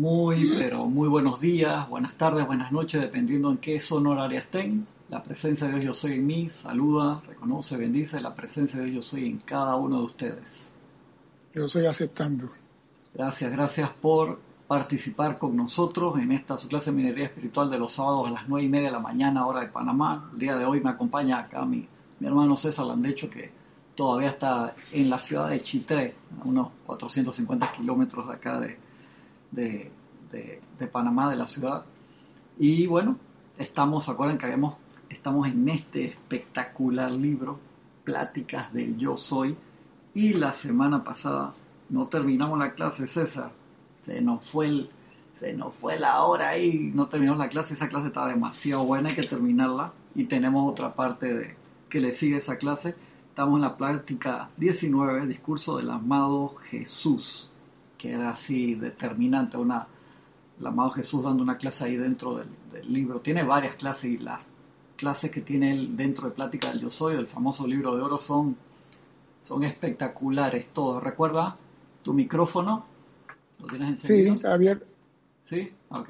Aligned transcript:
Muy, 0.00 0.54
pero 0.58 0.86
muy 0.86 1.10
buenos 1.10 1.42
días, 1.42 1.86
buenas 1.90 2.14
tardes, 2.14 2.46
buenas 2.46 2.72
noches, 2.72 3.02
dependiendo 3.02 3.50
en 3.50 3.58
qué 3.58 3.78
zona 3.80 4.08
horaria 4.08 4.40
estén. 4.40 4.86
La 5.10 5.22
presencia 5.22 5.66
de 5.66 5.74
Dios 5.74 5.84
yo 5.84 5.92
soy 5.92 6.12
en 6.12 6.26
mí, 6.26 6.48
saluda, 6.48 7.20
reconoce, 7.28 7.76
bendice 7.76 8.18
la 8.18 8.34
presencia 8.34 8.80
de 8.80 8.86
Dios 8.86 9.04
yo 9.04 9.10
soy 9.10 9.26
en 9.26 9.40
cada 9.40 9.76
uno 9.76 9.98
de 9.98 10.04
ustedes. 10.04 10.74
Yo 11.54 11.66
estoy 11.66 11.84
aceptando. 11.84 12.48
Gracias, 13.12 13.52
gracias 13.52 13.90
por 13.90 14.40
participar 14.66 15.36
con 15.36 15.54
nosotros 15.54 16.18
en 16.18 16.32
esta 16.32 16.56
su 16.56 16.66
clase 16.68 16.92
de 16.92 16.96
minería 16.96 17.26
espiritual 17.26 17.68
de 17.68 17.78
los 17.78 17.92
sábados 17.92 18.28
a 18.28 18.30
las 18.30 18.48
nueve 18.48 18.64
y 18.64 18.70
media 18.70 18.86
de 18.86 18.92
la 18.92 19.00
mañana, 19.00 19.46
hora 19.46 19.60
de 19.60 19.68
Panamá. 19.68 20.30
El 20.32 20.38
día 20.38 20.56
de 20.56 20.64
hoy 20.64 20.80
me 20.80 20.88
acompaña 20.88 21.40
acá 21.40 21.66
mi, 21.66 21.86
mi 22.20 22.26
hermano 22.26 22.56
César 22.56 22.86
Landecho, 22.86 23.28
que 23.28 23.50
todavía 23.94 24.30
está 24.30 24.74
en 24.92 25.10
la 25.10 25.20
ciudad 25.20 25.50
de 25.50 25.60
Chitré, 25.60 26.14
a 26.42 26.48
unos 26.48 26.70
450 26.86 27.72
kilómetros 27.72 28.28
de 28.28 28.32
acá 28.32 28.60
de, 28.60 28.78
de, 29.50 29.90
de, 30.30 30.86
Panamá, 30.86 31.30
de 31.30 31.36
la 31.36 31.46
ciudad. 31.46 31.84
Y 32.58 32.86
bueno, 32.86 33.16
estamos, 33.58 34.08
acuerdan 34.08 34.38
que 34.38 34.46
habíamos, 34.46 34.76
estamos 35.08 35.48
en 35.48 35.68
este 35.68 36.04
espectacular 36.04 37.10
libro, 37.10 37.58
Pláticas 38.04 38.72
del 38.72 38.96
Yo 38.96 39.16
Soy, 39.16 39.56
y 40.14 40.34
la 40.34 40.52
semana 40.52 41.04
pasada 41.04 41.52
no 41.88 42.06
terminamos 42.08 42.58
la 42.58 42.74
clase, 42.74 43.06
César, 43.06 43.52
se 44.02 44.20
nos 44.20 44.48
fue 44.48 44.66
el, 44.66 44.90
se 45.34 45.52
nos 45.52 45.74
fue 45.74 45.98
la 45.98 46.22
hora 46.24 46.58
y 46.58 46.90
no 46.94 47.06
terminamos 47.08 47.38
la 47.38 47.48
clase, 47.48 47.74
esa 47.74 47.88
clase 47.88 48.08
estaba 48.08 48.28
demasiado 48.28 48.84
buena, 48.84 49.10
hay 49.10 49.14
que 49.14 49.22
terminarla, 49.22 49.92
y 50.14 50.24
tenemos 50.24 50.70
otra 50.70 50.94
parte 50.94 51.34
de 51.34 51.56
que 51.88 52.00
le 52.00 52.12
sigue 52.12 52.38
esa 52.38 52.56
clase. 52.56 52.94
Estamos 53.28 53.56
en 53.56 53.62
la 53.62 53.76
práctica 53.76 54.50
19, 54.56 55.26
discurso 55.26 55.76
del 55.76 55.90
amado 55.90 56.54
Jesús 56.68 57.49
que 58.00 58.12
era 58.12 58.30
así 58.30 58.76
determinante, 58.76 59.58
una, 59.58 59.86
el 60.58 60.66
amado 60.66 60.90
Jesús 60.92 61.22
dando 61.22 61.42
una 61.42 61.58
clase 61.58 61.84
ahí 61.84 61.96
dentro 61.96 62.38
del, 62.38 62.48
libro. 62.90 63.20
Tiene 63.20 63.44
varias 63.44 63.76
clases 63.76 64.12
y 64.12 64.16
las 64.16 64.46
clases 64.96 65.30
que 65.30 65.42
tiene 65.42 65.72
él 65.72 65.98
dentro 65.98 66.26
de 66.26 66.34
Plática 66.34 66.70
del 66.70 66.80
Yo 66.80 66.88
Soy, 66.88 67.14
del 67.14 67.26
famoso 67.26 67.66
libro 67.66 67.94
de 67.94 68.00
oro, 68.00 68.18
son, 68.18 68.56
son 69.42 69.64
espectaculares 69.64 70.68
todos. 70.72 71.02
¿Recuerda 71.02 71.58
tu 72.02 72.14
micrófono? 72.14 72.86
¿Lo 73.58 73.66
tienes 73.66 73.88
encendido? 73.88 74.32
Sí, 74.32 74.36
está 74.36 74.54
abierto. 74.54 74.86
¿Sí? 75.42 75.70
Ok. 75.90 76.08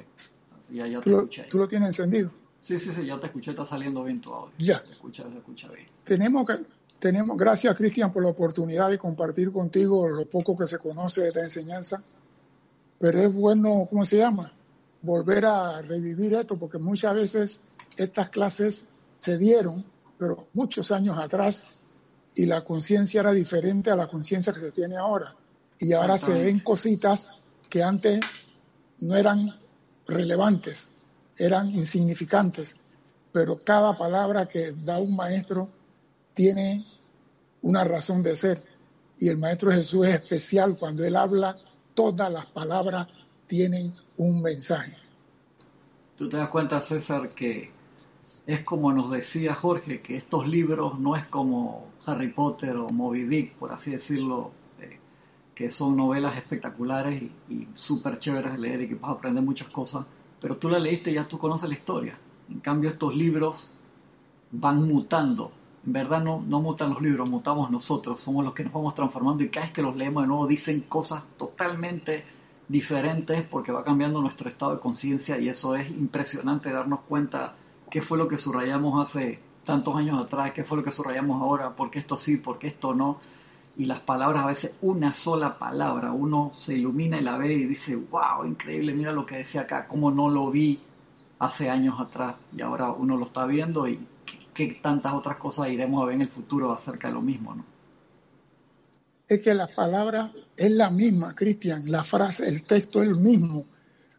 ya, 0.71 0.87
ya 0.87 1.01
te 1.01 1.11
¿Tú, 1.11 1.17
escuché. 1.17 1.43
¿Tú 1.51 1.59
lo 1.59 1.67
tienes 1.67 1.89
encendido? 1.89 2.31
Sí, 2.61 2.79
sí, 2.79 2.93
sí, 2.93 3.05
ya 3.05 3.19
te 3.19 3.27
escuché, 3.27 3.51
está 3.51 3.67
saliendo 3.67 4.05
bien 4.05 4.21
tu 4.21 4.33
audio. 4.33 4.53
Ya. 4.59 4.79
Se 4.79 4.93
escucha, 4.93 5.29
se 5.29 5.39
escucha 5.39 5.67
bien. 5.73 5.87
Tenemos 6.05 6.47
que 6.47 6.53
tenemos, 7.01 7.37
gracias 7.37 7.75
Cristian 7.77 8.13
por 8.13 8.23
la 8.23 8.29
oportunidad 8.29 8.91
de 8.91 8.99
compartir 8.99 9.51
contigo 9.51 10.09
lo 10.09 10.27
poco 10.27 10.57
que 10.57 10.67
se 10.67 10.79
conoce 10.79 11.23
de 11.23 11.29
esta 11.29 11.43
enseñanza, 11.43 12.01
pero 12.99 13.19
es 13.19 13.33
bueno, 13.33 13.87
¿cómo 13.89 14.05
se 14.05 14.19
llama? 14.19 14.53
Volver 15.03 15.47
a 15.47 15.81
revivir 15.81 16.35
esto, 16.35 16.59
porque 16.59 16.77
muchas 16.77 17.15
veces 17.15 17.63
estas 17.97 18.29
clases 18.29 19.07
se 19.17 19.39
dieron, 19.39 19.85
pero 20.19 20.47
muchos 20.53 20.93
años 20.93 21.17
atrás, 21.17 21.87
y 22.35 22.45
la 22.45 22.63
conciencia 22.63 23.23
era 23.23 23.33
diferente 23.33 23.91
a 23.91 23.97
la 23.97 24.07
conciencia 24.07 24.53
que 24.53 24.61
se 24.61 24.73
tiene 24.73 24.97
ahora. 24.97 25.35
Y 25.79 25.95
ahora 25.95 26.19
se 26.19 26.35
ven 26.35 26.61
cositas 26.61 27.53
que 27.71 27.83
antes 27.83 28.21
no 29.01 29.17
eran 29.17 29.59
relevantes, 30.07 30.91
eran 31.39 31.71
insignificantes, 31.71 32.77
pero 33.33 33.65
cada 33.65 33.97
palabra 33.97 34.47
que 34.47 34.73
da 34.73 34.99
un 34.99 35.17
maestro 35.17 35.69
tiene 36.35 36.85
una 37.63 37.85
razón 37.85 38.23
de 38.23 38.37
ser. 38.37 38.59
Y 39.19 39.29
el 39.29 39.39
Maestro 39.39 39.71
Jesús 39.71 40.07
es 40.07 40.15
especial 40.15 40.77
cuando 40.79 41.05
Él 41.05 41.17
habla, 41.17 41.57
todas 41.95 42.33
las 42.33 42.47
palabras 42.47 43.09
tienen 43.47 43.93
un 44.17 44.41
mensaje. 44.43 44.97
Tú 46.17 46.29
te 46.29 46.37
das 46.37 46.49
cuenta, 46.49 46.81
César, 46.81 47.31
que 47.31 47.71
es 48.47 48.63
como 48.63 48.93
nos 48.93 49.11
decía 49.11 49.55
Jorge, 49.55 50.01
que 50.01 50.17
estos 50.17 50.47
libros 50.47 50.99
no 50.99 51.17
es 51.17 51.27
como 51.27 51.89
Harry 52.07 52.33
Potter 52.33 52.77
o 52.77 52.89
Moby 52.89 53.25
Dick, 53.25 53.55
por 53.55 53.73
así 53.73 53.91
decirlo, 53.91 54.53
eh, 54.81 54.99
que 55.55 55.71
son 55.71 55.97
novelas 55.97 56.37
espectaculares 56.37 57.23
y, 57.23 57.33
y 57.53 57.69
súper 57.75 58.19
chéveres 58.19 58.53
de 58.53 58.59
leer 58.59 58.83
y 58.83 58.89
que 58.89 58.95
vas 58.95 59.11
a 59.11 59.15
aprender 59.15 59.45
muchas 59.45 59.69
cosas, 59.69 60.07
pero 60.41 60.57
tú 60.57 60.71
la 60.71 60.79
leíste 60.79 61.11
y 61.11 61.15
ya 61.15 61.29
tú 61.29 61.39
conoces 61.39 61.69
la 61.69 61.75
historia. 61.75 62.19
En 62.49 62.61
cambio, 62.61 62.91
estos 62.91 63.15
libros 63.15 63.71
van 64.51 64.87
mutando 64.87 65.53
en 65.87 65.93
verdad 65.93 66.23
no, 66.23 66.39
mutan 66.39 66.91
los 66.91 67.01
libros, 67.01 67.29
mutamos 67.29 67.71
nosotros, 67.71 68.21
somos 68.21 68.45
los 68.45 68.55
que 68.55 68.65
nos 68.65 68.73
vamos 68.73 68.95
transformando 68.95 69.43
y 69.43 69.49
cada 69.49 69.67
vez 69.67 69.73
que 69.73 69.83
los 69.83 69.97
leemos 69.97 70.25
de 70.25 70.29
nuevo 70.29 70.47
dicen 70.47 70.81
cosas 70.81 71.25
totalmente 71.39 72.25
diferentes 72.69 73.43
porque 73.43 73.73
va 73.73 73.83
cambiando 73.83 74.21
nuestro 74.21 74.49
estado 74.49 74.75
de 74.75 74.81
conciencia 74.81 75.39
y 75.39 75.49
eso 75.49 75.75
es 75.75 75.91
impresionante 75.91 76.71
darnos 76.71 77.01
cuenta 77.01 77.55
qué 77.91 78.03
fue 78.03 78.19
lo 78.19 78.29
que 78.29 78.37
subrayamos 78.37 79.03
hace 79.03 79.41
tantos 79.65 79.97
años 79.97 80.23
atrás, 80.23 80.53
qué 80.53 80.65
fue 80.65 80.79
lo 80.79 80.85
que 80.85 80.93
subrayamos 80.93 81.41
ahora, 81.41 81.75
por 81.75 81.91
qué 81.91 81.99
esto 81.99 82.17
sí, 82.17 82.37
por 82.37 82.59
qué 82.59 82.69
esto 82.69 82.95
no. 82.95 83.19
Y 83.77 83.87
las 83.87 84.01
palabras, 84.01 84.45
a 84.45 84.49
veces 84.49 84.79
una 84.83 85.15
sola 85.15 85.59
palabra, 85.59 86.13
uno 86.13 86.51
se 86.53 86.77
ilumina 86.77 87.19
y 87.19 87.23
la 87.23 87.39
ve 87.39 87.55
y 87.55 87.65
dice, 87.65 87.97
wow, 87.97 88.45
increíble, 88.45 88.93
mira 88.93 89.13
lo 89.13 89.25
que 89.25 89.37
decía 89.37 89.63
acá, 89.63 89.87
cómo 89.89 90.11
no 90.11 90.29
lo 90.29 90.51
vi 90.51 90.81
hace 91.39 91.71
años 91.71 91.99
atrás 91.99 92.37
y 92.55 92.61
ahora 92.61 92.91
uno 92.91 93.17
lo 93.17 93.27
está 93.27 93.47
viendo 93.47 93.89
y 93.89 93.99
qué 94.53 94.79
tantas 94.83 95.15
otras 95.15 95.37
cosas 95.37 95.69
iremos 95.69 96.03
a 96.03 96.07
ver 96.07 96.15
en 96.17 96.23
el 96.23 96.29
futuro 96.29 96.73
acerca 96.73 97.09
de 97.09 97.15
lo 97.15 97.23
mismo, 97.23 97.55
¿no? 97.55 97.65
Es 99.29 99.43
que 99.43 99.55
la 99.55 99.69
palabra 99.69 100.33
es 100.57 100.73
la 100.73 100.91
misma, 100.91 101.37
Cristian, 101.37 101.91
la 101.91 102.03
frase, 102.03 102.49
el 102.49 102.65
texto 102.65 103.01
es 103.01 103.09
el 103.09 103.17
mismo. 103.17 103.65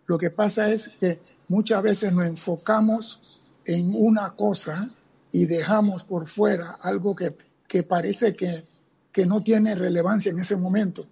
Lo 0.06 0.18
que 0.18 0.30
pasa 0.30 0.70
es 0.70 0.88
que 0.88 1.20
muchas 1.50 1.84
veces 1.84 2.14
nos 2.14 2.26
enfocamos 2.26 3.42
en 3.66 3.94
una 3.94 4.32
cosa 4.36 4.90
y 5.32 5.46
dejamos 5.46 6.06
por 6.06 6.28
fuera 6.28 6.78
algo 6.82 7.14
que, 7.14 7.36
que 7.68 7.84
parece 7.84 8.34
que, 8.34 8.64
que 9.12 9.26
no 9.26 9.44
tiene 9.44 9.76
relevancia 9.76 10.32
en 10.32 10.40
ese 10.40 10.56
momento. 10.56 11.06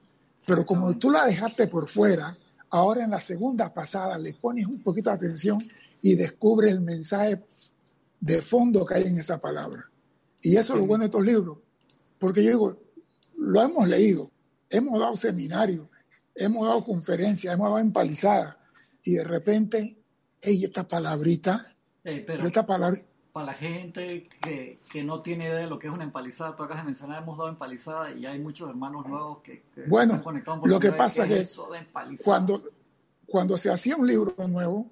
Pero 0.45 0.65
como 0.65 0.97
tú 0.97 1.09
la 1.09 1.25
dejaste 1.25 1.67
por 1.67 1.87
fuera, 1.87 2.37
ahora 2.69 3.03
en 3.03 3.11
la 3.11 3.19
segunda 3.19 3.73
pasada 3.73 4.17
le 4.17 4.33
pones 4.33 4.65
un 4.65 4.81
poquito 4.81 5.09
de 5.09 5.17
atención 5.17 5.59
y 6.01 6.15
descubres 6.15 6.71
el 6.71 6.81
mensaje 6.81 7.43
de 8.19 8.41
fondo 8.41 8.85
que 8.85 8.95
hay 8.95 9.03
en 9.03 9.17
esa 9.17 9.39
palabra. 9.39 9.89
Y 10.41 10.57
eso 10.57 10.73
es 10.73 10.79
lo 10.79 10.85
bueno 10.85 11.03
de 11.03 11.07
estos 11.07 11.25
libros, 11.25 11.57
porque 12.17 12.43
yo 12.43 12.49
digo, 12.49 12.77
lo 13.37 13.61
hemos 13.61 13.87
leído, 13.87 14.31
hemos 14.69 14.99
dado 14.99 15.15
seminarios, 15.15 15.87
hemos 16.35 16.67
dado 16.67 16.83
conferencias, 16.83 17.53
hemos 17.53 17.67
dado 17.67 17.79
empalizadas, 17.79 18.55
y 19.03 19.15
de 19.15 19.23
repente, 19.23 19.97
hey, 20.41 20.63
esta 20.63 20.87
palabrita, 20.87 21.73
esta 22.03 22.65
palabra... 22.65 23.01
Para 23.31 23.47
la 23.47 23.53
gente 23.53 24.27
que, 24.41 25.03
no 25.03 25.21
tiene 25.21 25.45
idea 25.45 25.57
de 25.57 25.67
lo 25.67 25.77
que 25.77 25.87
es 25.87 25.93
una 25.93 26.03
empalizada, 26.03 26.55
tú 26.55 26.63
acabas 26.63 26.83
de 26.83 26.87
mencionar, 26.87 27.21
hemos 27.21 27.37
dado 27.37 27.49
empalizada 27.49 28.11
y 28.11 28.25
hay 28.25 28.39
muchos 28.39 28.69
hermanos 28.69 29.05
nuevos 29.05 29.41
que, 29.43 29.63
bueno, 29.87 30.13
están 30.13 30.23
conectados. 30.23 30.67
Lo 30.67 30.79
que 30.79 30.91
pasa 30.91 31.25
es 31.27 31.49
que 31.49 32.17
cuando, 32.23 32.63
cuando 33.27 33.55
se 33.55 33.69
hacía 33.69 33.95
un 33.95 34.07
libro 34.07 34.35
nuevo, 34.47 34.89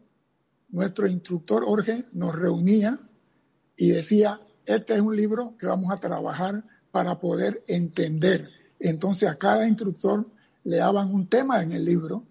nuestro 0.69 1.07
instructor 1.07 1.65
Jorge 1.65 2.05
nos 2.13 2.35
reunía 2.35 2.99
y 3.77 3.91
decía, 3.91 4.41
este 4.65 4.95
es 4.95 5.01
un 5.01 5.15
libro 5.15 5.55
que 5.57 5.67
vamos 5.67 5.93
a 5.93 5.97
trabajar 5.97 6.63
para 6.91 7.19
poder 7.19 7.63
entender. 7.67 8.49
Entonces 8.79 9.29
a 9.29 9.35
cada 9.35 9.67
instructor 9.67 10.25
le 10.63 10.77
daban 10.77 11.13
un 11.13 11.27
tema 11.27 11.61
en 11.61 11.71
el 11.71 11.85
libro 11.85 12.23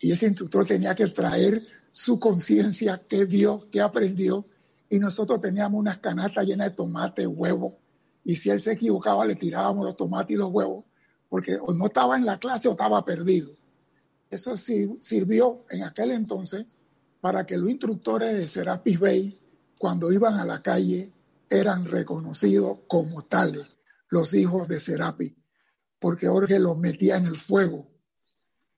y 0.00 0.10
ese 0.10 0.26
instructor 0.26 0.66
tenía 0.66 0.94
que 0.94 1.06
traer 1.08 1.62
su 1.92 2.18
conciencia, 2.18 2.98
qué 3.08 3.24
vio, 3.24 3.66
qué 3.70 3.80
aprendió, 3.80 4.44
y 4.90 4.98
nosotros 4.98 5.40
teníamos 5.40 5.78
unas 5.78 5.98
canastas 5.98 6.46
llenas 6.46 6.70
de 6.70 6.76
tomate, 6.76 7.26
huevo, 7.26 7.76
y 8.24 8.36
si 8.36 8.50
él 8.50 8.60
se 8.60 8.72
equivocaba 8.72 9.26
le 9.26 9.34
tirábamos 9.34 9.84
los 9.84 9.96
tomates 9.96 10.30
y 10.30 10.36
los 10.36 10.50
huevos, 10.50 10.84
porque 11.28 11.58
o 11.60 11.74
no 11.74 11.86
estaba 11.86 12.16
en 12.16 12.24
la 12.24 12.38
clase 12.38 12.68
o 12.68 12.72
estaba 12.72 13.04
perdido. 13.04 13.50
Eso 14.30 14.56
sí, 14.56 14.96
sirvió 15.00 15.64
en 15.70 15.82
aquel 15.82 16.12
entonces 16.12 16.78
para 17.20 17.44
que 17.44 17.56
los 17.56 17.70
instructores 17.70 18.36
de 18.36 18.48
Serapis 18.48 18.98
Bay 18.98 19.38
cuando 19.78 20.12
iban 20.12 20.34
a 20.34 20.44
la 20.44 20.60
calle 20.62 21.12
eran 21.48 21.86
reconocidos 21.86 22.80
como 22.88 23.22
tales, 23.22 23.66
los 24.08 24.34
hijos 24.34 24.68
de 24.68 24.80
Serapi, 24.80 25.36
porque 25.98 26.28
Jorge 26.28 26.58
los 26.58 26.76
metía 26.76 27.16
en 27.16 27.26
el 27.26 27.36
fuego. 27.36 27.86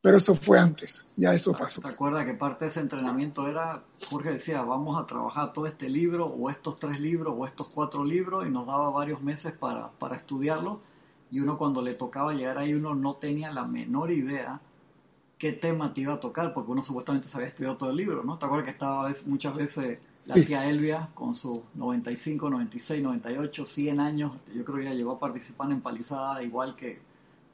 Pero 0.03 0.17
eso 0.17 0.35
fue 0.35 0.59
antes, 0.59 1.05
ya 1.17 1.35
eso 1.35 1.53
pasó. 1.53 1.83
¿Te 1.83 1.89
acuerdas 1.89 2.25
que 2.25 2.33
parte 2.33 2.65
de 2.65 2.71
ese 2.71 2.81
entrenamiento 2.81 3.47
era, 3.49 3.85
Jorge 4.09 4.33
decía, 4.33 4.63
vamos 4.63 5.03
a 5.03 5.07
trabajar 5.07 5.53
todo 5.53 5.67
este 5.67 5.91
libro, 5.91 6.27
o 6.27 6.49
estos 6.49 6.79
tres 6.79 6.99
libros, 7.01 7.35
o 7.37 7.45
estos 7.47 7.69
cuatro 7.69 8.03
libros, 8.03 8.47
y 8.47 8.51
nos 8.51 8.67
daba 8.67 8.89
varios 8.91 9.21
meses 9.21 9.53
para, 9.53 9.91
para 9.93 10.17
estudiarlo, 10.17 10.81
y 11.31 11.41
uno 11.41 11.59
cuando 11.59 11.83
le 11.83 11.95
tocaba 11.95 12.33
llegar 12.33 12.57
ahí, 12.57 12.73
uno 12.73 12.95
no 12.95 13.17
tenía 13.17 13.53
la 13.53 13.65
menor 13.65 14.11
idea 14.11 14.61
qué 15.39 15.53
tema 15.53 15.93
te 15.93 16.03
iba 16.03 16.15
a 16.15 16.21
tocar, 16.21 16.55
porque 16.55 16.71
uno 16.71 16.83
supuestamente 16.83 17.29
se 17.29 17.37
había 17.37 17.49
estudiado 17.49 17.77
todo 17.77 17.91
el 17.91 17.97
libro, 17.97 18.25
¿no? 18.25 18.39
¿Te 18.39 18.47
acuerdas 18.47 18.67
que 18.67 18.73
estaba 18.73 19.11
muchas 19.27 19.55
veces 19.55 19.99
la 20.27 20.35
tía 20.35 20.69
Elvia 20.69 21.09
con 21.15 21.35
sus 21.35 21.61
95, 21.75 22.51
96, 22.51 23.03
98, 23.03 23.65
100 23.65 24.01
años? 24.01 24.33
Yo 24.55 24.65
creo 24.65 24.77
que 24.77 24.83
ella 24.83 24.95
llegó 24.95 25.13
a 25.13 25.19
participar 25.19 25.71
en 25.71 25.81
Palizada 25.81 26.43
igual 26.43 26.77
que, 26.77 27.01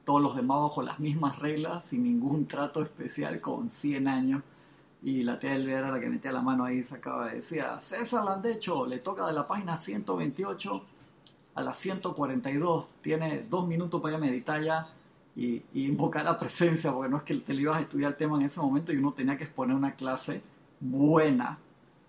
todos 0.07 0.21
los 0.21 0.37
demás 0.37 0.61
bajo 0.61 0.81
las 0.81 0.99
mismas 0.99 1.37
reglas, 1.37 1.83
sin 1.83 2.03
ningún 2.03 2.47
trato 2.47 2.81
especial, 2.81 3.41
con 3.41 3.69
100 3.69 4.07
años. 4.07 4.41
Y 5.03 5.23
la 5.23 5.37
tía 5.37 5.53
Elvira 5.53 5.79
era 5.79 5.91
la 5.91 5.99
que 5.99 6.09
metía 6.09 6.31
la 6.31 6.41
mano 6.41 6.63
ahí 6.63 6.77
y 6.77 6.83
sacaba, 6.85 7.27
decía, 7.27 7.77
César 7.81 8.23
Landecho, 8.23 8.85
le 8.85 8.99
toca 8.99 9.27
de 9.27 9.33
la 9.33 9.45
página 9.45 9.75
128 9.75 10.81
a 11.55 11.61
la 11.61 11.73
142, 11.73 12.85
tiene 13.01 13.45
dos 13.49 13.67
minutos 13.67 14.01
para 14.01 14.13
ir 14.13 14.23
a 14.23 14.25
meditar 14.25 14.63
ya 14.63 14.87
y, 15.35 15.61
invocar 15.73 16.23
la 16.23 16.37
presencia, 16.37 16.93
porque 16.93 17.09
no 17.09 17.17
es 17.17 17.23
que 17.23 17.35
te 17.35 17.53
le 17.53 17.63
ibas 17.63 17.75
a 17.75 17.81
estudiar 17.81 18.11
el 18.11 18.17
tema 18.17 18.37
en 18.37 18.45
ese 18.45 18.61
momento 18.61 18.93
y 18.93 18.95
uno 18.95 19.11
tenía 19.11 19.35
que 19.35 19.43
exponer 19.43 19.75
una 19.75 19.95
clase 19.95 20.41
buena 20.79 21.57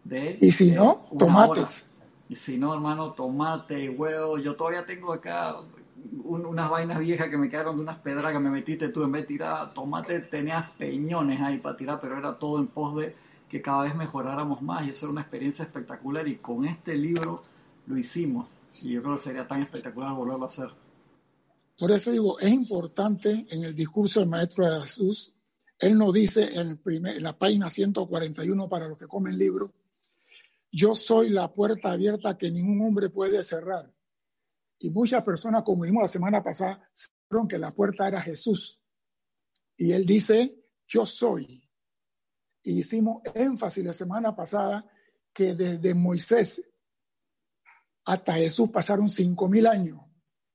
de... 0.08 0.38
Y 0.40 0.52
si 0.52 0.70
no, 0.70 1.00
tomates. 1.18 1.84
Y 2.28 2.34
si 2.34 2.58
no, 2.58 2.74
hermano, 2.74 3.12
tomate, 3.12 3.88
huevo. 3.88 4.38
Yo 4.38 4.54
todavía 4.56 4.84
tengo 4.84 5.12
acá 5.12 5.56
unas 6.24 6.70
vainas 6.70 6.98
viejas 6.98 7.28
que 7.28 7.38
me 7.38 7.48
quedaron 7.48 7.76
de 7.76 7.82
unas 7.82 7.98
pedras 7.98 8.32
que 8.32 8.38
me 8.38 8.50
metiste 8.50 8.88
tú. 8.90 9.02
En 9.02 9.12
vez 9.12 9.22
de 9.22 9.28
tirar 9.28 9.72
tomate, 9.72 10.20
tenías 10.20 10.70
peñones 10.72 11.40
ahí 11.40 11.58
para 11.58 11.76
tirar, 11.76 12.00
pero 12.00 12.18
era 12.18 12.38
todo 12.38 12.58
en 12.58 12.66
pos 12.66 12.96
de 12.96 13.14
que 13.48 13.62
cada 13.62 13.84
vez 13.84 13.94
mejoráramos 13.94 14.60
más. 14.60 14.86
Y 14.86 14.90
eso 14.90 15.06
era 15.06 15.12
una 15.12 15.20
experiencia 15.22 15.64
espectacular. 15.64 16.28
Y 16.28 16.36
con 16.36 16.66
este 16.66 16.96
libro 16.96 17.42
lo 17.86 17.96
hicimos. 17.96 18.46
Y 18.82 18.92
yo 18.92 19.02
creo 19.02 19.16
que 19.16 19.22
sería 19.22 19.48
tan 19.48 19.62
espectacular 19.62 20.14
volverlo 20.14 20.44
a 20.44 20.48
hacer. 20.48 20.68
Por 21.78 21.92
eso 21.92 22.10
digo, 22.10 22.38
es 22.40 22.52
importante 22.52 23.46
en 23.48 23.64
el 23.64 23.74
discurso 23.74 24.20
del 24.20 24.28
Maestro 24.28 24.68
de 24.68 24.80
Jesús, 24.82 25.32
él 25.78 25.96
nos 25.96 26.12
dice 26.12 26.58
en, 26.58 26.80
en 26.84 27.22
la 27.22 27.38
página 27.38 27.70
141 27.70 28.68
para 28.68 28.88
los 28.88 28.98
que 28.98 29.06
comen 29.06 29.38
libro, 29.38 29.72
yo 30.70 30.94
soy 30.94 31.30
la 31.30 31.52
puerta 31.52 31.92
abierta 31.92 32.36
que 32.36 32.50
ningún 32.50 32.80
hombre 32.86 33.10
puede 33.10 33.42
cerrar. 33.42 33.92
Y 34.78 34.90
muchas 34.90 35.24
personas, 35.24 35.64
como 35.64 35.82
vimos 35.82 36.02
la 36.02 36.08
semana 36.08 36.42
pasada, 36.42 36.88
sabieron 36.92 37.48
que 37.48 37.58
la 37.58 37.72
puerta 37.72 38.06
era 38.06 38.20
Jesús. 38.20 38.82
Y 39.76 39.92
él 39.92 40.06
dice, 40.06 40.64
yo 40.86 41.06
soy. 41.06 41.68
Y 42.62 42.80
hicimos 42.80 43.22
énfasis 43.34 43.84
la 43.84 43.92
semana 43.92 44.36
pasada 44.36 44.88
que 45.32 45.54
desde 45.54 45.94
Moisés 45.94 46.62
hasta 48.04 48.34
Jesús 48.34 48.70
pasaron 48.70 49.08
cinco 49.08 49.48
mil 49.48 49.66
años 49.66 50.00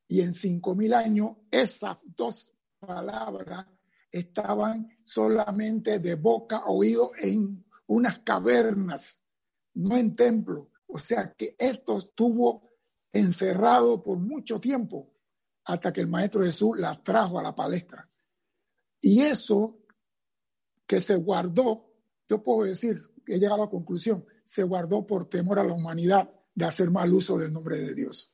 y 0.07 0.21
en 0.21 0.33
cinco 0.33 0.75
mil 0.75 0.94
años 0.94 1.38
esas 1.51 1.98
dos 2.04 2.51
palabras 2.80 3.68
estaban 4.12 4.89
solamente 5.04 6.00
de 6.00 6.15
boca 6.15 6.65
oído 6.65 7.12
en 7.18 7.65
unas 7.88 8.19
cavernas, 8.19 9.23
no 9.75 9.98
en 9.98 10.16
templo. 10.16 10.72
O 10.88 11.00
sea 11.00 11.34
que 11.34 11.56
esto 11.58 11.98
estuvo 11.98 12.70
encerrado 13.12 14.04
por 14.04 14.20
mucho 14.20 14.60
tiempo 14.60 15.14
hasta 15.66 15.94
que 15.94 16.02
el 16.02 16.08
Maestro 16.08 16.44
Jesús 16.44 16.80
la 16.80 17.02
trajo 17.04 17.40
a 17.40 17.44
la 17.44 17.56
palestra. 17.56 18.10
Y 19.02 19.22
eso 19.22 19.80
que 20.86 21.02
se 21.02 21.16
guardó, 21.16 21.94
yo 22.28 22.44
puedo 22.44 22.64
decir 22.64 23.02
he 23.28 23.40
llegado 23.40 23.64
a 23.64 23.66
la 23.66 23.72
conclusión, 23.72 24.25
se 24.44 24.64
guardó 24.64 25.06
por 25.06 25.30
temor 25.30 25.60
a 25.60 25.64
la 25.64 25.74
humanidad 25.74 26.30
de 26.54 26.66
hacer 26.66 26.92
mal 26.92 27.14
uso 27.14 27.38
del 27.38 27.54
nombre 27.54 27.80
de 27.80 27.94
Dios. 27.94 28.34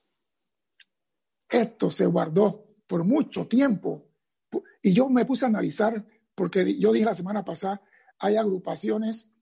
Esto 1.50 1.90
se 1.90 2.06
guardó 2.06 2.72
por 2.88 3.04
mucho 3.04 3.48
tiempo. 3.48 4.08
Y 4.82 4.94
yo 4.94 5.10
me 5.10 5.26
puse 5.26 5.46
a 5.46 5.50
analizar, 5.50 6.06
porque 6.36 6.80
yo 6.80 6.92
dije 6.92 7.06
la 7.06 7.14
semana 7.14 7.44
pasada, 7.44 7.82
hay 8.18 8.36
agrupaciones 8.36 9.34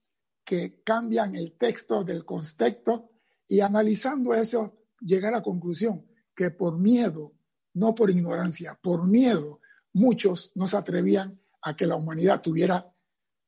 que 0.47 0.81
cambian 0.81 1.35
el 1.35 1.57
texto 1.57 2.05
del 2.05 2.23
contexto 2.23 3.11
y 3.49 3.59
analizando 3.59 4.33
eso 4.33 4.77
llegué 5.01 5.27
a 5.27 5.31
la 5.31 5.41
conclusión 5.43 6.07
que 6.33 6.51
por 6.51 6.79
miedo, 6.79 7.33
no 7.73 7.93
por 7.93 8.09
ignorancia, 8.09 8.79
por 8.81 9.05
miedo, 9.05 9.59
muchos 9.91 10.53
no 10.55 10.65
se 10.65 10.77
atrevían 10.77 11.37
a 11.61 11.75
que 11.75 11.85
la 11.85 11.97
humanidad 11.97 12.41
tuviera 12.41 12.89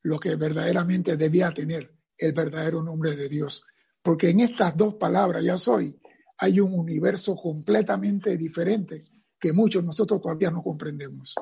lo 0.01 0.19
que 0.19 0.36
verdaderamente 0.36 1.16
debía 1.16 1.54
tener, 1.54 1.90
el 2.18 2.34
verdadero 2.34 2.84
nombre 2.84 3.16
de 3.16 3.30
Dios. 3.30 3.63
Porque 4.01 4.31
en 4.31 4.42
estas 4.42 4.75
dos 4.75 4.96
palabras, 4.96 5.42
ya 5.42 5.57
soy, 5.57 5.98
hay 6.38 6.60
un 6.60 6.74
universo 6.74 7.38
completamente 7.38 8.36
diferente 8.36 9.04
que 9.40 9.54
muchos 9.54 9.86
nosotros 9.86 10.22
todavía 10.22 10.51
no 10.51 10.62
comprendemos. 10.62 11.36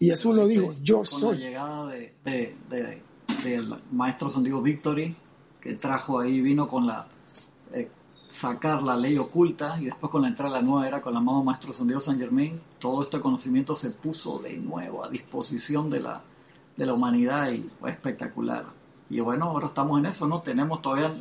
Y 0.00 0.08
Jesús 0.08 0.34
lo 0.34 0.48
dijo, 0.48 0.74
yo 0.82 1.04
soy. 1.04 1.36
Con 1.36 1.40
la 1.40 1.48
llegada 1.48 1.88
de, 1.90 3.02
del 3.44 3.74
maestro 3.92 4.30
Santiago 4.30 4.62
Victory, 4.62 5.14
que 5.60 5.74
trajo 5.74 6.20
ahí, 6.20 6.40
vino 6.40 6.66
con 6.66 6.86
la 6.86 7.06
eh, 7.72 7.88
sacar 8.28 8.82
la 8.82 8.96
ley 8.96 9.16
oculta 9.16 9.80
y 9.80 9.84
después 9.84 10.10
con 10.10 10.22
la 10.22 10.28
entrada 10.28 10.58
a 10.58 10.60
la 10.60 10.66
nueva 10.66 10.88
era 10.88 11.00
con 11.00 11.12
la 11.12 11.20
amado 11.20 11.44
maestro 11.44 11.72
Santiago 11.72 12.00
San 12.00 12.18
Germain, 12.18 12.60
todo 12.80 13.02
este 13.02 13.20
conocimiento 13.20 13.76
se 13.76 13.90
puso 13.90 14.40
de 14.40 14.56
nuevo 14.56 15.04
a 15.04 15.08
disposición 15.08 15.88
de 15.88 16.00
la, 16.00 16.20
de 16.76 16.86
la 16.86 16.94
humanidad 16.94 17.50
y 17.50 17.60
fue 17.78 17.90
espectacular. 17.90 18.64
Y 19.08 19.20
bueno, 19.20 19.46
ahora 19.46 19.68
estamos 19.68 20.00
en 20.00 20.06
eso, 20.06 20.26
¿no? 20.26 20.40
Tenemos 20.40 20.82
todavía, 20.82 21.14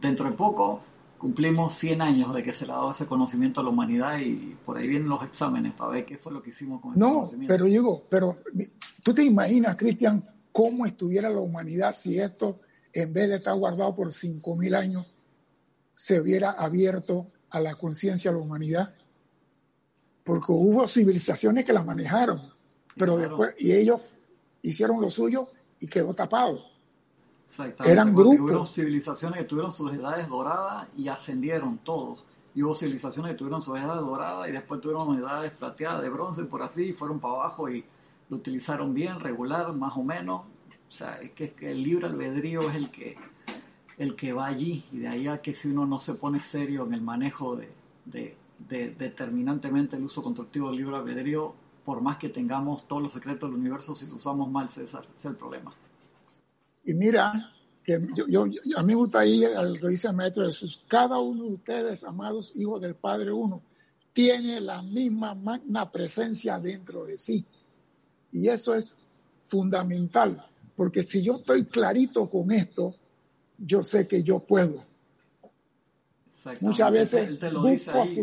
dentro 0.00 0.28
de 0.28 0.36
poco, 0.36 0.82
cumplimos 1.16 1.74
100 1.74 2.02
años 2.02 2.34
de 2.34 2.42
que 2.42 2.52
se 2.52 2.66
le 2.66 2.72
ha 2.72 2.76
dado 2.76 2.90
ese 2.90 3.06
conocimiento 3.06 3.60
a 3.60 3.64
la 3.64 3.70
humanidad 3.70 4.20
y 4.20 4.56
por 4.64 4.76
ahí 4.76 4.88
vienen 4.88 5.08
los 5.08 5.22
exámenes 5.24 5.72
para 5.72 5.92
ver 5.92 6.04
qué 6.04 6.18
fue 6.18 6.32
lo 6.32 6.42
que 6.42 6.50
hicimos 6.50 6.80
con 6.80 6.92
ese 6.92 7.00
no, 7.00 7.14
conocimiento. 7.14 7.54
pero 7.54 7.64
digo, 7.64 8.02
pero 8.10 8.36
tú 9.02 9.14
te 9.14 9.24
imaginas, 9.24 9.76
Cristian, 9.76 10.22
cómo 10.58 10.86
estuviera 10.86 11.30
la 11.30 11.38
humanidad 11.38 11.94
si 11.94 12.18
esto, 12.18 12.58
en 12.92 13.12
vez 13.12 13.28
de 13.28 13.36
estar 13.36 13.56
guardado 13.56 13.94
por 13.94 14.08
5.000 14.08 14.74
años, 14.74 15.06
se 15.92 16.20
hubiera 16.20 16.50
abierto 16.50 17.28
a 17.50 17.60
la 17.60 17.76
conciencia 17.76 18.32
de 18.32 18.38
la 18.38 18.42
humanidad. 18.42 18.92
Porque 20.24 20.50
hubo 20.50 20.88
civilizaciones 20.88 21.64
que 21.64 21.72
la 21.72 21.84
manejaron, 21.84 22.42
pero 22.96 23.16
después, 23.18 23.54
y 23.60 23.70
ellos 23.70 24.00
hicieron 24.60 25.00
lo 25.00 25.10
suyo 25.10 25.46
y 25.78 25.86
quedó 25.86 26.12
tapado. 26.12 26.60
Eran 27.84 28.12
grupos. 28.12 28.50
Hubo 28.50 28.66
civilizaciones 28.66 29.38
que 29.38 29.44
tuvieron 29.44 29.72
sus 29.76 29.92
edades 29.92 30.26
doradas 30.26 30.88
y 30.96 31.06
ascendieron 31.06 31.78
todos. 31.84 32.24
Y 32.56 32.64
hubo 32.64 32.74
civilizaciones 32.74 33.30
que 33.30 33.38
tuvieron 33.38 33.62
sus 33.62 33.78
edades 33.78 34.00
doradas 34.00 34.48
y 34.48 34.50
después 34.50 34.80
tuvieron 34.80 35.16
edades 35.16 35.52
plateadas 35.52 36.02
de 36.02 36.08
bronce 36.10 36.42
por 36.46 36.62
así 36.62 36.86
y 36.86 36.92
fueron 36.94 37.20
para 37.20 37.34
abajo 37.34 37.70
y 37.70 37.84
lo 38.28 38.36
utilizaron 38.36 38.94
bien, 38.94 39.20
regular, 39.20 39.72
más 39.72 39.96
o 39.96 40.02
menos. 40.02 40.42
O 40.88 40.92
sea, 40.92 41.18
es 41.20 41.30
que, 41.32 41.54
el 41.70 41.82
libre 41.82 42.06
albedrío 42.06 42.60
es 42.70 42.76
el 42.76 42.90
que, 42.90 43.16
el 43.98 44.14
que 44.16 44.32
va 44.32 44.46
allí 44.46 44.84
y 44.92 44.98
de 44.98 45.08
ahí 45.08 45.28
a 45.28 45.40
que 45.40 45.54
si 45.54 45.68
uno 45.68 45.86
no 45.86 45.98
se 45.98 46.14
pone 46.14 46.40
serio 46.40 46.86
en 46.86 46.94
el 46.94 47.02
manejo 47.02 47.56
de, 47.56 47.70
de, 48.04 48.36
de 48.68 48.90
determinantemente 48.90 49.96
el 49.96 50.04
uso 50.04 50.22
constructivo 50.22 50.68
del 50.68 50.78
libre 50.78 50.96
albedrío, 50.96 51.54
por 51.84 52.00
más 52.00 52.18
que 52.18 52.28
tengamos 52.28 52.86
todos 52.86 53.02
los 53.02 53.12
secretos 53.12 53.50
del 53.50 53.58
universo, 53.58 53.94
si 53.94 54.06
lo 54.06 54.16
usamos 54.16 54.50
mal, 54.50 54.68
César, 54.68 55.06
es 55.16 55.24
el 55.24 55.36
problema. 55.36 55.74
Y 56.84 56.94
mira, 56.94 57.52
que 57.84 57.98
yo, 58.28 58.42
a 58.42 58.82
mí 58.82 58.86
me 58.86 58.94
gusta 58.94 59.20
ahí 59.20 59.40
lo 59.40 59.74
que 59.74 59.88
dice 59.88 60.08
el 60.08 60.14
Maestro 60.14 60.44
Jesús, 60.44 60.84
cada 60.86 61.18
uno 61.18 61.44
de 61.44 61.54
ustedes, 61.54 62.04
amados 62.04 62.52
hijos 62.56 62.80
del 62.82 62.94
Padre 62.94 63.32
uno, 63.32 63.62
tiene 64.12 64.60
la 64.60 64.82
misma 64.82 65.34
magna 65.34 65.90
presencia 65.90 66.58
dentro 66.58 67.06
de 67.06 67.16
sí. 67.16 67.44
Y 68.32 68.48
eso 68.48 68.74
es 68.74 68.96
fundamental, 69.42 70.44
porque 70.76 71.02
si 71.02 71.22
yo 71.22 71.36
estoy 71.36 71.64
clarito 71.64 72.28
con 72.28 72.50
esto, 72.52 72.94
yo 73.58 73.82
sé 73.82 74.06
que 74.06 74.22
yo 74.22 74.38
puedo. 74.38 74.84
Muchas 76.60 76.92
veces 76.92 77.30
él 77.30 77.38
te 77.38 77.50
lo 77.50 77.64
dice 77.64 77.90
ahí. 77.90 78.20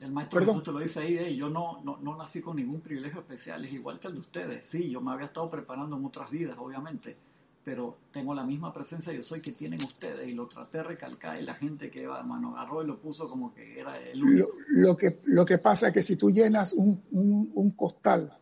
El 0.00 0.12
maestro 0.12 0.44
Jesús 0.44 0.62
te 0.62 0.72
lo 0.72 0.78
dice 0.80 1.00
ahí, 1.00 1.36
yo 1.36 1.48
no, 1.48 1.82
no, 1.82 1.98
no, 1.98 2.16
nací 2.16 2.42
con 2.42 2.56
ningún 2.56 2.80
privilegio 2.80 3.20
especial, 3.20 3.64
es 3.64 3.72
igual 3.72 3.98
que 3.98 4.08
el 4.08 4.14
de 4.14 4.20
ustedes. 4.20 4.66
Sí, 4.66 4.90
yo 4.90 5.00
me 5.00 5.12
había 5.12 5.26
estado 5.26 5.48
preparando 5.48 5.96
en 5.96 6.04
otras 6.04 6.30
vidas, 6.30 6.56
obviamente, 6.58 7.16
pero 7.64 7.96
tengo 8.12 8.34
la 8.34 8.44
misma 8.44 8.72
presencia 8.72 9.12
yo 9.12 9.22
soy 9.22 9.40
que 9.40 9.52
tienen 9.52 9.82
ustedes 9.82 10.28
y 10.28 10.32
lo 10.32 10.46
traté 10.46 10.78
de 10.78 10.84
recalcar 10.84 11.40
y 11.40 11.44
la 11.44 11.54
gente 11.54 11.90
que 11.90 12.06
mano, 12.06 12.56
agarró 12.56 12.82
y 12.82 12.86
lo 12.86 12.98
puso 12.98 13.28
como 13.28 13.54
que 13.54 13.80
era 13.80 13.98
el 13.98 14.22
único. 14.22 14.50
Lo, 14.68 14.96
que, 14.96 15.20
lo 15.24 15.44
que 15.44 15.58
pasa 15.58 15.88
es 15.88 15.94
que 15.94 16.02
si 16.02 16.16
tú 16.16 16.30
llenas 16.30 16.74
un, 16.74 17.02
un, 17.10 17.70
costal 17.70 18.32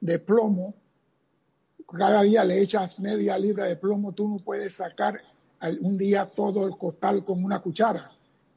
de 0.00 0.18
plomo, 0.18 0.74
cada 1.86 2.22
día 2.22 2.44
le 2.44 2.60
echas 2.60 2.98
media 2.98 3.38
libra 3.38 3.66
de 3.66 3.76
plomo, 3.76 4.12
tú 4.12 4.28
no 4.28 4.38
puedes 4.38 4.74
sacar 4.74 5.20
un 5.80 5.96
día 5.96 6.26
todo 6.26 6.66
el 6.66 6.76
costal 6.76 7.24
con 7.24 7.44
una 7.44 7.60
cuchara 7.60 8.10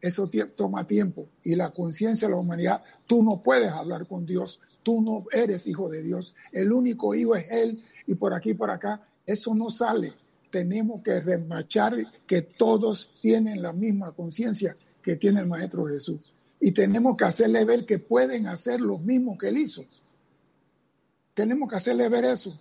eso 0.05 0.29
toma 0.55 0.85
tiempo. 0.85 1.27
Y 1.43 1.55
la 1.55 1.71
conciencia 1.71 2.27
de 2.27 2.35
la 2.35 2.39
humanidad, 2.39 2.83
tú 3.07 3.23
no 3.23 3.41
puedes 3.41 3.71
hablar 3.71 4.05
con 4.05 4.25
Dios, 4.25 4.61
tú 4.83 5.01
no 5.01 5.25
eres 5.31 5.65
hijo 5.67 5.89
de 5.89 6.03
Dios, 6.03 6.35
el 6.51 6.71
único 6.71 7.15
hijo 7.15 7.35
es 7.35 7.45
Él 7.49 7.83
y 8.05 8.13
por 8.13 8.33
aquí 8.33 8.53
por 8.53 8.69
acá, 8.69 9.01
eso 9.25 9.55
no 9.55 9.69
sale. 9.69 10.13
Tenemos 10.51 11.01
que 11.01 11.19
remachar 11.19 11.95
que 12.25 12.41
todos 12.41 13.13
tienen 13.21 13.61
la 13.61 13.73
misma 13.73 14.11
conciencia 14.13 14.73
que 15.03 15.15
tiene 15.15 15.41
el 15.41 15.47
Maestro 15.47 15.85
Jesús. 15.85 16.33
Y 16.59 16.71
tenemos 16.71 17.17
que 17.17 17.25
hacerle 17.25 17.65
ver 17.65 17.85
que 17.85 17.99
pueden 17.99 18.47
hacer 18.47 18.79
lo 18.79 18.97
mismo 18.97 19.37
que 19.37 19.49
Él 19.49 19.57
hizo. 19.57 19.83
Tenemos 21.33 21.69
que 21.69 21.75
hacerle 21.75 22.07
ver 22.07 22.25
eso. 22.25 22.55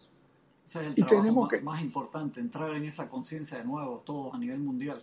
y 0.96 1.02
tenemos 1.04 1.48
que... 1.48 1.60
más 1.60 1.80
importante, 1.80 2.40
entrar 2.40 2.74
en 2.74 2.84
esa 2.84 3.08
conciencia 3.08 3.58
de 3.58 3.64
nuevo, 3.64 4.02
todos 4.04 4.34
a 4.34 4.38
nivel 4.38 4.58
mundial 4.58 5.02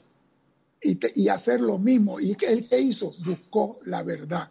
y, 0.82 1.30
hacer 1.30 1.62
lo 1.62 1.78
mismo. 1.78 2.20
¿Y 2.20 2.36
él 2.42 2.68
qué 2.68 2.80
hizo? 2.80 3.14
Buscó 3.26 3.80
la 3.86 4.04
verdad. 4.04 4.50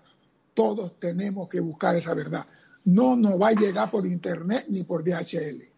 Todos 0.55 0.99
tenemos 0.99 1.49
que 1.49 1.61
buscar 1.61 1.97
esa 1.97 2.15
verdad. 2.15 2.47
no 2.85 3.15
nos 3.15 3.41
va 3.41 3.49
a 3.49 3.53
llegar 3.53 3.91
por 3.91 4.07
internet 4.07 4.67
ni 4.69 4.85
por 4.85 5.05
DHL. 5.05 5.70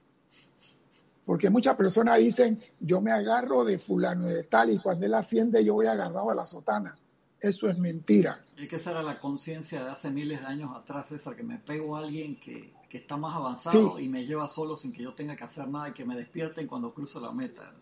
Porque 1.24 1.50
muchas 1.50 1.76
personas 1.76 2.18
dicen, 2.18 2.58
yo 2.80 3.00
me 3.00 3.12
agarro 3.12 3.64
de 3.64 3.78
fulano 3.78 4.26
de 4.26 4.42
tal 4.44 4.70
y 4.70 4.78
cuando 4.78 5.06
él 5.06 5.14
asciende 5.14 5.64
yo 5.64 5.74
voy 5.74 5.86
agarrado 5.86 6.30
a 6.30 6.34
la 6.34 6.46
sotana. 6.46 6.96
Eso 7.40 7.68
es 7.68 7.76
mentira. 7.78 8.40
Es 8.56 8.68
que 8.68 8.76
esa 8.76 8.92
era 8.92 9.02
la 9.02 9.18
conciencia 9.18 9.82
de 9.82 9.90
hace 9.90 10.10
miles 10.10 10.40
de 10.40 10.46
años 10.46 10.70
atrás, 10.76 11.10
esa 11.10 11.34
que 11.34 11.42
me 11.42 11.58
pego 11.58 11.96
a 11.96 12.00
alguien 12.00 12.38
que, 12.38 12.72
está 12.92 13.16
más 13.16 13.34
avanzado 13.34 13.98
y 13.98 14.06
me 14.06 14.26
lleva 14.26 14.46
solo 14.48 14.76
sin 14.76 14.92
que 14.92 15.02
yo 15.02 15.14
tenga 15.14 15.34
que 15.34 15.44
hacer 15.44 15.66
nada 15.66 15.88
y 15.88 15.92
que 15.92 16.04
me 16.04 16.14
despierten 16.14 16.66
cuando 16.66 16.92
cruzo 16.92 17.20
la 17.20 17.32
meta. 17.32 17.72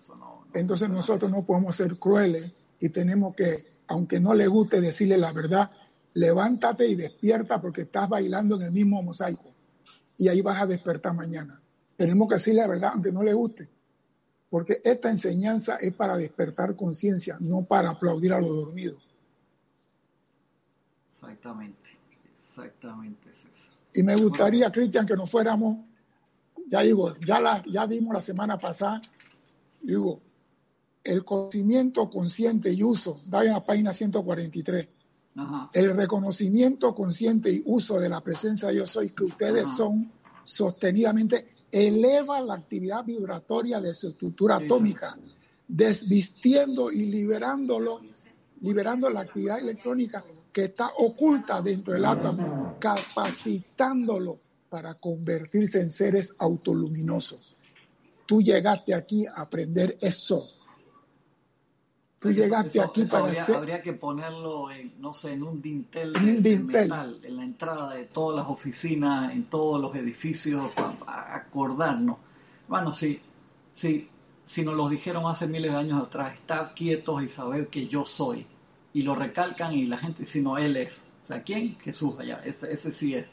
Entonces 0.54 0.88
nosotros 0.88 1.32
no 1.32 1.44
podemos 1.44 1.74
ser 1.74 1.96
crueles 1.98 2.52
y 2.78 2.90
tenemos 2.90 3.34
que, 3.34 3.66
aunque 3.88 4.20
no 4.20 4.34
le 4.34 4.46
guste 4.46 4.80
decirle 4.80 5.18
la 5.18 5.32
verdad, 5.32 5.72
levántate 6.14 6.86
y 6.86 6.94
despierta 6.94 7.60
porque 7.60 7.82
estás 7.82 8.08
bailando 8.08 8.54
en 8.54 8.62
el 8.62 8.70
mismo 8.70 9.02
mosaico 9.02 9.50
y 10.16 10.28
ahí 10.28 10.42
vas 10.42 10.62
a 10.62 10.66
despertar 10.66 11.12
mañana. 11.12 11.60
Tenemos 12.00 12.28
que 12.28 12.36
decirle 12.36 12.62
la 12.62 12.66
verdad 12.66 12.90
aunque 12.94 13.12
no 13.12 13.22
le 13.22 13.34
guste, 13.34 13.68
porque 14.48 14.80
esta 14.82 15.10
enseñanza 15.10 15.76
es 15.76 15.92
para 15.92 16.16
despertar 16.16 16.74
conciencia, 16.74 17.36
no 17.40 17.64
para 17.64 17.90
aplaudir 17.90 18.32
a 18.32 18.40
los 18.40 18.56
dormidos. 18.56 19.06
Exactamente, 21.10 21.90
exactamente, 22.32 23.30
César. 23.30 23.74
Y 23.92 24.02
me 24.02 24.16
gustaría, 24.16 24.72
Cristian, 24.72 25.04
que 25.04 25.14
nos 25.14 25.30
fuéramos, 25.30 25.76
ya 26.68 26.80
digo, 26.80 27.14
ya, 27.18 27.38
la, 27.38 27.62
ya 27.66 27.86
dimos 27.86 28.14
la 28.14 28.22
semana 28.22 28.58
pasada, 28.58 29.02
digo, 29.82 30.22
el 31.04 31.22
conocimiento 31.22 32.08
consciente 32.08 32.72
y 32.72 32.82
uso, 32.82 33.18
da 33.26 33.44
en 33.44 33.50
la 33.50 33.62
página 33.62 33.92
143. 33.92 34.88
El 35.74 35.94
reconocimiento 35.94 36.94
consciente 36.94 37.52
y 37.52 37.62
uso 37.66 38.00
de 38.00 38.08
la 38.08 38.22
presencia 38.22 38.68
de 38.68 38.76
yo 38.76 38.86
soy 38.86 39.10
que 39.10 39.24
ustedes 39.24 39.68
son 39.68 40.10
sostenidamente 40.44 41.49
eleva 41.72 42.40
la 42.40 42.54
actividad 42.54 43.04
vibratoria 43.04 43.80
de 43.80 43.94
su 43.94 44.08
estructura 44.08 44.56
atómica, 44.56 45.16
desvistiendo 45.66 46.90
y 46.90 47.06
liberándolo, 47.06 48.00
liberando 48.60 49.08
la 49.10 49.20
actividad 49.20 49.58
electrónica 49.58 50.24
que 50.52 50.64
está 50.64 50.90
oculta 50.98 51.62
dentro 51.62 51.92
del 51.92 52.04
átomo, 52.04 52.76
capacitándolo 52.80 54.40
para 54.68 54.94
convertirse 54.94 55.80
en 55.80 55.90
seres 55.90 56.34
autoluminosos. 56.38 57.56
Tú 58.26 58.40
llegaste 58.40 58.94
aquí 58.94 59.26
a 59.26 59.42
aprender 59.42 59.96
eso. 60.00 60.59
Tú 62.20 62.30
llegaste 62.30 62.82
aquí 62.82 63.04
para 63.06 63.24
habría, 63.24 63.40
hacer... 63.40 63.56
Habría 63.56 63.80
que 63.80 63.94
ponerlo, 63.94 64.70
en, 64.70 64.92
no 65.00 65.14
sé, 65.14 65.32
en 65.32 65.42
un 65.42 65.58
dintel, 65.58 66.14
en 66.16 66.66
metal, 66.66 67.18
en 67.22 67.36
la 67.36 67.44
entrada 67.44 67.94
de 67.94 68.04
todas 68.04 68.36
las 68.36 68.46
oficinas, 68.46 69.32
en 69.32 69.44
todos 69.44 69.80
los 69.80 69.96
edificios, 69.96 70.70
para 70.72 71.34
acordarnos. 71.34 72.18
Bueno, 72.68 72.92
sí, 72.92 73.18
sí, 73.72 74.06
si 74.44 74.62
nos 74.62 74.74
lo 74.74 74.90
dijeron 74.90 75.24
hace 75.26 75.46
miles 75.46 75.72
de 75.72 75.78
años 75.78 76.02
atrás, 76.02 76.34
estar 76.34 76.74
quietos 76.74 77.22
y 77.22 77.28
saber 77.28 77.68
que 77.68 77.88
yo 77.88 78.04
soy 78.04 78.46
y 78.92 79.00
lo 79.00 79.14
recalcan 79.14 79.72
y 79.72 79.86
la 79.86 79.96
gente 79.96 80.24
dice, 80.24 80.42
no, 80.42 80.58
Él 80.58 80.76
es. 80.76 81.02
O 81.24 81.26
sea, 81.26 81.42
¿quién? 81.42 81.78
Jesús 81.78 82.18
allá, 82.18 82.42
ese, 82.44 82.70
ese 82.70 82.92
sí 82.92 83.14
es. 83.14 83.26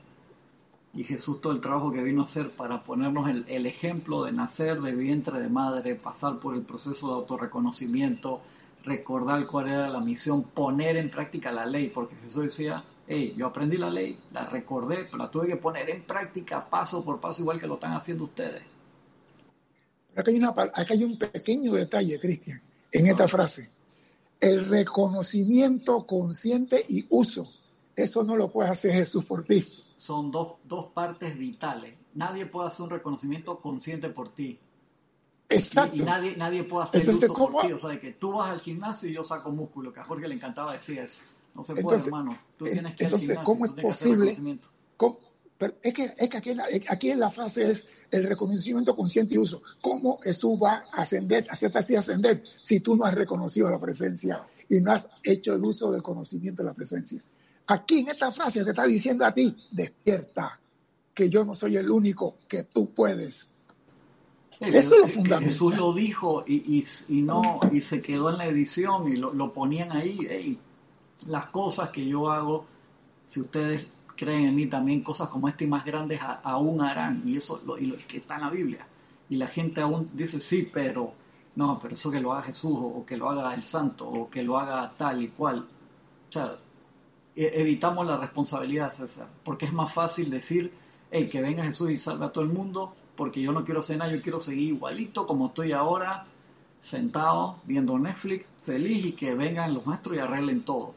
Y 0.93 1.03
Jesús 1.03 1.41
todo 1.41 1.51
el 1.51 1.59
trabajo 1.59 1.91
que 1.91 2.01
vino 2.01 2.21
a 2.21 2.25
hacer 2.25 2.51
para 2.51 2.83
ponernos 2.83 3.29
el, 3.29 3.43
el 3.49 3.65
ejemplo 3.65 4.23
de 4.23 4.31
nacer 4.31 4.79
de 4.81 4.95
vientre 4.95 5.41
de 5.41 5.49
madre, 5.49 5.95
pasar 5.95 6.39
por 6.39 6.55
el 6.55 6.61
proceso 6.61 7.07
de 7.07 7.13
autorreconocimiento, 7.15 8.41
recordar 8.87 9.45
cuál 9.45 9.67
era 9.67 9.89
la 9.89 9.99
misión, 9.99 10.43
poner 10.51 10.97
en 10.97 11.11
práctica 11.11 11.51
la 11.51 11.65
ley, 11.65 11.89
porque 11.89 12.15
Jesús 12.15 12.43
decía, 12.43 12.83
hey, 13.07 13.33
yo 13.37 13.47
aprendí 13.47 13.77
la 13.77 13.89
ley, 13.89 14.17
la 14.31 14.45
recordé, 14.45 15.05
pero 15.05 15.17
la 15.17 15.29
tuve 15.29 15.47
que 15.47 15.57
poner 15.57 15.89
en 15.89 16.03
práctica 16.03 16.69
paso 16.69 17.03
por 17.03 17.19
paso, 17.19 17.41
igual 17.41 17.59
que 17.59 17.67
lo 17.67 17.75
están 17.75 17.93
haciendo 17.93 18.23
ustedes. 18.23 18.63
Acá 20.15 20.31
hay, 20.31 20.37
una, 20.37 20.49
acá 20.49 20.87
hay 20.89 21.03
un 21.03 21.17
pequeño 21.17 21.73
detalle, 21.73 22.19
Cristian, 22.19 22.61
en 22.91 23.07
esta 23.07 23.27
frase 23.27 23.67
el 24.39 24.67
reconocimiento 24.67 26.05
consciente 26.05 26.85
y 26.87 27.05
uso. 27.09 27.47
Eso 27.95 28.23
no 28.23 28.35
lo 28.35 28.51
puede 28.51 28.69
hacer 28.69 28.93
Jesús 28.93 29.25
por 29.25 29.43
ti. 29.43 29.65
Son 29.97 30.31
dos, 30.31 30.57
dos 30.63 30.87
partes 30.93 31.37
vitales. 31.37 31.95
Nadie 32.13 32.45
puede 32.45 32.67
hacer 32.67 32.83
un 32.83 32.91
reconocimiento 32.91 33.59
consciente 33.59 34.09
por 34.09 34.33
ti. 34.33 34.59
Exacto. 35.49 35.95
Y, 35.95 36.01
nadie, 36.01 36.35
nadie 36.35 36.63
puede 36.63 36.85
hacer 36.85 37.09
uso 37.09 37.33
por 37.33 37.65
ti. 37.65 37.73
O 37.73 37.79
sea, 37.79 37.99
que 37.99 38.11
tú 38.13 38.33
vas 38.33 38.51
al 38.51 38.59
gimnasio 38.59 39.09
y 39.09 39.13
yo 39.13 39.23
saco 39.23 39.51
músculo, 39.51 39.93
que 39.93 39.99
a 39.99 40.03
Jorge 40.03 40.27
le 40.27 40.35
encantaba 40.35 40.73
decir 40.73 40.99
eso. 40.99 41.21
No 41.55 41.63
se 41.63 41.75
puede, 41.75 42.03
hermano. 42.03 42.37
Tú 42.57 42.65
tienes 42.65 42.95
que 42.95 43.05
entonces, 43.05 43.29
al 43.29 43.45
gimnasio, 43.45 43.53
¿cómo 43.53 43.65
es 43.65 43.71
posible? 43.81 44.59
¿cómo, 44.97 45.19
pero 45.57 45.73
es 45.81 45.93
que, 45.93 46.13
es 46.17 46.29
que 46.29 46.37
aquí, 46.37 46.51
en 46.51 46.57
la, 46.57 46.65
aquí 46.89 47.11
en 47.11 47.19
la 47.19 47.31
frase 47.31 47.69
es 47.69 47.87
el 48.11 48.25
reconocimiento 48.25 48.95
consciente 48.95 49.35
y 49.35 49.37
uso. 49.39 49.63
¿Cómo 49.81 50.19
Jesús 50.19 50.59
va 50.61 50.85
a 50.91 51.01
ascender, 51.01 51.47
a 51.49 51.53
hacerte 51.53 51.97
ascender 51.97 52.43
si 52.61 52.79
tú 52.79 52.95
no 52.95 53.05
has 53.05 53.15
reconocido 53.15 53.69
la 53.69 53.79
presencia 53.79 54.39
y 54.69 54.81
no 54.81 54.91
has 54.91 55.09
hecho 55.23 55.55
el 55.55 55.63
uso 55.63 55.91
del 55.91 56.03
conocimiento 56.03 56.61
de 56.61 56.67
la 56.67 56.75
presencia? 56.75 57.21
Aquí 57.65 57.99
en 57.99 58.09
esta 58.09 58.31
frase 58.31 58.63
te 58.63 58.69
está 58.69 58.85
diciendo 58.85 59.25
a 59.25 59.33
ti, 59.33 59.55
despierta, 59.71 60.59
que 61.13 61.29
yo 61.29 61.43
no 61.43 61.55
soy 61.55 61.77
el 61.77 61.89
único, 61.89 62.35
que 62.47 62.63
tú 62.63 62.91
puedes. 62.91 63.66
Eso 64.59 64.95
es 64.95 65.01
lo 65.01 65.07
fundamental. 65.07 65.43
Jesús 65.43 65.77
lo 65.77 65.93
dijo 65.93 66.43
y, 66.47 66.83
y, 67.09 67.21
no, 67.21 67.41
y 67.71 67.81
se 67.81 68.01
quedó 68.01 68.31
en 68.31 68.39
la 68.39 68.47
edición 68.47 69.07
y 69.07 69.17
lo, 69.17 69.33
lo 69.33 69.53
ponían 69.53 69.91
ahí. 69.91 70.59
las 71.27 71.47
cosas 71.47 71.89
que 71.89 72.05
yo 72.05 72.31
hago, 72.31 72.65
si 73.25 73.41
ustedes 73.41 73.85
creen 74.15 74.47
en 74.47 74.55
mí 74.55 74.65
también 74.65 75.01
cosas 75.01 75.29
como 75.29 75.47
esta 75.47 75.63
y 75.63 75.67
más 75.67 75.85
grandes 75.85 76.19
aún 76.43 76.81
harán. 76.81 77.21
Y 77.25 77.37
eso 77.37 77.61
lo, 77.65 77.77
y 77.77 77.85
lo, 77.85 77.95
que 78.07 78.17
está 78.17 78.35
en 78.35 78.41
la 78.41 78.49
Biblia. 78.49 78.87
Y 79.29 79.37
la 79.37 79.47
gente 79.47 79.81
aún 79.81 80.09
dice, 80.13 80.39
sí, 80.39 80.69
pero 80.73 81.13
no, 81.55 81.79
pero 81.81 81.93
eso 81.93 82.11
que 82.11 82.19
lo 82.19 82.33
haga 82.33 82.43
Jesús 82.43 82.77
o, 82.77 83.05
que 83.05 83.15
lo 83.15 83.29
haga 83.29 83.53
el 83.53 83.63
santo 83.63 84.07
o 84.07 84.29
que 84.29 84.43
lo 84.43 84.57
haga 84.59 84.91
tal 84.97 85.21
y 85.21 85.29
cual. 85.29 85.59
O 85.59 86.31
sea, 86.31 86.55
e, 87.35 87.51
evitamos 87.61 88.05
la 88.05 88.17
responsabilidad, 88.17 88.91
César, 88.91 89.27
porque 89.43 89.65
es 89.65 89.73
más 89.73 89.93
fácil 89.93 90.29
decir, 90.29 90.73
hey, 91.11 91.29
que 91.29 91.41
venga 91.41 91.63
Jesús 91.63 91.91
y 91.91 91.97
salve 91.97 92.25
a 92.25 92.29
todo 92.29 92.43
el 92.43 92.51
mundo, 92.51 92.93
porque 93.17 93.41
yo 93.41 93.51
no 93.51 93.65
quiero 93.65 93.81
cenar, 93.81 94.09
yo 94.09 94.21
quiero 94.21 94.39
seguir 94.39 94.69
igualito 94.69 95.27
como 95.27 95.47
estoy 95.47 95.73
ahora, 95.73 96.25
sentado, 96.81 97.57
viendo 97.65 97.99
Netflix, 97.99 98.45
feliz 98.65 99.05
y 99.05 99.11
que 99.13 99.35
vengan 99.35 99.73
los 99.73 99.85
maestros 99.85 100.15
y 100.15 100.19
arreglen 100.19 100.63
todo. 100.63 100.93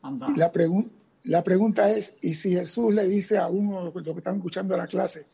Anda. 0.00 0.28
La, 0.36 0.50
pregunta 0.52 0.90
la 1.24 1.44
pregunta 1.44 1.90
es, 1.90 2.16
¿y 2.22 2.34
si 2.34 2.54
Jesús 2.54 2.94
le 2.94 3.06
dice 3.06 3.38
a 3.38 3.48
uno 3.48 3.78
de 3.78 3.84
los 3.84 3.92
que 3.92 4.18
están 4.18 4.36
escuchando 4.36 4.76
la 4.76 4.86
clase, 4.86 5.26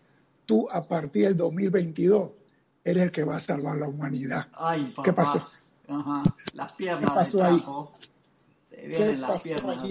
tú 0.47 0.69
a 0.71 0.83
partir 0.89 1.27
del 1.27 1.37
2022 1.37 2.31
eres 2.83 3.05
el 3.05 3.13
que 3.13 3.23
va 3.23 3.37
a 3.37 3.41
salvar 3.41 3.77
la 3.77 3.87
humanidad? 3.87 4.49
¿Qué 5.05 5.13
pasó? 5.13 5.45
Ajá. 5.87 6.23
Las 6.55 6.73
piernas 6.73 7.11
¿Qué 7.11 7.15
pasó 7.15 7.45
ahí? 7.45 7.63
Se 8.71 8.87
vienen 8.89 9.21
las 9.21 9.45
piernas. 9.45 9.87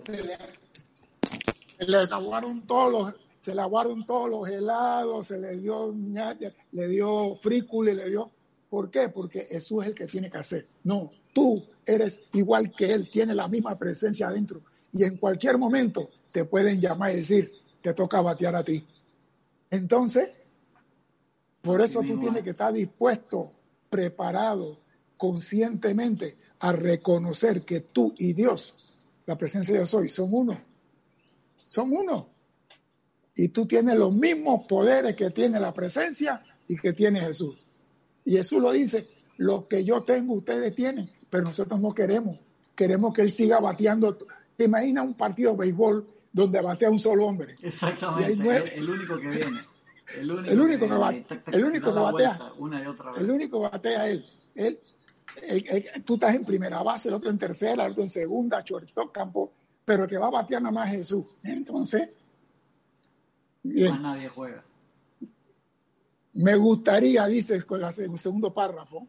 se, 0.00 1.86
le, 1.86 1.96
aguaron 2.10 2.62
todos 2.62 2.92
los, 2.92 3.14
se 3.38 3.54
le 3.54 3.60
aguaron 3.60 4.04
todos 4.06 4.30
los 4.30 4.48
helados, 4.48 5.26
se 5.26 5.38
le 5.38 5.56
dio 5.56 5.94
le 6.72 6.88
dio 6.88 7.34
frícula, 7.36 7.94
le 7.94 8.10
dio. 8.10 8.30
¿Por 8.68 8.90
qué? 8.90 9.08
Porque 9.08 9.46
Jesús 9.48 9.84
es 9.84 9.90
el 9.90 9.94
que 9.94 10.06
tiene 10.06 10.30
que 10.30 10.38
hacer. 10.38 10.64
No, 10.84 11.10
tú 11.32 11.62
eres 11.84 12.20
igual 12.32 12.72
que 12.72 12.92
Él, 12.92 13.08
tiene 13.08 13.34
la 13.34 13.48
misma 13.48 13.76
presencia 13.78 14.28
adentro 14.28 14.60
y 14.92 15.04
en 15.04 15.16
cualquier 15.18 15.58
momento 15.58 16.10
te 16.32 16.44
pueden 16.44 16.80
llamar 16.80 17.12
y 17.12 17.16
decir, 17.16 17.50
te 17.82 17.94
toca 17.94 18.20
batear 18.20 18.56
a 18.56 18.64
ti. 18.64 18.84
Entonces, 19.70 20.42
por 21.60 21.80
eso 21.80 22.00
tú 22.00 22.18
tienes 22.18 22.42
que 22.42 22.50
estar 22.50 22.72
dispuesto, 22.72 23.52
preparado, 23.90 24.78
conscientemente 25.16 26.36
a 26.60 26.72
reconocer 26.72 27.62
que 27.62 27.80
tú 27.80 28.14
y 28.18 28.32
Dios, 28.32 28.96
la 29.26 29.36
presencia 29.36 29.72
de 29.72 29.80
Dios 29.80 29.94
hoy, 29.94 30.08
son 30.08 30.28
uno. 30.32 30.58
Son 31.66 31.92
uno. 31.92 32.28
Y 33.36 33.48
tú 33.48 33.66
tienes 33.66 33.98
los 33.98 34.12
mismos 34.12 34.66
poderes 34.66 35.14
que 35.14 35.30
tiene 35.30 35.60
la 35.60 35.72
presencia 35.72 36.40
y 36.66 36.76
que 36.76 36.92
tiene 36.92 37.20
Jesús. 37.20 37.64
Y 38.24 38.32
Jesús 38.32 38.60
lo 38.60 38.72
dice, 38.72 39.06
lo 39.36 39.68
que 39.68 39.84
yo 39.84 40.02
tengo 40.02 40.34
ustedes 40.34 40.74
tienen, 40.74 41.10
pero 41.30 41.44
nosotros 41.44 41.80
no 41.80 41.94
queremos. 41.94 42.40
Queremos 42.74 43.12
que 43.14 43.22
Él 43.22 43.30
siga 43.30 43.60
bateando 43.60 44.18
¿Te 44.56 44.64
imaginas 44.64 45.04
un 45.04 45.14
partido 45.14 45.52
de 45.52 45.58
béisbol 45.58 46.06
donde 46.32 46.60
batea 46.60 46.90
un 46.90 46.98
solo 46.98 47.26
hombre? 47.26 47.56
Exactamente, 47.62 48.76
el, 48.76 48.88
único 48.88 49.18
que 49.18 49.28
viene. 49.28 49.60
El 50.18 50.30
único, 50.30 50.52
el 50.52 50.60
único 50.60 50.86
que, 50.86 50.94
batea. 50.94 51.42
El 51.52 51.64
único 51.64 51.92
que 51.92 52.00
batea. 52.00 52.52
Una 52.58 52.82
y 52.82 52.86
otra 52.86 53.10
vez. 53.10 53.20
El 53.20 53.30
único 53.30 53.60
que 53.60 53.68
batea 53.68 54.08
él. 54.08 54.24
él, 54.54 54.80
tú 56.04 56.14
estás 56.14 56.34
en 56.34 56.44
primera 56.44 56.82
base, 56.82 57.08
el 57.08 57.14
otro 57.14 57.28
en 57.28 57.38
tercera, 57.38 57.84
el 57.84 57.92
otro 57.92 58.02
en 58.02 58.08
segunda, 58.08 58.62
shortstop, 58.64 59.12
campo, 59.12 59.52
pero 59.84 60.04
el 60.04 60.10
que 60.10 60.16
va 60.16 60.28
a 60.28 60.30
batear 60.30 60.62
nada 60.62 60.72
más 60.72 60.90
Jesús. 60.90 61.36
Entonces, 61.42 62.16
bien. 63.68 63.92
Más 63.92 64.02
nadie 64.02 64.28
juega. 64.28 64.64
Me 66.34 66.54
gustaría, 66.56 67.26
dices 67.26 67.64
con 67.64 67.82
el 67.82 68.18
segundo 68.18 68.52
párrafo, 68.52 69.06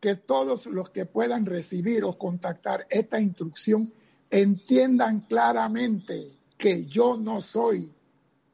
que 0.00 0.16
todos 0.16 0.66
los 0.66 0.90
que 0.90 1.06
puedan 1.06 1.46
recibir 1.46 2.02
o 2.02 2.18
contactar 2.18 2.86
esta 2.90 3.20
instrucción 3.20 3.92
entiendan 4.30 5.20
claramente 5.20 6.32
que 6.58 6.86
yo 6.86 7.16
no 7.16 7.40
soy 7.40 7.92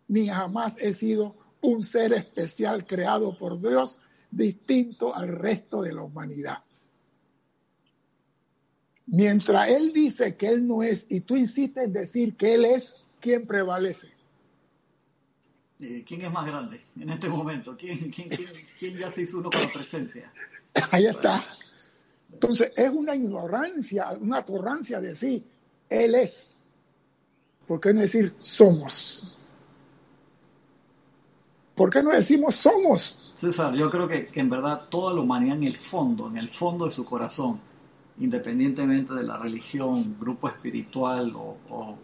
ni 0.08 0.28
jamás 0.28 0.76
he 0.78 0.92
sido 0.92 1.34
un 1.62 1.82
ser 1.82 2.12
especial 2.12 2.86
creado 2.86 3.36
por 3.36 3.60
Dios 3.60 4.00
distinto 4.30 5.14
al 5.14 5.28
resto 5.28 5.82
de 5.82 5.92
la 5.92 6.02
humanidad. 6.02 6.58
Mientras 9.06 9.70
Él 9.70 9.92
dice 9.94 10.36
que 10.36 10.48
Él 10.48 10.66
no 10.66 10.82
es 10.82 11.06
y 11.08 11.20
tú 11.20 11.36
insistes 11.36 11.84
en 11.84 11.92
decir 11.94 12.36
que 12.36 12.54
Él 12.54 12.66
es, 12.66 13.10
¿quién 13.20 13.46
prevalece? 13.46 14.17
Eh, 15.80 16.04
¿Quién 16.06 16.22
es 16.22 16.32
más 16.32 16.44
grande 16.44 16.84
en 16.98 17.08
este 17.10 17.28
momento? 17.28 17.76
¿Quién, 17.76 18.12
ya 18.98 19.10
se 19.10 19.22
hizo 19.22 19.38
uno 19.38 19.50
con 19.50 19.62
la 19.62 19.68
presencia? 19.68 20.32
Ahí 20.90 21.06
está. 21.06 21.44
Entonces, 22.32 22.72
es 22.76 22.90
una 22.90 23.14
ignorancia, 23.14 24.10
una 24.20 24.44
torrancia 24.44 25.00
decir, 25.00 25.42
Él 25.88 26.16
es. 26.16 26.56
¿Por 27.66 27.80
qué 27.80 27.94
no 27.94 28.00
decir 28.00 28.32
somos? 28.38 29.38
¿Por 31.76 31.90
qué 31.90 32.02
no 32.02 32.10
decimos 32.10 32.56
somos? 32.56 33.34
César, 33.38 33.72
yo 33.74 33.88
creo 33.88 34.08
que, 34.08 34.30
en 34.34 34.50
verdad 34.50 34.88
toda 34.88 35.14
la 35.14 35.20
humanidad 35.20 35.58
en 35.58 35.64
el 35.64 35.76
fondo, 35.76 36.26
en 36.26 36.38
el 36.38 36.50
fondo 36.50 36.86
de 36.86 36.90
su 36.90 37.04
corazón, 37.04 37.60
independientemente 38.18 39.14
de 39.14 39.22
la 39.22 39.38
religión, 39.38 40.16
grupo 40.18 40.48
espiritual 40.48 41.36
o, 41.36 41.96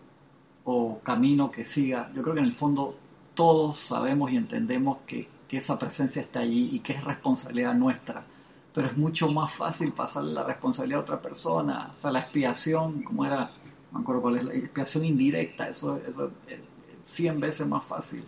o 0.64 1.00
camino 1.00 1.50
que 1.50 1.64
siga, 1.64 2.12
yo 2.14 2.22
creo 2.22 2.34
que 2.34 2.40
en 2.40 2.46
el 2.46 2.54
fondo 2.54 2.96
todos 3.34 3.78
sabemos 3.78 4.30
y 4.30 4.36
entendemos 4.36 4.98
que, 5.06 5.32
esa 5.54 5.78
presencia 5.78 6.20
está 6.20 6.40
allí 6.40 6.70
y 6.72 6.80
que 6.80 6.94
es 6.94 7.04
responsabilidad 7.04 7.74
nuestra. 7.74 8.24
Pero 8.74 8.88
es 8.88 8.96
mucho 8.96 9.30
más 9.30 9.52
fácil 9.52 9.92
pasarle 9.92 10.32
la 10.32 10.42
responsabilidad 10.42 10.98
a 10.98 11.02
otra 11.02 11.20
persona. 11.20 11.92
O 11.94 11.98
sea, 12.00 12.10
la 12.10 12.18
expiación, 12.18 13.04
como 13.04 13.24
era, 13.24 13.52
no 13.92 13.98
me 13.98 14.02
acuerdo 14.02 14.22
cuál 14.22 14.38
es, 14.38 14.42
la 14.42 14.52
expiación 14.52 15.04
indirecta, 15.04 15.68
eso, 15.68 15.96
eso 15.98 16.32
es 16.48 16.58
100 17.04 17.38
veces 17.38 17.68
más 17.68 17.84
fácil. 17.84 18.24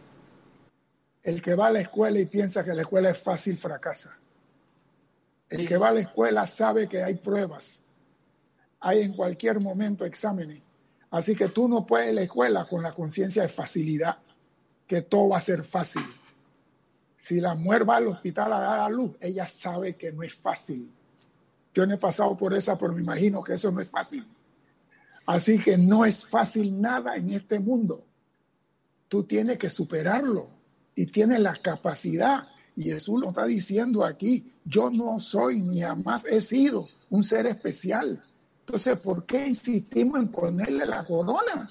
El 1.25 1.43
que 1.43 1.57
va 1.57 1.67
a 1.67 1.73
la 1.73 1.81
escuela 1.81 2.21
y 2.21 2.27
piensa 2.27 2.65
que 2.65 2.75
la 2.75 2.83
escuela 2.83 3.11
es 3.11 3.21
fácil 3.21 3.59
fracasa. 3.59 4.15
El 5.49 5.67
que 5.67 5.77
va 5.77 5.89
a 5.89 5.95
la 5.95 6.01
escuela 6.03 6.47
sabe 6.47 6.89
que 6.89 7.03
hay 7.03 7.17
pruebas. 7.17 7.81
Hay 8.79 9.03
en 9.03 9.15
cualquier 9.15 9.59
momento 9.59 10.05
exámenes. 10.05 10.63
Así 11.11 11.35
que 11.35 11.49
tú 11.49 11.69
no 11.69 11.85
puedes 11.85 12.07
ir 12.07 12.13
a 12.13 12.21
la 12.21 12.23
escuela 12.23 12.69
con 12.69 12.85
la 12.85 12.95
conciencia 12.95 13.43
de 13.43 13.49
facilidad 13.49 14.19
que 14.87 15.03
todo 15.03 15.31
va 15.31 15.39
a 15.39 15.41
ser 15.41 15.63
fácil. 15.63 16.05
Si 17.17 17.41
la 17.41 17.55
mujer 17.55 17.89
va 17.89 17.97
al 17.97 18.09
hospital 18.09 18.53
a 18.53 18.61
dar 18.61 18.81
a 18.81 18.89
luz, 18.89 19.13
ella 19.21 19.47
sabe 19.49 19.97
que 19.97 20.13
no 20.13 20.23
es 20.23 20.35
fácil. 20.35 20.93
Yo 21.75 21.87
no 21.87 21.95
he 21.95 21.99
pasado 21.99 22.37
por 22.37 22.55
esa, 22.55 22.79
pero 22.79 22.93
me 22.93 23.03
imagino 23.03 23.43
que 23.43 23.55
eso 23.55 23.71
no 23.71 23.81
es 23.81 23.89
fácil. 23.89 24.25
Así 25.27 25.59
que 25.59 25.77
no 25.77 26.05
es 26.05 26.27
fácil 26.27 26.81
nada 26.81 27.17
en 27.17 27.33
este 27.33 27.59
mundo. 27.59 28.05
Tú 29.09 29.25
tienes 29.25 29.59
que 29.59 29.71
superarlo 29.71 30.49
y 30.95 31.07
tienes 31.07 31.41
la 31.41 31.57
capacidad. 31.57 32.49
Y 32.77 32.85
Jesús 32.85 33.21
lo 33.21 33.29
está 33.31 33.45
diciendo 33.47 34.05
aquí, 34.05 34.53
yo 34.65 34.91
no 34.91 35.19
soy 35.19 35.61
ni 35.61 35.81
jamás 35.81 36.27
he 36.27 36.41
sido 36.41 36.89
un 37.11 37.25
ser 37.25 37.47
especial. 37.47 38.23
Entonces, 38.61 38.99
¿por 38.99 39.25
qué 39.27 39.47
insistimos 39.47 40.21
en 40.21 40.29
ponerle 40.29 40.87
la 40.87 41.05
corona? 41.05 41.71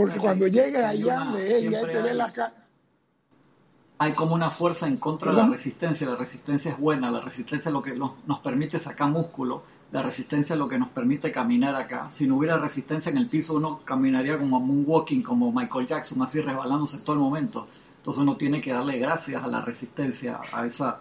Porque 0.00 0.18
cuando 0.18 0.46
llegue 0.46 0.84
allá 0.84 1.32
de 1.34 1.58
él 1.58 1.72
y 1.72 1.74
ahí 1.74 1.86
te 1.86 2.02
ve 2.02 2.14
la 2.14 2.32
cara. 2.32 2.54
Hay 3.98 4.14
como 4.14 4.34
una 4.34 4.50
fuerza 4.50 4.88
en 4.88 4.96
contra 4.96 5.30
de 5.30 5.36
la 5.36 5.46
resistencia. 5.46 6.08
La 6.08 6.16
resistencia 6.16 6.70
es 6.70 6.78
buena. 6.78 7.10
La 7.10 7.20
resistencia 7.20 7.68
es 7.68 7.72
lo 7.72 7.82
que 7.82 7.94
nos, 7.94 8.38
permite 8.42 8.78
sacar 8.78 9.10
músculo. 9.10 9.62
La 9.92 10.00
resistencia 10.00 10.54
es 10.54 10.58
lo 10.58 10.68
que 10.68 10.78
nos 10.78 10.88
permite 10.88 11.30
caminar 11.30 11.74
acá. 11.74 12.08
Si 12.08 12.26
no 12.26 12.36
hubiera 12.36 12.56
resistencia 12.56 13.10
en 13.10 13.18
el 13.18 13.28
piso, 13.28 13.54
uno 13.54 13.80
caminaría 13.84 14.38
como 14.38 14.58
moonwalking, 14.58 15.22
como 15.22 15.52
Michael 15.52 15.86
Jackson, 15.86 16.22
así 16.22 16.40
resbalándose 16.40 16.98
todo 16.98 17.12
el 17.12 17.18
momento. 17.18 17.66
Entonces 17.98 18.22
uno 18.22 18.36
tiene 18.36 18.62
que 18.62 18.72
darle 18.72 18.98
gracias 18.98 19.42
a 19.42 19.48
la 19.48 19.60
resistencia, 19.60 20.40
a 20.50 20.64
esa. 20.64 21.00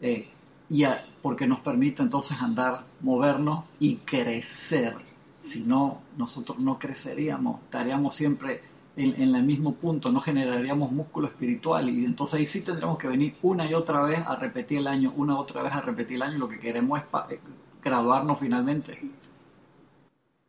Eh, 0.00 0.30
y 0.70 0.84
porque 1.20 1.46
nos 1.46 1.60
permite 1.60 2.02
entonces 2.02 2.40
andar, 2.40 2.84
movernos 3.02 3.64
y 3.78 3.96
crecer 3.96 5.11
si 5.42 5.64
no, 5.64 6.00
nosotros 6.16 6.58
no 6.58 6.78
creceríamos, 6.78 7.60
estaríamos 7.62 8.14
siempre 8.14 8.60
en, 8.96 9.34
el 9.34 9.42
mismo 9.42 9.74
punto, 9.74 10.12
no 10.12 10.20
generaríamos 10.20 10.92
músculo 10.92 11.26
espiritual 11.26 11.88
y 11.88 12.04
entonces 12.04 12.40
ahí 12.40 12.46
sí 12.46 12.60
tendríamos 12.62 12.98
que 12.98 13.08
venir 13.08 13.34
una 13.42 13.68
y 13.68 13.74
otra 13.74 14.02
vez 14.02 14.20
a 14.24 14.36
repetir 14.36 14.78
el 14.78 14.86
año, 14.86 15.12
una 15.16 15.34
y 15.34 15.36
otra 15.36 15.62
vez 15.62 15.72
a 15.72 15.80
repetir 15.80 16.16
el 16.16 16.22
año, 16.22 16.38
lo 16.38 16.48
que 16.48 16.58
queremos 16.58 17.00
es 17.00 17.06
eh, 17.30 17.40
graduarnos 17.82 18.38
finalmente. 18.38 18.98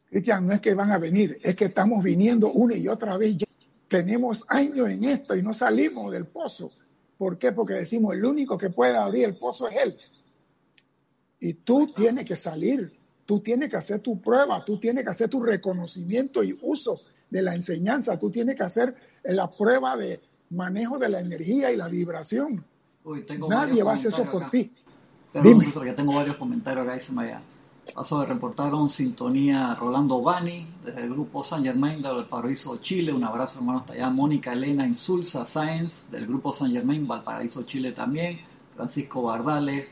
Cristian, 0.10 0.46
no 0.46 0.54
es 0.54 0.62
que 0.62 0.76
van 0.76 0.92
a 0.92 1.00
venir, 1.00 1.40
es 1.42 1.56
que 1.56 1.66
estamos 1.66 2.04
viniendo 2.04 2.52
una 2.52 2.76
y 2.76 2.88
otra 2.88 3.18
vez. 3.18 3.38
tenemos 3.88 4.46
años 4.50 4.90
en 4.90 5.06
esto 5.06 5.36
y 5.36 5.42
no 5.42 5.54
salimos 5.54 6.12
del 6.12 6.28
pozo. 6.28 6.72
¿Por 7.18 7.38
qué? 7.38 7.52
Porque 7.52 7.74
decimos, 7.74 8.14
el 8.14 8.26
único 8.26 8.58
que 8.58 8.70
puede 8.70 8.96
abrir 8.96 9.26
el 9.26 9.38
pozo 9.38 9.70
es 9.70 9.78
Él. 9.82 9.98
Y 11.40 11.54
tú 11.54 11.88
tienes 11.88 12.26
que 12.26 12.36
salir 12.36 12.94
Tú 13.26 13.40
tienes 13.40 13.70
que 13.70 13.78
hacer 13.78 14.02
tu 14.02 14.20
prueba, 14.20 14.64
tú 14.66 14.78
tienes 14.78 15.04
que 15.04 15.10
hacer 15.10 15.30
tu 15.30 15.42
reconocimiento 15.42 16.44
y 16.44 16.58
uso 16.62 17.00
de 17.30 17.42
la 17.42 17.56
enseñanza, 17.56 18.20
tú 18.20 18.30
tienes 18.30 18.56
que 18.56 18.64
hacer 18.64 18.94
la 19.24 19.48
prueba 19.48 19.96
de 19.98 20.22
manejo 20.50 21.00
de 21.00 21.10
la 21.10 21.20
energía 21.20 21.72
y 21.72 21.78
la 21.78 21.88
vibración. 21.88 22.64
Nadie 23.50 23.84
va 23.84 23.92
a 23.92 23.94
hacer 23.96 24.14
eso 24.14 24.30
por 24.30 24.50
ti. 24.50 24.72
Perdón, 25.32 25.60
Dime. 25.60 25.86
ya 25.86 25.96
tengo 25.96 26.16
varios 26.16 26.38
comentarios 26.38 26.86
acá, 26.86 26.94
dice 26.96 27.12
Maya. 27.12 27.42
Paso 27.94 28.22
de 28.22 28.28
reportaron 28.28 28.90
sintonía 28.90 29.74
Rolando 29.74 30.22
Bani, 30.22 30.68
desde 30.86 31.02
el 31.02 31.10
grupo 31.10 31.44
San 31.44 31.64
Germain 31.64 32.02
del 32.02 32.16
Valparaíso, 32.16 32.78
Chile. 32.78 33.12
Un 33.12 33.24
abrazo, 33.24 33.60
hermano, 33.60 33.80
hasta 33.80 33.94
allá. 33.94 34.10
Mónica 34.10 34.54
Elena 34.54 34.88
Insulza 34.88 35.44
Sáenz, 35.44 36.10
del 36.10 36.28
grupo 36.28 36.54
San 36.54 36.72
Germain, 36.72 37.06
Valparaíso, 37.08 37.64
Chile 37.64 37.92
también. 37.92 38.40
Francisco 38.76 39.24
Bardales, 39.24 39.88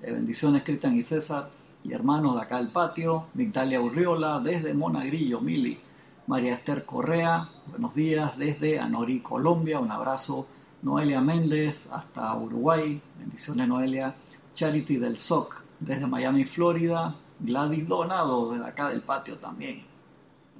bendiciones, 0.00 0.62
Cristian 0.64 0.96
y 0.96 1.02
César 1.02 1.50
y 1.86 1.92
hermanos 1.92 2.34
de 2.34 2.42
acá 2.42 2.56
del 2.56 2.68
patio, 2.68 3.26
Migdalia 3.34 3.80
Urriola, 3.80 4.40
desde 4.40 4.74
Monagrillo, 4.74 5.40
Mili, 5.40 5.78
María 6.26 6.54
Esther 6.54 6.84
Correa, 6.84 7.48
buenos 7.70 7.94
días, 7.94 8.36
desde 8.36 8.80
Anorí, 8.80 9.20
Colombia, 9.20 9.78
un 9.78 9.90
abrazo, 9.90 10.48
Noelia 10.82 11.20
Méndez, 11.20 11.88
hasta 11.92 12.34
Uruguay, 12.34 13.00
bendiciones 13.18 13.68
Noelia, 13.68 14.14
Charity 14.54 14.96
del 14.96 15.16
SOC, 15.18 15.62
desde 15.78 16.06
Miami, 16.06 16.44
Florida, 16.44 17.14
Gladys 17.38 17.86
Donado, 17.86 18.50
desde 18.52 18.66
acá 18.66 18.88
del 18.88 19.02
patio 19.02 19.38
también, 19.38 19.82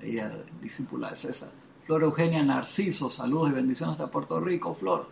ella 0.00 0.30
discípula 0.62 1.10
de 1.10 1.16
César, 1.16 1.48
Flor 1.86 2.04
Eugenia 2.04 2.42
Narciso, 2.44 3.10
saludos 3.10 3.50
y 3.50 3.54
bendiciones 3.54 3.98
de 3.98 4.06
Puerto 4.06 4.38
Rico, 4.38 4.74
Flor, 4.74 5.08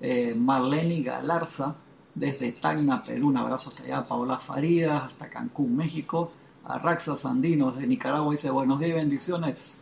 eh, 0.00 0.32
Marlene 0.34 1.02
Galarza, 1.02 1.74
desde 2.16 2.50
Tacna, 2.52 3.04
Perú, 3.04 3.28
un 3.28 3.36
abrazo 3.36 3.70
hasta 3.70 3.84
allá, 3.84 4.08
Paola 4.08 4.38
Farías, 4.38 5.02
hasta 5.04 5.28
Cancún, 5.28 5.76
México, 5.76 6.32
a 6.64 6.78
Raxa 6.78 7.14
Sandino 7.14 7.70
de 7.70 7.86
Nicaragua 7.86 8.32
dice 8.32 8.50
buenos 8.50 8.80
días 8.80 8.92
y 8.92 8.94
bendiciones. 8.94 9.80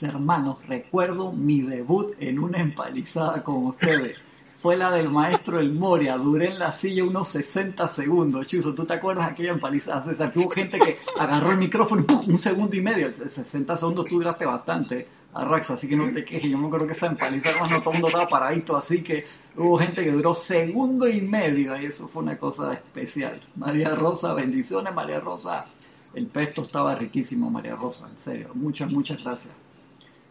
Hermanos, 0.00 0.58
recuerdo 0.66 1.32
mi 1.32 1.62
debut 1.62 2.14
en 2.20 2.40
una 2.40 2.58
empalizada 2.58 3.42
con 3.42 3.66
ustedes. 3.66 4.18
Fue 4.58 4.76
la 4.76 4.90
del 4.90 5.08
maestro 5.08 5.60
El 5.60 5.72
Moria, 5.72 6.16
duré 6.16 6.48
en 6.48 6.58
la 6.58 6.72
silla 6.72 7.04
unos 7.04 7.28
60 7.28 7.86
segundos. 7.86 8.46
Chuso, 8.48 8.74
¿tú 8.74 8.84
te 8.84 8.94
acuerdas 8.94 9.26
de 9.26 9.32
aquella 9.32 9.52
empalizada, 9.52 10.02
César? 10.02 10.32
hubo 10.34 10.50
gente 10.50 10.80
que 10.80 10.98
agarró 11.16 11.52
el 11.52 11.58
micrófono 11.58 12.04
y 12.26 12.30
un 12.30 12.38
segundo 12.38 12.74
y 12.74 12.80
medio. 12.80 13.12
60 13.24 13.76
segundos 13.76 14.04
tú 14.06 14.16
duraste 14.16 14.44
bastante 14.44 15.06
así 15.38 15.88
que 15.88 15.96
no 15.96 16.12
te 16.12 16.24
quejes. 16.24 16.50
Yo 16.50 16.58
me 16.58 16.66
acuerdo 16.66 16.86
que 16.86 16.92
esa 16.92 17.06
empalizada, 17.06 17.60
no 17.70 17.80
todo 17.80 17.90
el 17.90 17.96
mundo 17.96 18.08
estaba 18.08 18.28
paradito, 18.28 18.76
así 18.76 19.02
que 19.02 19.24
Hubo 19.58 19.76
gente 19.76 20.04
que 20.04 20.12
duró 20.12 20.34
segundo 20.34 21.08
y 21.08 21.20
medio 21.20 21.76
y 21.76 21.86
eso 21.86 22.06
fue 22.06 22.22
una 22.22 22.38
cosa 22.38 22.74
especial. 22.74 23.42
María 23.56 23.92
Rosa, 23.92 24.32
bendiciones 24.32 24.94
María 24.94 25.18
Rosa. 25.18 25.66
El 26.14 26.28
pesto 26.28 26.62
estaba 26.62 26.94
riquísimo, 26.94 27.50
María 27.50 27.74
Rosa, 27.74 28.08
en 28.08 28.18
serio. 28.18 28.50
Muchas, 28.54 28.88
muchas 28.92 29.20
gracias. 29.20 29.58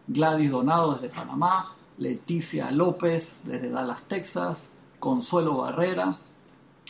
Gladys 0.06 0.50
Donado 0.50 0.94
desde 0.94 1.14
Panamá. 1.14 1.74
Leticia 1.98 2.70
López 2.70 3.42
desde 3.44 3.68
Dallas, 3.68 4.00
Texas. 4.08 4.70
Consuelo 4.98 5.58
Barrera 5.58 6.16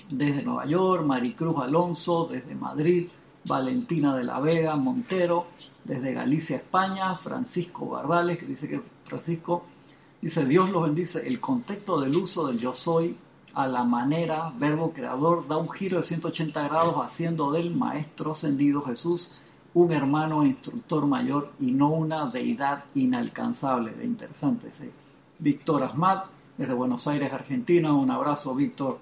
desde 0.09 0.45
Nueva 0.45 0.65
York. 0.67 1.05
Maricruz 1.05 1.61
Alonso 1.61 2.29
desde 2.31 2.55
Madrid. 2.55 3.09
Valentina 3.49 4.15
de 4.15 4.25
la 4.25 4.39
Vega 4.39 4.77
Montero 4.77 5.47
desde 5.85 6.13
Galicia, 6.13 6.57
España. 6.57 7.17
Francisco 7.17 7.87
Bardales, 7.87 8.39
que 8.39 8.47
dice 8.47 8.69
que 8.69 8.81
Francisco 9.05 9.65
Dice, 10.21 10.45
Dios 10.47 10.71
lo 10.71 10.81
bendice. 10.81 11.27
El 11.29 11.41
contexto 11.41 12.01
del 12.01 12.17
uso 12.17 12.49
del 12.49 12.59
yo 12.59 12.73
soy 12.73 13.17
a 13.55 13.69
la 13.69 13.85
manera, 13.85 14.53
verbo 14.59 14.93
creador, 14.93 15.47
da 15.47 15.57
un 15.57 15.71
giro 15.71 15.99
de 15.99 16.03
180 16.03 16.69
grados 16.69 16.97
haciendo 16.97 17.53
del 17.53 17.75
Maestro 17.75 18.33
ascendido 18.33 18.83
Jesús 18.83 19.33
un 19.75 19.93
hermano 19.93 20.43
e 20.43 20.49
instructor 20.49 21.07
mayor 21.07 21.53
y 21.61 21.71
no 21.71 21.91
una 21.91 22.27
deidad 22.31 22.85
inalcanzable. 22.95 23.93
De 23.93 24.05
interesante, 24.05 24.71
sí. 24.73 24.91
Víctor 25.39 25.85
Asmat, 25.85 26.27
desde 26.57 26.75
Buenos 26.75 27.07
Aires, 27.07 27.33
Argentina. 27.33 27.93
Un 27.93 28.11
abrazo, 28.11 28.57
Víctor. 28.57 28.99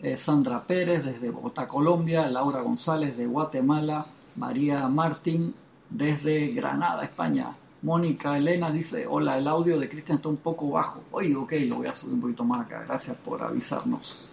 Eh, 0.00 0.16
Sandra 0.16 0.62
Pérez, 0.62 1.04
desde 1.04 1.30
Bogotá, 1.30 1.66
Colombia. 1.66 2.28
Laura 2.28 2.60
González, 2.60 3.16
de 3.16 3.26
Guatemala. 3.26 4.06
María 4.36 4.86
Martín, 4.88 5.54
desde 5.90 6.52
Granada, 6.52 7.02
España. 7.02 7.56
Mónica 7.82 8.36
Elena 8.36 8.70
dice, 8.70 9.06
hola, 9.08 9.38
el 9.38 9.46
audio 9.46 9.78
de 9.78 9.88
Cristian 9.88 10.16
está 10.18 10.28
un 10.28 10.38
poco 10.38 10.70
bajo. 10.70 11.02
Oye, 11.12 11.34
ok, 11.34 11.52
lo 11.66 11.76
voy 11.76 11.86
a 11.88 11.94
subir 11.94 12.14
un 12.14 12.20
poquito 12.20 12.44
más 12.44 12.66
acá. 12.66 12.84
Gracias 12.86 13.16
por 13.16 13.42
avisarnos. 13.42 14.24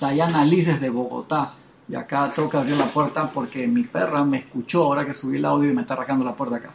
Dayana 0.00 0.44
Liz 0.44 0.66
desde 0.66 0.90
Bogotá. 0.90 1.54
Y 1.88 1.96
acá 1.96 2.32
que 2.32 2.56
abrir 2.56 2.76
la 2.76 2.86
puerta 2.86 3.28
porque 3.32 3.66
mi 3.66 3.82
perra 3.82 4.24
me 4.24 4.38
escuchó 4.38 4.84
ahora 4.84 5.04
que 5.04 5.12
subí 5.12 5.38
el 5.38 5.44
audio 5.44 5.70
y 5.70 5.74
me 5.74 5.80
está 5.80 5.94
arrancando 5.94 6.24
la 6.24 6.36
puerta 6.36 6.56
acá. 6.56 6.70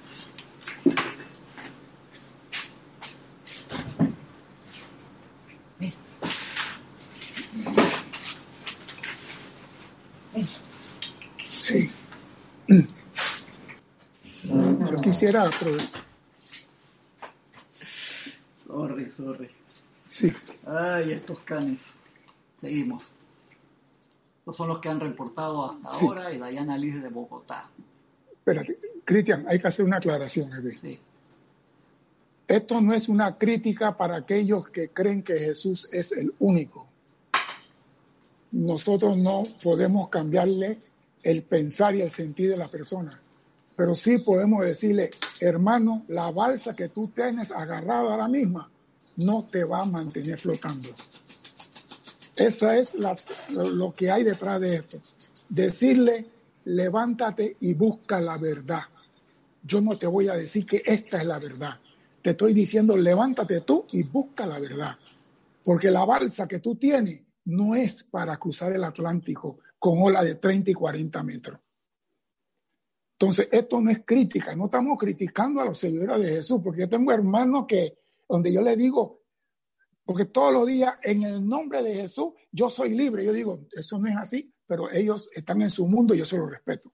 Sí. 11.45 11.89
Quisiera 15.15 15.49
Sorry, 18.67 19.11
sorry. 19.15 19.49
Sí. 20.05 20.33
Ay, 20.65 21.13
estos 21.13 21.39
canes. 21.39 21.93
Seguimos. 22.57 23.01
Estos 24.39 24.57
son 24.57 24.67
los 24.67 24.79
que 24.79 24.89
han 24.89 24.99
reportado 24.99 25.71
hasta 25.71 26.05
ahora 26.05 26.33
y 26.33 26.37
Dayana 26.37 26.77
Liz 26.77 27.01
de 27.01 27.07
Bogotá. 27.07 27.69
Espérate, 28.29 28.77
Cristian, 29.05 29.45
hay 29.47 29.57
que 29.57 29.67
hacer 29.67 29.85
una 29.85 29.97
aclaración. 29.97 30.49
Esto 32.49 32.81
no 32.81 32.93
es 32.93 33.07
una 33.07 33.37
crítica 33.37 33.95
para 33.95 34.17
aquellos 34.17 34.69
que 34.69 34.89
creen 34.89 35.23
que 35.23 35.39
Jesús 35.39 35.87
es 35.93 36.11
el 36.11 36.33
único. 36.39 36.87
Nosotros 38.51 39.15
no 39.15 39.43
podemos 39.63 40.09
cambiarle 40.09 40.77
el 41.23 41.41
pensar 41.43 41.95
y 41.95 42.01
el 42.01 42.09
sentir 42.09 42.49
de 42.49 42.57
la 42.57 42.67
persona, 42.67 43.21
pero 43.75 43.93
sí 43.93 44.17
podemos 44.19 44.63
decirle, 44.63 45.09
hermano, 45.39 46.03
la 46.07 46.31
balsa 46.31 46.75
que 46.75 46.89
tú 46.89 47.09
tienes 47.13 47.51
agarrada 47.51 48.15
a 48.15 48.17
la 48.17 48.27
misma 48.27 48.69
no 49.17 49.43
te 49.49 49.63
va 49.63 49.81
a 49.81 49.85
mantener 49.85 50.39
flotando. 50.39 50.89
Esa 52.35 52.77
es 52.77 52.95
lo 53.49 53.93
que 53.93 54.11
hay 54.11 54.23
detrás 54.23 54.59
de 54.59 54.77
esto. 54.77 54.99
Decirle, 55.49 56.25
levántate 56.65 57.55
y 57.59 57.73
busca 57.73 58.19
la 58.19 58.37
verdad. 58.37 58.83
Yo 59.63 59.81
no 59.81 59.97
te 59.97 60.07
voy 60.07 60.27
a 60.27 60.33
decir 60.33 60.65
que 60.65 60.83
esta 60.85 61.17
es 61.17 61.25
la 61.25 61.39
verdad. 61.39 61.79
Te 62.21 62.31
estoy 62.31 62.53
diciendo, 62.53 62.97
levántate 62.97 63.61
tú 63.61 63.85
y 63.91 64.03
busca 64.03 64.45
la 64.45 64.59
verdad. 64.59 64.97
Porque 65.63 65.91
la 65.91 66.05
balsa 66.05 66.47
que 66.47 66.59
tú 66.59 66.75
tienes 66.75 67.21
no 67.45 67.75
es 67.75 68.03
para 68.03 68.37
cruzar 68.37 68.73
el 68.73 68.83
Atlántico 68.83 69.59
con 69.79 70.01
ola 70.01 70.23
de 70.23 70.35
30 70.35 70.71
y 70.71 70.73
40 70.73 71.23
metros. 71.23 71.59
Entonces, 73.17 73.47
esto 73.51 73.79
no 73.79 73.89
es 73.91 74.03
crítica, 74.05 74.55
no 74.55 74.65
estamos 74.65 74.97
criticando 74.97 75.61
a 75.61 75.65
los 75.65 75.79
seguidores 75.79 76.25
de 76.25 76.35
Jesús, 76.35 76.61
porque 76.61 76.81
yo 76.81 76.89
tengo 76.89 77.13
hermanos 77.13 77.65
que, 77.67 77.97
donde 78.27 78.51
yo 78.51 78.61
le 78.61 78.75
digo, 78.75 79.21
porque 80.05 80.25
todos 80.25 80.53
los 80.53 80.67
días 80.67 80.95
en 81.01 81.23
el 81.23 81.47
nombre 81.47 81.81
de 81.81 81.95
Jesús 81.95 82.33
yo 82.51 82.69
soy 82.69 82.95
libre. 82.95 83.25
Yo 83.25 83.33
digo, 83.33 83.67
eso 83.71 83.97
no 83.97 84.07
es 84.07 84.15
así, 84.15 84.53
pero 84.67 84.91
ellos 84.91 85.29
están 85.33 85.61
en 85.61 85.69
su 85.69 85.87
mundo 85.87 86.13
y 86.13 86.19
yo 86.19 86.25
se 86.25 86.37
lo 86.37 86.47
respeto. 86.47 86.93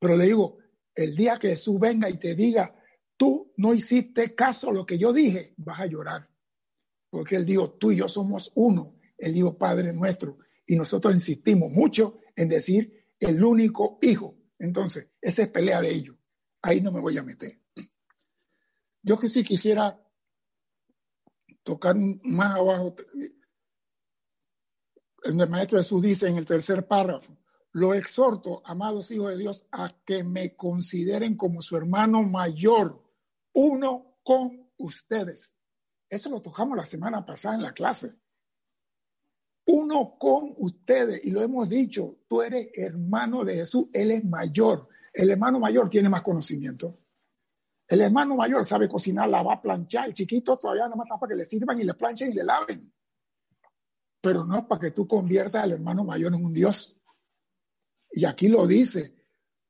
Pero 0.00 0.16
le 0.16 0.24
digo, 0.24 0.58
el 0.94 1.14
día 1.14 1.38
que 1.38 1.48
Jesús 1.50 1.78
venga 1.78 2.08
y 2.08 2.18
te 2.18 2.34
diga, 2.34 2.74
tú 3.16 3.52
no 3.56 3.72
hiciste 3.72 4.34
caso 4.34 4.70
a 4.70 4.72
lo 4.72 4.84
que 4.84 4.98
yo 4.98 5.12
dije, 5.12 5.54
vas 5.58 5.80
a 5.80 5.86
llorar. 5.86 6.28
Porque 7.08 7.36
él 7.36 7.46
dijo, 7.46 7.72
tú 7.72 7.92
y 7.92 7.96
yo 7.96 8.08
somos 8.08 8.50
uno. 8.54 8.96
Él 9.16 9.34
dijo, 9.34 9.56
Padre 9.56 9.92
nuestro. 9.92 10.38
Y 10.66 10.76
nosotros 10.76 11.14
insistimos 11.14 11.70
mucho 11.70 12.18
en 12.34 12.48
decir 12.48 13.06
el 13.20 13.44
único 13.44 13.98
hijo. 14.02 14.39
Entonces, 14.60 15.08
esa 15.20 15.42
es 15.42 15.48
pelea 15.48 15.80
de 15.80 15.90
ellos. 15.90 16.16
Ahí 16.62 16.80
no 16.82 16.92
me 16.92 17.00
voy 17.00 17.16
a 17.18 17.22
meter. 17.22 17.58
Yo 19.02 19.18
que 19.18 19.28
sí 19.28 19.42
quisiera 19.42 19.98
tocar 21.62 21.96
más 21.96 22.58
abajo, 22.58 22.94
el 25.24 25.48
maestro 25.48 25.78
Jesús 25.78 26.02
dice 26.02 26.28
en 26.28 26.36
el 26.36 26.44
tercer 26.44 26.86
párrafo, 26.86 27.36
lo 27.72 27.94
exhorto, 27.94 28.62
amados 28.66 29.10
hijos 29.10 29.30
de 29.30 29.38
Dios, 29.38 29.66
a 29.72 29.96
que 30.04 30.24
me 30.24 30.54
consideren 30.56 31.36
como 31.36 31.62
su 31.62 31.76
hermano 31.76 32.22
mayor, 32.22 33.02
uno 33.54 34.18
con 34.22 34.70
ustedes. 34.76 35.56
Eso 36.10 36.28
lo 36.28 36.42
tocamos 36.42 36.76
la 36.76 36.84
semana 36.84 37.24
pasada 37.24 37.54
en 37.54 37.62
la 37.62 37.72
clase. 37.72 38.14
Uno 39.66 40.16
con 40.18 40.54
ustedes, 40.56 41.24
y 41.24 41.30
lo 41.30 41.42
hemos 41.42 41.68
dicho, 41.68 42.18
tú 42.28 42.42
eres 42.42 42.70
hermano 42.74 43.44
de 43.44 43.56
Jesús, 43.56 43.86
Él 43.92 44.10
es 44.10 44.24
mayor. 44.24 44.88
El 45.12 45.30
hermano 45.30 45.60
mayor 45.60 45.90
tiene 45.90 46.08
más 46.08 46.22
conocimiento. 46.22 46.98
El 47.86 48.00
hermano 48.02 48.36
mayor 48.36 48.64
sabe 48.64 48.88
cocinar, 48.88 49.28
la 49.28 49.42
va 49.42 49.54
a 49.54 49.62
planchar. 49.62 50.08
El 50.08 50.14
chiquito 50.14 50.56
todavía 50.56 50.86
no 50.88 50.96
más 50.96 51.06
está 51.06 51.18
para 51.18 51.30
que 51.30 51.36
le 51.36 51.44
sirvan 51.44 51.80
y 51.80 51.84
le 51.84 51.94
planchen 51.94 52.30
y 52.30 52.34
le 52.34 52.44
laven. 52.44 52.92
Pero 54.20 54.44
no 54.44 54.58
es 54.58 54.64
para 54.64 54.80
que 54.80 54.90
tú 54.92 55.08
conviertas 55.08 55.64
al 55.64 55.72
hermano 55.72 56.04
mayor 56.04 56.34
en 56.34 56.44
un 56.44 56.52
Dios. 56.52 57.00
Y 58.12 58.24
aquí 58.24 58.48
lo 58.48 58.66
dice, 58.66 59.16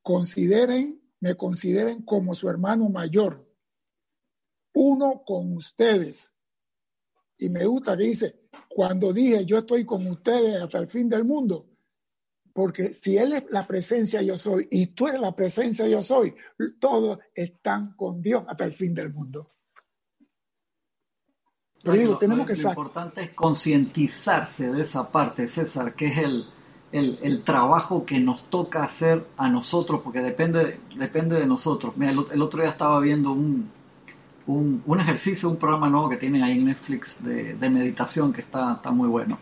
consideren, 0.02 1.02
me 1.20 1.36
consideren 1.36 2.02
como 2.02 2.34
su 2.34 2.48
hermano 2.48 2.88
mayor, 2.88 3.50
uno 4.74 5.22
con 5.24 5.56
ustedes. 5.56 6.34
Y 7.38 7.48
me 7.48 7.64
gusta 7.64 7.96
que 7.96 8.04
dice, 8.04 8.39
cuando 8.70 9.12
dije 9.12 9.44
yo 9.44 9.58
estoy 9.58 9.84
con 9.84 10.06
ustedes 10.06 10.62
hasta 10.62 10.78
el 10.78 10.88
fin 10.88 11.08
del 11.08 11.24
mundo, 11.24 11.66
porque 12.52 12.94
si 12.94 13.18
Él 13.18 13.32
es 13.32 13.44
la 13.50 13.66
presencia 13.66 14.22
yo 14.22 14.36
soy 14.36 14.68
y 14.70 14.88
tú 14.88 15.08
eres 15.08 15.20
la 15.20 15.34
presencia 15.34 15.88
yo 15.88 16.00
soy, 16.02 16.34
todos 16.78 17.18
están 17.34 17.94
con 17.96 18.22
Dios 18.22 18.44
hasta 18.46 18.64
el 18.64 18.72
fin 18.72 18.94
del 18.94 19.12
mundo. 19.12 19.50
Pero 21.82 21.96
digo, 21.96 22.18
tenemos 22.18 22.46
que 22.46 22.54
lo 22.54 22.68
importante 22.68 23.22
es 23.22 23.30
concientizarse 23.30 24.70
de 24.70 24.82
esa 24.82 25.10
parte, 25.10 25.48
César, 25.48 25.94
que 25.94 26.06
es 26.06 26.18
el, 26.18 26.46
el, 26.92 27.42
trabajo 27.42 28.04
que 28.04 28.20
nos 28.20 28.44
toca 28.50 28.84
hacer 28.84 29.26
a 29.36 29.50
nosotros, 29.50 30.02
porque 30.04 30.20
depende, 30.20 30.78
depende 30.94 31.40
de 31.40 31.46
nosotros. 31.46 31.96
Mira, 31.96 32.12
el, 32.12 32.42
otro 32.42 32.60
día 32.60 32.70
estaba 32.70 33.00
viendo 33.00 33.32
un, 33.32 33.72
un, 34.46 34.82
un, 34.86 35.00
ejercicio, 35.00 35.48
un 35.48 35.56
programa 35.56 35.88
nuevo 35.88 36.08
que 36.08 36.16
tienen 36.16 36.42
ahí 36.42 36.58
en 36.58 36.66
Netflix 36.66 37.22
de, 37.22 37.54
meditación 37.70 38.32
que 38.32 38.40
está, 38.40 38.74
está 38.74 38.90
muy 38.90 39.08
bueno 39.08 39.38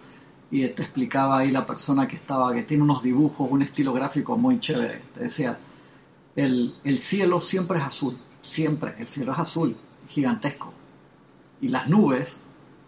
y 0.50 0.66
te 0.68 0.82
explicaba 0.82 1.38
ahí 1.38 1.50
la 1.50 1.66
persona 1.66 2.08
que 2.08 2.16
estaba, 2.16 2.54
que 2.54 2.62
tiene 2.62 2.82
unos 2.82 3.02
dibujos, 3.02 3.50
un 3.50 3.62
estilo 3.62 3.92
gráfico 3.92 4.36
muy 4.36 4.58
chévere. 4.58 5.02
Te 5.14 5.24
decía, 5.24 5.58
el, 6.36 6.74
el 6.84 6.98
cielo 6.98 7.40
siempre 7.40 7.78
es 7.78 7.84
azul, 7.84 8.16
siempre, 8.40 8.94
el 8.98 9.08
cielo 9.08 9.32
es 9.32 9.38
azul, 9.38 9.76
gigantesco. 10.08 10.72
Y 11.60 11.68
las 11.68 11.88
nubes 11.88 12.38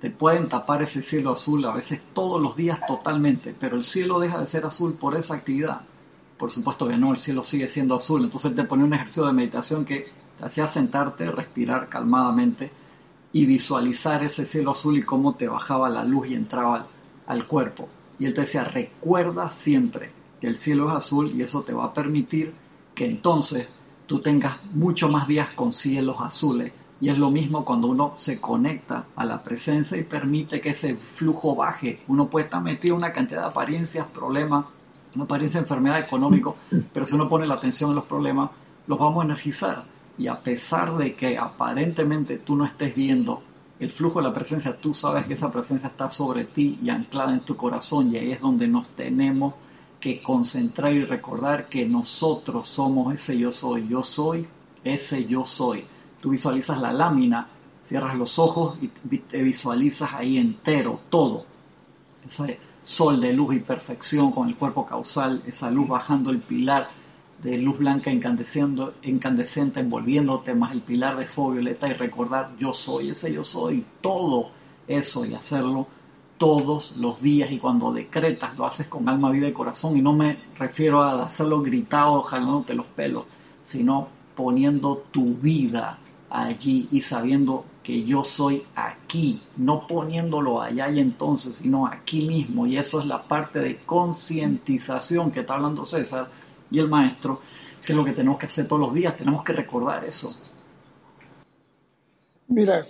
te 0.01 0.11
pueden 0.11 0.49
tapar 0.49 0.83
ese 0.83 1.03
cielo 1.03 1.33
azul 1.33 1.65
a 1.67 1.75
veces 1.75 2.01
todos 2.15 2.41
los 2.41 2.57
días 2.57 2.81
totalmente, 2.87 3.55
pero 3.59 3.77
el 3.77 3.83
cielo 3.83 4.19
deja 4.19 4.41
de 4.41 4.47
ser 4.47 4.65
azul 4.65 4.95
por 4.95 5.15
esa 5.15 5.35
actividad. 5.35 5.83
Por 6.39 6.51
supuesto 6.51 6.89
que 6.89 6.97
no, 6.97 7.13
el 7.13 7.19
cielo 7.19 7.43
sigue 7.43 7.69
siendo 7.69 7.97
azul. 7.97 8.25
Entonces 8.25 8.57
te 8.57 8.65
ponía 8.65 8.87
un 8.87 8.95
ejercicio 8.95 9.27
de 9.27 9.35
meditación 9.35 9.85
que 9.85 10.09
te 10.41 10.47
hacía 10.47 10.67
sentarte, 10.67 11.31
respirar 11.31 11.91
calmadamente 11.91 12.71
y 13.31 13.45
visualizar 13.45 14.25
ese 14.25 14.47
cielo 14.47 14.73
azul 14.73 14.97
y 14.97 15.03
cómo 15.03 15.35
te 15.35 15.49
bajaba 15.49 15.91
la 15.91 16.03
luz 16.03 16.29
y 16.29 16.35
entraba 16.35 16.87
al 17.27 17.47
cuerpo. 17.47 17.89
Y 18.19 18.25
él 18.25 18.33
te 18.33 18.41
decía, 18.41 18.65
recuerda 18.65 19.51
siempre 19.51 20.11
que 20.41 20.47
el 20.47 20.57
cielo 20.57 20.89
es 20.89 20.97
azul 20.97 21.31
y 21.35 21.43
eso 21.43 21.63
te 21.63 21.75
va 21.75 21.85
a 21.85 21.95
permitir 21.95 22.55
que 22.95 23.05
entonces 23.05 23.69
tú 24.07 24.21
tengas 24.21 24.57
mucho 24.73 25.11
más 25.11 25.29
días 25.29 25.51
con 25.51 25.75
cielos 25.75 26.17
azules. 26.21 26.73
Y 27.03 27.11
es 27.11 27.19
lo 27.19 27.31
mismo 27.31 27.65
cuando 27.65 27.89
uno 27.89 28.15
se 28.17 28.41
conecta 28.41 29.07
a 29.17 29.25
la 29.25 29.43
presencia 29.43 29.99
y 29.99 30.05
permite 30.05 30.61
que 30.61 30.71
ese 30.71 30.97
flujo 30.97 31.55
baje. 31.55 32.01
Uno 32.09 32.29
puede 32.29 32.47
estar 32.47 32.63
metido 32.63 32.95
en 32.95 32.99
una 32.99 33.13
cantidad 33.13 33.43
de 33.43 33.49
apariencias, 33.49 34.07
problemas, 34.07 34.67
una 35.15 35.25
apariencia 35.25 35.61
de 35.61 35.65
enfermedad 35.65 35.99
económico, 35.99 36.57
pero 36.93 37.05
si 37.05 37.15
uno 37.15 37.29
pone 37.29 37.47
la 37.47 37.55
atención 37.55 37.91
en 37.91 37.97
los 37.97 38.05
problemas, 38.07 38.51
los 38.87 38.99
vamos 38.99 39.23
a 39.23 39.25
energizar. 39.27 39.85
Y 40.21 40.29
a 40.29 40.39
pesar 40.39 40.99
de 40.99 41.15
que 41.15 41.39
aparentemente 41.39 42.37
tú 42.37 42.55
no 42.55 42.67
estés 42.67 42.95
viendo 42.95 43.43
el 43.79 43.91
flujo 43.91 44.19
de 44.19 44.29
la 44.29 44.35
presencia, 44.35 44.75
tú 44.75 44.93
sabes 44.93 45.25
que 45.27 45.33
esa 45.33 45.51
presencia 45.51 45.89
está 45.89 46.11
sobre 46.11 46.45
ti 46.45 46.79
y 46.83 46.91
anclada 46.91 47.33
en 47.33 47.41
tu 47.41 47.57
corazón 47.57 48.13
y 48.13 48.19
ahí 48.19 48.33
es 48.33 48.41
donde 48.43 48.69
nos 48.69 48.91
tenemos 48.91 49.55
que 49.99 50.21
concentrar 50.21 50.93
y 50.93 51.07
recordar 51.07 51.71
que 51.71 51.87
nosotros 51.89 52.69
somos 52.69 53.15
ese 53.15 53.39
yo 53.39 53.51
soy, 53.51 53.89
yo 53.89 54.03
soy 54.03 54.47
ese 54.85 55.25
yo 55.25 55.47
soy. 55.47 55.87
Tú 56.21 56.29
visualizas 56.29 56.79
la 56.79 56.93
lámina, 56.93 57.49
cierras 57.83 58.15
los 58.15 58.39
ojos 58.39 58.77
y 58.83 58.89
te 58.89 59.43
visualizas 59.43 60.13
ahí 60.13 60.37
entero, 60.37 61.01
todo. 61.09 61.47
Ese 62.29 62.59
sol 62.83 63.23
de 63.23 63.33
luz 63.33 63.55
y 63.55 63.61
perfección 63.61 64.33
con 64.33 64.49
el 64.49 64.57
cuerpo 64.57 64.85
causal, 64.85 65.43
esa 65.47 65.71
luz 65.71 65.89
bajando 65.89 66.31
el 66.31 66.41
pilar 66.41 67.00
de 67.43 67.57
luz 67.59 67.79
blanca 67.79 68.11
incandescente, 68.11 69.81
envolviéndote, 69.81 70.55
más 70.55 70.73
el 70.73 70.83
pilar 70.83 71.17
de 71.17 71.27
fuego 71.27 71.53
violeta 71.53 71.89
y 71.89 71.95
recordar 71.95 72.53
yo 72.59 72.73
soy 72.73 73.11
ese 73.11 73.33
yo 73.33 73.45
soy, 73.45 73.85
todo 74.01 74.51
eso 74.87 75.25
y 75.25 75.35
hacerlo 75.35 75.87
todos 76.37 76.97
los 76.97 77.23
días. 77.23 77.51
Y 77.51 77.59
cuando 77.59 77.93
decretas 77.93 78.57
lo 78.57 78.67
haces 78.67 78.89
con 78.89 79.09
alma, 79.09 79.31
vida 79.31 79.49
y 79.49 79.53
corazón. 79.53 79.97
Y 79.97 80.03
no 80.03 80.13
me 80.13 80.39
refiero 80.59 81.03
a 81.03 81.25
hacerlo 81.25 81.63
gritado, 81.63 82.23
jalándote 82.23 82.75
los 82.75 82.87
pelos, 82.87 83.25
sino 83.63 84.09
poniendo 84.35 85.05
tu 85.11 85.35
vida 85.35 85.99
allí 86.31 86.89
y 86.93 87.01
sabiendo 87.01 87.65
que 87.83 88.05
yo 88.05 88.23
soy 88.23 88.63
aquí, 88.77 89.43
no 89.57 89.87
poniéndolo 89.87 90.63
allá 90.63 90.89
y 90.91 91.01
entonces, 91.01 91.57
sino 91.57 91.87
aquí 91.87 92.27
mismo. 92.27 92.67
Y 92.67 92.77
eso 92.77 93.01
es 93.01 93.07
la 93.07 93.23
parte 93.23 93.61
de 93.61 93.79
concientización 93.79 95.31
que 95.31 95.41
está 95.41 95.55
hablando 95.55 95.85
César 95.85 96.29
y 96.71 96.79
el 96.79 96.89
maestro, 96.89 97.41
que 97.85 97.93
es 97.93 97.97
lo 97.97 98.05
que 98.05 98.13
tenemos 98.13 98.39
que 98.39 98.47
hacer 98.47 98.69
todos 98.69 98.81
los 98.81 98.95
días, 98.95 99.17
tenemos 99.17 99.45
que 99.45 99.53
recordar 99.53 100.05
eso. 100.05 100.35
Mira, 102.49 102.85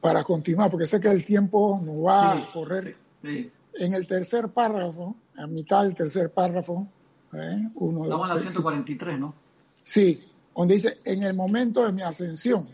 para 0.00 0.24
continuar, 0.24 0.70
porque 0.70 0.86
sé 0.86 1.00
que 1.00 1.08
el 1.08 1.24
tiempo 1.24 1.80
nos 1.82 2.06
va 2.06 2.32
a 2.32 2.52
correr. 2.52 2.96
En 3.22 3.94
el 3.94 4.06
tercer 4.06 4.46
párrafo, 4.52 5.14
a 5.36 5.46
mitad 5.46 5.84
del 5.84 5.94
tercer 5.94 6.30
párrafo, 6.34 6.86
¿eh? 7.32 7.68
uno 7.76 8.04
Estamos 8.04 8.28
en 8.28 8.34
la 8.34 8.40
143, 8.40 9.18
¿no? 9.18 9.34
Sí, 9.82 10.22
donde 10.54 10.74
dice, 10.74 10.96
en 11.04 11.22
el 11.22 11.34
momento 11.34 11.84
de 11.84 11.92
mi 11.92 12.02
ascensión, 12.02 12.66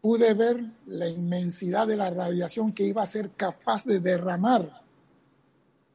pude 0.00 0.34
ver 0.34 0.62
la 0.86 1.08
inmensidad 1.08 1.86
de 1.86 1.96
la 1.96 2.10
radiación 2.10 2.72
que 2.72 2.84
iba 2.84 3.02
a 3.02 3.06
ser 3.06 3.28
capaz 3.36 3.84
de 3.84 4.00
derramar 4.00 4.82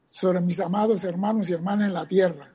sobre 0.06 0.42
mis 0.42 0.60
amados 0.60 1.04
hermanos 1.04 1.50
y 1.50 1.54
hermanas 1.54 1.88
en 1.88 1.94
la 1.94 2.08
tierra, 2.08 2.50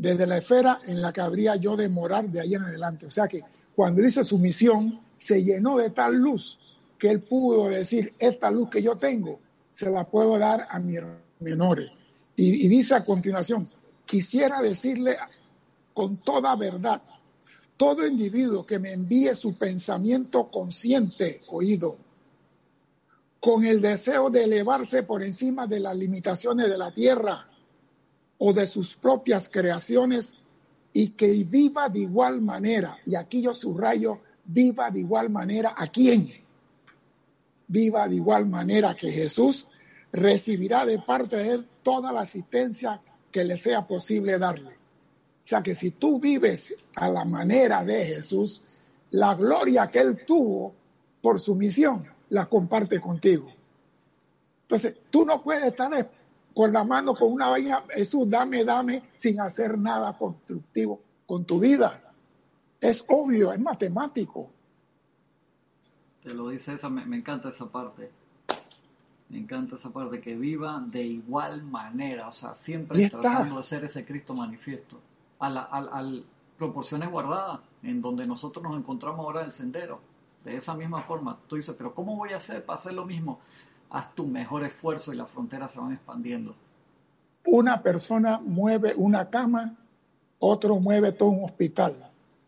desde 0.00 0.26
la 0.26 0.38
esfera 0.38 0.80
en 0.86 1.02
la 1.02 1.12
que 1.12 1.20
habría 1.20 1.56
yo 1.56 1.76
de 1.76 1.90
morar 1.90 2.26
de 2.30 2.40
ahí 2.40 2.54
en 2.54 2.62
adelante. 2.62 3.04
O 3.04 3.10
sea 3.10 3.28
que 3.28 3.42
cuando 3.76 4.02
hizo 4.02 4.24
su 4.24 4.38
misión, 4.38 4.98
se 5.14 5.44
llenó 5.44 5.76
de 5.76 5.90
tal 5.90 6.16
luz 6.16 6.78
que 6.98 7.10
él 7.10 7.20
pudo 7.20 7.68
decir, 7.68 8.10
esta 8.18 8.50
luz 8.50 8.70
que 8.70 8.82
yo 8.82 8.96
tengo, 8.96 9.38
se 9.72 9.90
la 9.90 10.04
puedo 10.04 10.38
dar 10.38 10.66
a 10.70 10.78
mis 10.78 11.00
menores. 11.40 11.90
Y, 12.34 12.64
y 12.64 12.68
dice 12.68 12.94
a 12.94 13.04
continuación, 13.04 13.66
quisiera 14.06 14.62
decirle 14.62 15.18
con 15.92 16.16
toda 16.16 16.56
verdad 16.56 17.02
todo 17.76 18.06
individuo 18.06 18.64
que 18.64 18.78
me 18.78 18.92
envíe 18.92 19.34
su 19.34 19.54
pensamiento 19.54 20.50
consciente, 20.50 21.42
oído, 21.48 21.96
con 23.38 23.66
el 23.66 23.82
deseo 23.82 24.30
de 24.30 24.44
elevarse 24.44 25.02
por 25.02 25.22
encima 25.22 25.66
de 25.66 25.80
las 25.80 25.96
limitaciones 25.96 26.70
de 26.70 26.78
la 26.78 26.90
tierra 26.90 27.49
o 28.42 28.52
de 28.54 28.66
sus 28.66 28.96
propias 28.96 29.48
creaciones 29.48 30.34
y 30.92 31.10
que 31.10 31.28
viva 31.44 31.88
de 31.88 32.00
igual 32.00 32.40
manera, 32.40 32.96
y 33.04 33.14
aquí 33.14 33.42
yo 33.42 33.52
subrayo, 33.54 34.18
viva 34.44 34.90
de 34.90 35.00
igual 35.00 35.28
manera 35.28 35.74
a 35.76 35.86
quién? 35.88 36.32
Viva 37.68 38.08
de 38.08 38.16
igual 38.16 38.46
manera 38.46 38.96
que 38.96 39.10
Jesús 39.10 39.68
recibirá 40.10 40.86
de 40.86 40.98
parte 40.98 41.36
de 41.36 41.48
él 41.50 41.66
toda 41.82 42.12
la 42.12 42.22
asistencia 42.22 42.98
que 43.30 43.44
le 43.44 43.56
sea 43.56 43.82
posible 43.82 44.38
darle. 44.38 44.70
O 44.70 45.46
sea 45.50 45.62
que 45.62 45.74
si 45.74 45.90
tú 45.90 46.18
vives 46.18 46.74
a 46.96 47.08
la 47.08 47.24
manera 47.24 47.84
de 47.84 48.06
Jesús, 48.06 48.62
la 49.10 49.34
gloria 49.34 49.88
que 49.88 50.00
Él 50.00 50.24
tuvo 50.26 50.72
por 51.20 51.38
su 51.38 51.54
misión 51.54 52.02
la 52.30 52.46
comparte 52.46 53.00
contigo. 53.00 53.52
Entonces, 54.62 55.08
tú 55.10 55.24
no 55.24 55.42
puedes 55.42 55.66
estar 55.66 55.92
con 56.54 56.72
la 56.72 56.84
mano 56.84 57.14
con 57.14 57.32
una 57.32 57.48
vaina, 57.48 57.84
Jesús, 57.90 58.30
dame, 58.30 58.64
dame, 58.64 59.02
sin 59.14 59.40
hacer 59.40 59.78
nada 59.78 60.12
constructivo 60.16 61.00
con 61.26 61.44
tu 61.44 61.60
vida. 61.60 62.02
Es 62.80 63.04
obvio, 63.08 63.52
es 63.52 63.60
matemático. 63.60 64.50
Te 66.22 66.34
lo 66.34 66.48
dice 66.48 66.74
esa, 66.74 66.88
me, 66.88 67.16
encanta 67.16 67.50
esa 67.50 67.66
parte. 67.66 68.10
Me 69.28 69.38
encanta 69.38 69.76
esa 69.76 69.90
parte, 69.90 70.20
que 70.20 70.36
viva 70.36 70.82
de 70.84 71.02
igual 71.02 71.62
manera, 71.62 72.28
o 72.28 72.32
sea, 72.32 72.54
siempre 72.54 73.08
tratando 73.08 73.58
de 73.58 73.62
ser 73.62 73.84
ese 73.84 74.04
Cristo 74.04 74.34
manifiesto 74.34 75.00
a, 75.38 76.04
proporciones 76.58 77.10
guardadas, 77.10 77.60
en 77.82 78.02
donde 78.02 78.26
nosotros 78.26 78.62
nos 78.62 78.76
encontramos 78.76 79.20
ahora 79.20 79.40
en 79.40 79.46
el 79.46 79.52
sendero. 79.52 80.00
De 80.44 80.56
esa 80.56 80.74
misma 80.74 81.02
forma, 81.02 81.38
tú 81.46 81.56
dices, 81.56 81.74
pero 81.76 81.94
¿cómo 81.94 82.16
voy 82.16 82.32
a 82.32 82.36
hacer 82.36 82.64
para 82.64 82.78
hacer 82.78 82.92
lo 82.92 83.06
mismo? 83.06 83.40
Haz 83.90 84.14
tu 84.14 84.26
mejor 84.26 84.64
esfuerzo 84.64 85.12
y 85.12 85.16
las 85.16 85.28
fronteras 85.28 85.72
se 85.72 85.80
van 85.80 85.92
expandiendo. 85.92 86.54
Una 87.46 87.82
persona 87.82 88.38
mueve 88.38 88.94
una 88.96 89.28
cama, 89.28 89.76
otro 90.38 90.78
mueve 90.78 91.12
todo 91.12 91.30
un 91.30 91.44
hospital, 91.44 91.96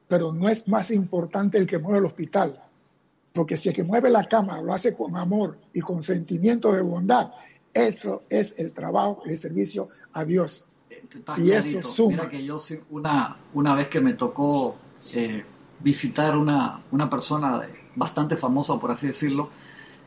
pero 0.07 0.33
no 0.33 0.49
es 0.49 0.69
más 0.69 0.91
importante 0.91 1.59
el 1.59 1.67
que 1.67 1.79
mueve 1.79 1.99
el 1.99 2.05
hospital, 2.05 2.59
porque 3.33 3.57
si 3.57 3.71
el 3.71 3.75
que 3.75 3.85
mueve 3.85 4.11
la 4.11 4.25
cama 4.25 4.61
lo 4.61 4.73
hace 4.73 4.95
con 4.95 5.17
amor 5.17 5.59
y 5.73 5.81
con 5.81 6.01
sentimiento 6.01 6.73
de 6.73 6.83
bondad, 6.83 7.31
eso 7.75 8.21
es 8.29 8.59
el 8.59 8.73
trabajo, 8.75 9.23
el 9.25 9.37
servicio 9.37 9.87
a 10.13 10.25
Dios. 10.25 10.65
y 11.39 11.51
eso 11.53 11.83
suma. 11.83 12.17
Mira 12.17 12.31
que 12.31 12.45
yo 12.45 12.59
una, 12.91 13.37
una 13.55 13.75
vez 13.75 13.89
que 13.89 14.01
me 14.01 14.15
tocó 14.15 14.77
eh, 15.15 15.45
visitar 15.81 16.37
una, 16.37 16.83
una 16.91 17.09
persona 17.09 17.67
bastante 17.97 18.37
famosa, 18.37 18.79
por 18.79 18.91
así 18.91 19.07
decirlo, 19.07 19.51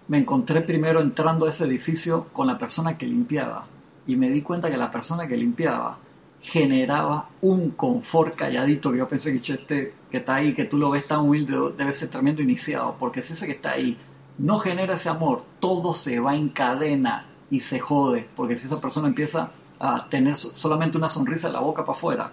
me 0.07 0.19
encontré 0.19 0.61
primero 0.61 1.01
entrando 1.01 1.45
a 1.45 1.49
ese 1.49 1.65
edificio 1.65 2.27
con 2.31 2.47
la 2.47 2.57
persona 2.57 2.97
que 2.97 3.07
limpiaba 3.07 3.65
y 4.07 4.15
me 4.15 4.29
di 4.29 4.41
cuenta 4.41 4.69
que 4.69 4.77
la 4.77 4.91
persona 4.91 5.27
que 5.27 5.37
limpiaba 5.37 5.97
generaba 6.41 7.29
un 7.41 7.71
confort 7.71 8.35
calladito 8.35 8.91
que 8.91 8.99
yo 8.99 9.07
pensé 9.07 9.31
que 9.41 9.53
este 9.53 9.93
que 10.11 10.17
está 10.17 10.35
ahí, 10.35 10.53
que 10.53 10.65
tú 10.65 10.77
lo 10.77 10.91
ves 10.91 11.07
tan 11.07 11.21
humilde, 11.21 11.57
debe 11.75 11.91
ser 11.91 12.09
tremendo 12.09 12.41
iniciado, 12.43 12.95
porque 12.99 13.23
si 13.23 13.33
ese 13.33 13.47
que 13.47 13.53
está 13.53 13.71
ahí 13.71 13.97
no 14.37 14.59
genera 14.59 14.93
ese 14.93 15.09
amor, 15.09 15.43
todo 15.59 15.93
se 15.93 16.19
va 16.19 16.35
en 16.35 16.49
cadena 16.49 17.25
y 17.49 17.61
se 17.61 17.79
jode, 17.79 18.27
porque 18.35 18.57
si 18.57 18.67
esa 18.67 18.79
persona 18.79 19.07
empieza 19.07 19.51
a 19.79 20.07
tener 20.07 20.35
solamente 20.35 20.97
una 20.97 21.09
sonrisa 21.09 21.47
en 21.47 21.53
la 21.53 21.59
boca 21.59 21.83
para 21.83 21.97
afuera 21.97 22.31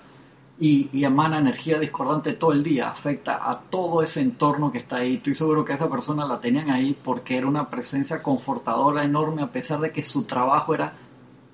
y, 0.65 1.05
emana 1.05 1.39
energía 1.39 1.81
discordante 1.81 2.35
todo 2.35 2.53
el 2.53 2.63
día, 2.63 2.89
afecta 2.89 3.51
a 3.51 3.59
todo 3.63 4.01
ese 4.01 4.21
entorno 4.21 4.71
que 4.71 4.79
está 4.79 4.99
ahí. 4.99 5.17
Estoy 5.17 5.35
seguro 5.35 5.65
que 5.65 5.73
esa 5.73 5.91
persona 5.91 6.25
la 6.25 6.41
tenían 6.41 6.71
ahí 6.71 6.97
porque 7.03 7.37
era 7.37 7.49
una 7.49 7.69
presencia 7.69 8.23
confortadora 8.23 9.03
enorme, 9.03 9.43
a 9.43 9.51
pesar 9.51 9.81
de 9.81 9.91
que 9.91 10.05
su 10.05 10.23
trabajo 10.23 10.73
era 10.73 10.95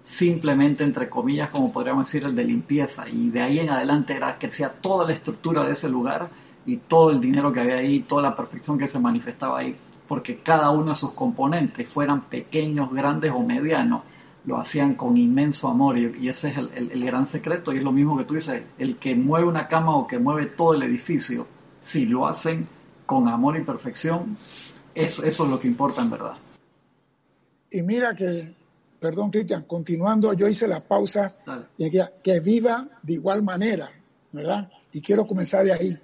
simplemente, 0.03 0.85
entre 0.85 1.09
comillas, 1.09 1.49
como 1.49 1.73
podríamos 1.73 2.07
decir, 2.07 2.25
el 2.25 2.37
de 2.37 2.45
limpieza. 2.45 3.09
Y 3.09 3.31
de 3.31 3.41
ahí 3.41 3.61
en 3.61 3.71
adelante 3.71 4.15
era 4.15 4.37
sea 4.51 4.75
toda 4.75 5.07
la 5.07 5.15
estructura 5.15 5.65
de 5.65 5.73
ese 5.73 5.89
lugar 5.89 6.29
y 6.67 6.77
todo 6.77 7.11
el 7.11 7.19
dinero 7.19 7.51
que 7.51 7.61
había 7.61 7.77
ahí, 7.77 8.01
toda 8.01 8.21
la 8.21 8.37
perfección 8.37 8.77
que 8.77 8.89
se 8.89 8.99
manifestaba 8.99 9.61
ahí 9.61 9.75
porque 10.07 10.39
cada 10.39 10.71
uno 10.71 10.93
de 10.93 10.95
sus 10.95 11.13
componentes, 11.13 11.87
fueran 11.87 12.23
pequeños, 12.23 12.91
grandes 12.91 13.31
o 13.31 13.41
medianos, 13.41 14.03
lo 14.49 14.59
hacían 14.59 14.95
con 14.95 15.19
inmenso 15.19 15.69
amor 15.69 15.99
y, 15.99 16.27
ese 16.27 16.49
es 16.49 16.57
el, 16.57 17.05
gran 17.05 17.27
secreto 17.27 17.71
y 17.71 17.77
es 17.77 17.83
lo 17.83 17.93
mismo 17.93 18.17
que 18.17 18.25
tú 18.25 18.35
dices, 18.35 18.65
el 18.79 18.97
que 18.97 19.15
mueve 19.15 19.47
una 19.47 19.69
cama 19.69 19.95
o 19.95 20.07
que 20.07 20.19
mueve 20.19 20.47
todo 20.47 20.73
el 20.73 20.83
edificio, 20.83 21.47
si 21.81 22.07
lo 22.07 22.27
hacen 22.27 22.67
con 23.05 23.29
amor 23.29 23.59
y 23.59 23.65
perfección, 23.65 24.39
eso, 24.95 25.23
eso 25.23 25.45
es 25.45 25.51
lo 25.51 25.61
que 25.61 25.69
importa 25.69 26.01
en 26.01 26.11
verdad. 26.11 26.33
Y 27.71 27.83
mira 27.83 28.15
que, 28.15 28.55
perdón 28.99 29.31
Cristian, 29.31 29.65
continuando, 29.65 30.33
yo 30.33 30.49
hice 30.49 30.67
la 30.67 30.81
pausa 30.81 31.31
y 31.77 31.91
que, 31.91 32.07
que 32.25 32.41
viva 32.41 32.89
de 33.03 33.13
igual 33.13 33.43
manera, 33.43 33.91
¿verdad? 34.33 34.71
Y 34.93 35.03
quiero 35.03 35.27
comenzar 35.27 35.67
de 35.67 35.73
ahí 35.75 35.99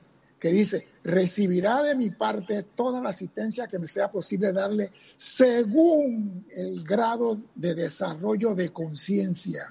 que 0.44 0.52
dice, 0.52 0.84
recibirá 1.04 1.82
de 1.82 1.94
mi 1.94 2.10
parte 2.10 2.64
toda 2.64 3.00
la 3.00 3.08
asistencia 3.08 3.66
que 3.66 3.78
me 3.78 3.86
sea 3.86 4.08
posible 4.08 4.52
darle 4.52 4.90
según 5.16 6.44
el 6.54 6.84
grado 6.84 7.40
de 7.54 7.74
desarrollo 7.74 8.54
de 8.54 8.70
conciencia. 8.70 9.62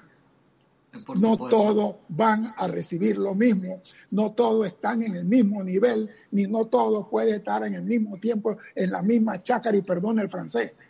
No 1.14 1.36
todos 1.36 1.98
van 2.08 2.54
a 2.56 2.66
recibir 2.66 3.18
lo 3.18 3.36
mismo, 3.36 3.82
no 4.10 4.32
todos 4.32 4.66
están 4.66 5.04
en 5.04 5.14
el 5.14 5.24
mismo 5.24 5.62
nivel, 5.62 6.10
ni 6.32 6.48
no 6.48 6.64
todos 6.64 7.06
pueden 7.06 7.36
estar 7.36 7.62
en 7.62 7.74
el 7.74 7.82
mismo 7.82 8.18
tiempo 8.18 8.56
en 8.74 8.90
la 8.90 9.00
misma 9.00 9.44
chácara, 9.44 9.76
y 9.76 9.82
perdón 9.82 10.18
el 10.18 10.28
francés. 10.28 10.80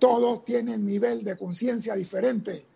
Todos 0.00 0.42
tienen 0.42 0.84
nivel 0.84 1.22
de 1.22 1.36
conciencia 1.36 1.94
diferente. 1.94 2.66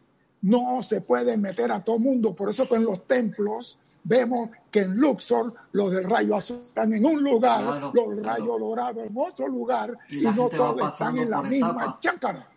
No 0.42 0.84
se 0.84 1.00
puede 1.00 1.36
meter 1.36 1.72
a 1.72 1.82
todo 1.82 1.98
mundo, 1.98 2.36
por 2.36 2.50
eso 2.50 2.68
en 2.70 2.84
los 2.84 3.04
templos 3.08 3.80
vemos 4.04 4.50
que 4.70 4.80
en 4.80 4.96
Luxor 4.96 5.52
los 5.72 5.90
del 5.90 6.04
rayo 6.04 6.36
azul 6.36 6.60
están 6.60 6.92
en 6.92 7.04
un 7.04 7.22
lugar, 7.22 7.92
los 7.92 8.16
del 8.16 8.24
rayo 8.24 8.58
dorado 8.58 9.02
en 9.02 9.12
otro 9.16 9.48
lugar, 9.48 9.96
y, 10.08 10.22
no 10.22 10.48
todos 10.48 10.92
están 10.92 11.18
en 11.18 11.30
la 11.30 11.42
misma 11.42 11.98
chácara. 12.00 12.48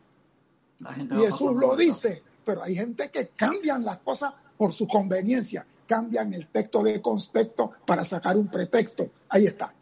Y 1.11 1.15
Jesús 1.15 1.55
lo 1.55 1.75
dice, 1.75 2.21
pero 2.45 2.63
hay 2.63 2.75
gente 2.75 3.09
que 3.09 3.29
cambian 3.29 3.85
las 3.85 3.99
cosas 3.99 4.33
por 4.57 4.73
su 4.73 4.87
conveniencia, 4.87 5.63
cambian 5.87 6.33
el 6.33 6.47
texto 6.47 6.83
de 6.83 7.01
conspecto 7.01 7.71
para 7.85 8.03
sacar 8.03 8.37
un 8.37 8.47
pretexto. 8.47 9.05
Ahí 9.29 9.47
está. 9.47 9.73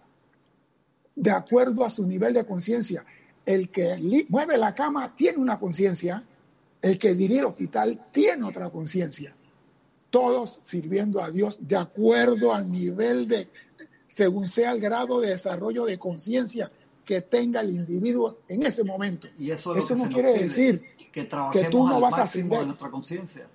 De 1.16 1.32
acuerdo 1.32 1.84
a 1.84 1.90
su 1.90 2.06
nivel 2.06 2.34
de 2.34 2.46
conciencia, 2.46 3.02
el 3.46 3.70
que 3.70 4.26
mueve 4.30 4.58
la 4.58 4.76
cama 4.76 5.16
tiene 5.16 5.40
una 5.40 5.60
conciencia, 5.60 6.22
el 6.82 6.98
que 6.98 7.16
dirige 7.16 7.40
el 7.40 7.48
hospital 7.48 8.00
tiene 8.12 8.44
otra 8.44 8.70
conciencia 8.70 9.32
todos 10.12 10.60
sirviendo 10.62 11.24
a 11.24 11.32
Dios 11.32 11.58
de 11.62 11.78
acuerdo 11.78 12.54
al 12.54 12.72
nivel 12.72 13.28
de, 13.28 13.48
según 14.08 14.48
sea 14.48 14.74
el 14.74 14.82
grado 14.82 15.20
de 15.22 15.30
desarrollo 15.30 15.86
de 15.86 15.98
conciencia 15.98 16.70
que 17.06 17.22
tenga 17.22 17.62
el 17.62 17.72
individuo 17.72 18.38
en 18.48 18.66
ese 18.66 18.84
momento. 18.84 19.28
Y 19.40 19.52
eso, 19.52 19.74
no 19.74 20.08
quiere 20.10 20.34
decir 20.34 20.82
que, 21.12 21.24
tú 21.72 21.88
no 21.88 22.00
vas 22.00 22.20
a 22.20 22.24
ascender. 22.24 22.66
nuestra 22.66 22.92
conciencia. 22.92 23.48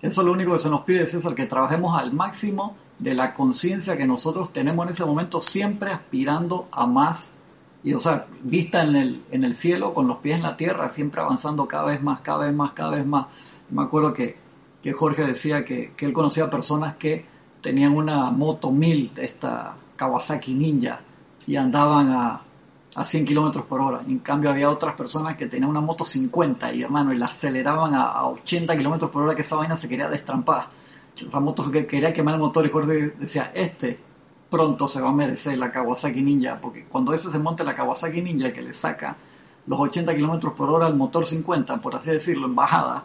Eso 0.00 0.20
es 0.20 0.26
lo 0.26 0.32
único 0.32 0.52
que 0.52 0.58
se 0.60 0.70
nos 0.70 0.82
pide, 0.82 1.06
César, 1.06 1.34
que 1.34 1.46
trabajemos 1.46 1.98
al 1.98 2.12
máximo 2.12 2.76
de 2.98 3.14
la 3.14 3.34
conciencia 3.34 3.96
que 3.96 4.06
nosotros 4.06 4.52
tenemos 4.52 4.86
en 4.86 4.92
ese 4.92 5.04
momento, 5.04 5.40
siempre 5.40 5.90
aspirando 5.90 6.68
a 6.70 6.86
más. 6.86 7.34
Y, 7.82 7.94
o 7.94 8.00
sea, 8.00 8.26
vista 8.42 8.82
en 8.82 8.96
el, 8.96 9.24
en 9.30 9.44
el 9.44 9.54
cielo, 9.54 9.94
con 9.94 10.06
los 10.06 10.18
pies 10.18 10.36
en 10.36 10.42
la 10.42 10.56
tierra, 10.56 10.88
siempre 10.88 11.20
avanzando 11.20 11.66
cada 11.66 11.84
vez 11.84 12.02
más, 12.02 12.20
cada 12.20 12.46
vez 12.46 12.54
más, 12.54 12.72
cada 12.72 12.90
vez 12.90 13.06
más. 13.06 13.26
Me 13.70 13.82
acuerdo 13.82 14.12
que, 14.12 14.36
que 14.86 14.92
Jorge 14.92 15.24
decía 15.24 15.64
que, 15.64 15.94
que 15.96 16.06
él 16.06 16.12
conocía 16.12 16.48
personas 16.48 16.94
que 16.94 17.24
tenían 17.60 17.96
una 17.96 18.30
moto 18.30 18.70
1000 18.70 19.14
de 19.16 19.24
esta 19.24 19.74
Kawasaki 19.96 20.54
Ninja 20.54 21.00
y 21.44 21.56
andaban 21.56 22.12
a, 22.12 22.42
a 22.94 23.04
100 23.04 23.26
kilómetros 23.26 23.64
por 23.64 23.80
hora. 23.80 24.02
En 24.06 24.20
cambio, 24.20 24.48
había 24.48 24.70
otras 24.70 24.94
personas 24.94 25.36
que 25.36 25.46
tenían 25.46 25.70
una 25.70 25.80
moto 25.80 26.04
50 26.04 26.72
y, 26.72 26.84
hermano, 26.84 27.12
y 27.12 27.18
la 27.18 27.26
aceleraban 27.26 27.96
a, 27.96 28.28
80 28.28 28.76
kilómetros 28.76 29.10
por 29.10 29.24
hora, 29.24 29.34
que 29.34 29.42
esa 29.42 29.56
vaina 29.56 29.76
se 29.76 29.88
quería 29.88 30.08
destrampar. 30.08 30.68
Esa 31.20 31.40
moto 31.40 31.68
que 31.68 31.84
quería 31.84 32.14
quemar 32.14 32.34
el 32.34 32.40
motor 32.40 32.64
y 32.64 32.70
Jorge 32.70 33.12
decía, 33.18 33.50
este 33.56 33.98
pronto 34.48 34.86
se 34.86 35.00
va 35.00 35.08
a 35.08 35.12
merecer 35.12 35.58
la 35.58 35.72
Kawasaki 35.72 36.22
Ninja, 36.22 36.60
porque 36.60 36.84
cuando 36.84 37.12
ese 37.12 37.32
se 37.32 37.40
monte 37.40 37.64
la 37.64 37.74
Kawasaki 37.74 38.22
Ninja 38.22 38.52
que 38.52 38.62
le 38.62 38.72
saca 38.72 39.16
los 39.66 39.80
80 39.80 40.14
kilómetros 40.14 40.52
por 40.52 40.70
hora 40.70 40.86
al 40.86 40.94
motor 40.94 41.26
50, 41.26 41.78
por 41.78 41.96
así 41.96 42.12
decirlo, 42.12 42.46
en 42.46 42.54
bajada, 42.54 43.02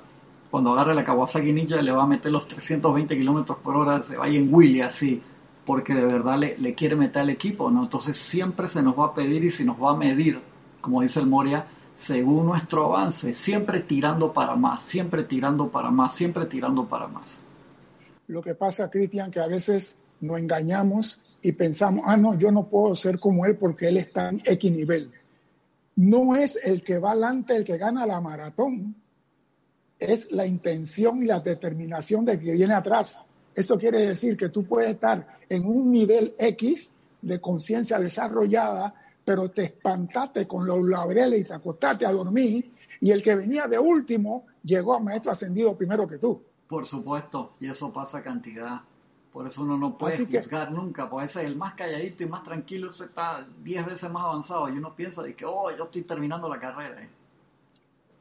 cuando 0.51 0.73
agarre 0.73 0.93
la 0.93 1.03
Kawasaki 1.03 1.53
Ninja 1.53 1.81
le 1.81 1.91
va 1.91 2.03
a 2.03 2.07
meter 2.07 2.31
los 2.31 2.47
320 2.47 3.17
kilómetros 3.17 3.57
por 3.59 3.77
hora, 3.77 4.03
se 4.03 4.17
va 4.17 4.27
en 4.27 4.53
Willy 4.53 4.81
así 4.81 5.23
porque 5.65 5.93
de 5.93 6.05
verdad 6.05 6.37
le, 6.37 6.75
quiere 6.75 6.95
meter 6.95 7.21
al 7.21 7.29
equipo, 7.29 7.69
¿no? 7.69 7.83
Entonces 7.83 8.17
siempre 8.17 8.67
se 8.67 8.81
nos 8.81 8.97
va 8.97 9.07
a 9.07 9.13
pedir 9.13 9.43
y 9.43 9.51
se 9.51 9.63
nos 9.63 9.81
va 9.81 9.91
a 9.91 9.95
medir, 9.95 10.41
como 10.81 11.01
dice 11.01 11.19
el 11.19 11.27
Moria, 11.27 11.65
según 11.95 12.47
nuestro 12.47 12.85
avance, 12.87 13.33
siempre 13.33 13.81
tirando 13.81 14.33
para 14.33 14.55
más, 14.55 14.81
siempre 14.81 15.23
tirando 15.23 15.69
para 15.69 15.91
más, 15.91 16.13
siempre 16.13 16.45
tirando 16.45 16.87
para 16.87 17.07
más. 17.07 17.41
Lo 18.27 18.41
que 18.41 18.55
pasa, 18.55 18.89
Cristian, 18.89 19.29
que 19.29 19.39
a 19.39 19.47
veces 19.47 20.15
nos 20.21 20.39
engañamos 20.39 21.37
y 21.41 21.51
pensamos, 21.51 22.03
ah, 22.07 22.17
no, 22.17 22.37
yo 22.37 22.51
no 22.51 22.67
puedo 22.67 22.95
ser 22.95 23.19
como 23.19 23.45
él 23.45 23.57
porque 23.57 23.89
él 23.89 23.97
está 23.97 24.29
en 24.29 24.41
X 24.45 24.71
nivel. 24.71 25.11
No 25.95 26.35
es 26.35 26.57
el 26.63 26.81
que 26.81 26.97
va 26.97 27.11
adelante 27.11 27.55
el 27.55 27.65
que 27.65 27.77
gana 27.77 28.05
la 28.05 28.21
maratón, 28.21 28.95
es 30.01 30.31
la 30.31 30.47
intención 30.47 31.21
y 31.21 31.27
la 31.27 31.39
determinación 31.39 32.25
del 32.25 32.39
que 32.39 32.53
viene 32.53 32.73
atrás. 32.73 33.37
Eso 33.53 33.77
quiere 33.77 34.07
decir 34.07 34.35
que 34.35 34.49
tú 34.49 34.65
puedes 34.65 34.89
estar 34.89 35.37
en 35.47 35.67
un 35.67 35.91
nivel 35.91 36.33
X 36.39 36.91
de 37.21 37.39
conciencia 37.39 37.99
desarrollada, 37.99 38.95
pero 39.23 39.49
te 39.51 39.65
espantaste 39.65 40.47
con 40.47 40.65
los 40.65 40.83
laureles 40.83 41.41
y 41.41 41.43
te 41.43 41.53
acostaste 41.53 42.07
a 42.07 42.11
dormir, 42.11 42.73
y 42.99 43.11
el 43.11 43.21
que 43.21 43.35
venía 43.35 43.67
de 43.67 43.77
último 43.77 44.45
llegó 44.63 44.95
a 44.95 44.99
maestro 44.99 45.31
ascendido 45.31 45.77
primero 45.77 46.07
que 46.07 46.17
tú. 46.17 46.41
Por 46.67 46.87
supuesto, 46.87 47.53
y 47.59 47.67
eso 47.67 47.93
pasa 47.93 48.23
cantidad. 48.23 48.81
Por 49.31 49.45
eso 49.45 49.61
uno 49.61 49.77
no 49.77 49.97
puede 49.99 50.25
juzgar 50.25 50.71
nunca, 50.71 51.07
porque 51.09 51.25
ese 51.25 51.41
es 51.41 51.47
el 51.47 51.57
más 51.57 51.75
calladito 51.75 52.23
y 52.23 52.27
más 52.27 52.43
tranquilo, 52.43 52.89
está 52.91 53.45
diez 53.63 53.85
veces 53.85 54.09
más 54.09 54.23
avanzado, 54.23 54.67
y 54.67 54.77
uno 54.77 54.95
piensa 54.95 55.21
de 55.21 55.35
que, 55.35 55.45
oh, 55.45 55.69
yo 55.77 55.83
estoy 55.85 56.01
terminando 56.01 56.49
la 56.49 56.59
carrera. 56.59 57.07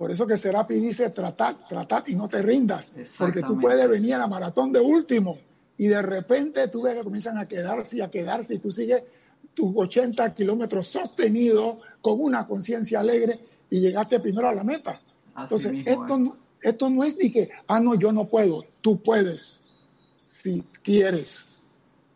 Por 0.01 0.11
eso 0.11 0.27
que 0.27 0.39
Serapi 0.39 0.77
dice, 0.77 1.11
tratad, 1.11 1.57
tratad 1.69 2.05
y 2.07 2.15
no 2.15 2.27
te 2.27 2.41
rindas, 2.41 2.95
porque 3.19 3.43
tú 3.43 3.61
puedes 3.61 3.87
venir 3.87 4.15
a 4.15 4.19
la 4.21 4.29
maratón 4.29 4.73
de 4.73 4.81
último 4.81 5.37
y 5.77 5.89
de 5.89 6.01
repente 6.01 6.69
tú 6.69 6.81
ves 6.81 6.97
que 6.97 7.05
comienzan 7.05 7.37
a 7.37 7.45
quedarse 7.45 7.99
y 7.99 8.01
a 8.01 8.09
quedarse 8.09 8.55
y 8.55 8.61
tú 8.61 8.73
sigues 8.73 9.03
tus 9.53 9.77
80 9.77 10.35
kilómetros 10.35 10.89
sostenidos 10.89 11.81
con 12.01 12.19
una 12.19 12.47
conciencia 12.47 13.01
alegre 13.01 13.41
y 13.69 13.81
llegaste 13.81 14.21
primero 14.21 14.49
a 14.49 14.55
la 14.55 14.65
meta. 14.65 15.03
Entonces, 15.39 15.71
esto, 15.85 16.17
no, 16.17 16.35
esto 16.63 16.89
no 16.89 17.05
es 17.05 17.19
ni 17.19 17.31
que, 17.31 17.51
ah, 17.67 17.79
no, 17.79 17.95
yo 17.95 18.11
no 18.11 18.25
puedo, 18.25 18.65
tú 18.81 18.99
puedes, 19.03 19.61
si 20.19 20.65
quieres. 20.83 21.63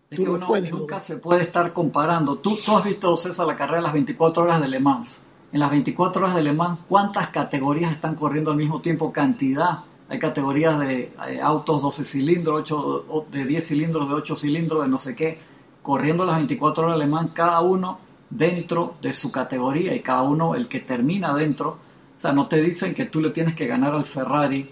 Es 0.08 0.18
que 0.18 0.26
uno 0.26 0.48
nunca 0.70 1.00
se 1.00 1.18
puede 1.18 1.42
estar 1.42 1.70
comparando. 1.74 2.38
Tú, 2.38 2.56
tú 2.56 2.78
has 2.78 2.84
visto, 2.84 3.14
César, 3.18 3.46
la 3.46 3.56
carrera 3.56 3.80
de 3.80 3.82
las 3.82 3.92
24 3.92 4.42
horas 4.42 4.62
de 4.62 4.68
Le 4.68 4.80
Mans 4.80 5.20
en 5.54 5.60
las 5.60 5.70
24 5.70 6.20
horas 6.20 6.34
de 6.34 6.42
Le 6.42 6.52
Mans, 6.52 6.80
¿cuántas 6.88 7.28
categorías 7.28 7.92
están 7.92 8.16
corriendo 8.16 8.50
al 8.50 8.56
mismo 8.56 8.80
tiempo? 8.80 9.12
Cantidad. 9.12 9.84
Hay 10.08 10.18
categorías 10.18 10.80
de 10.80 11.12
eh, 11.28 11.40
autos 11.40 11.80
12 11.80 12.04
cilindros, 12.04 12.62
8, 12.62 13.26
de 13.30 13.46
10 13.46 13.64
cilindros, 13.64 14.08
de 14.08 14.14
8 14.16 14.34
cilindros, 14.34 14.82
de 14.82 14.88
no 14.88 14.98
sé 14.98 15.14
qué, 15.14 15.38
corriendo 15.80 16.24
las 16.24 16.38
24 16.38 16.86
horas 16.86 16.98
de 16.98 17.04
Le 17.04 17.08
Mans, 17.08 17.30
cada 17.34 17.60
uno 17.60 18.00
dentro 18.30 18.96
de 19.00 19.12
su 19.12 19.30
categoría 19.30 19.94
y 19.94 20.00
cada 20.00 20.22
uno 20.22 20.56
el 20.56 20.66
que 20.66 20.80
termina 20.80 21.32
dentro. 21.36 21.78
O 22.18 22.20
sea, 22.20 22.32
no 22.32 22.48
te 22.48 22.60
dicen 22.60 22.92
que 22.92 23.04
tú 23.04 23.20
le 23.20 23.30
tienes 23.30 23.54
que 23.54 23.68
ganar 23.68 23.94
al 23.94 24.06
Ferrari 24.06 24.68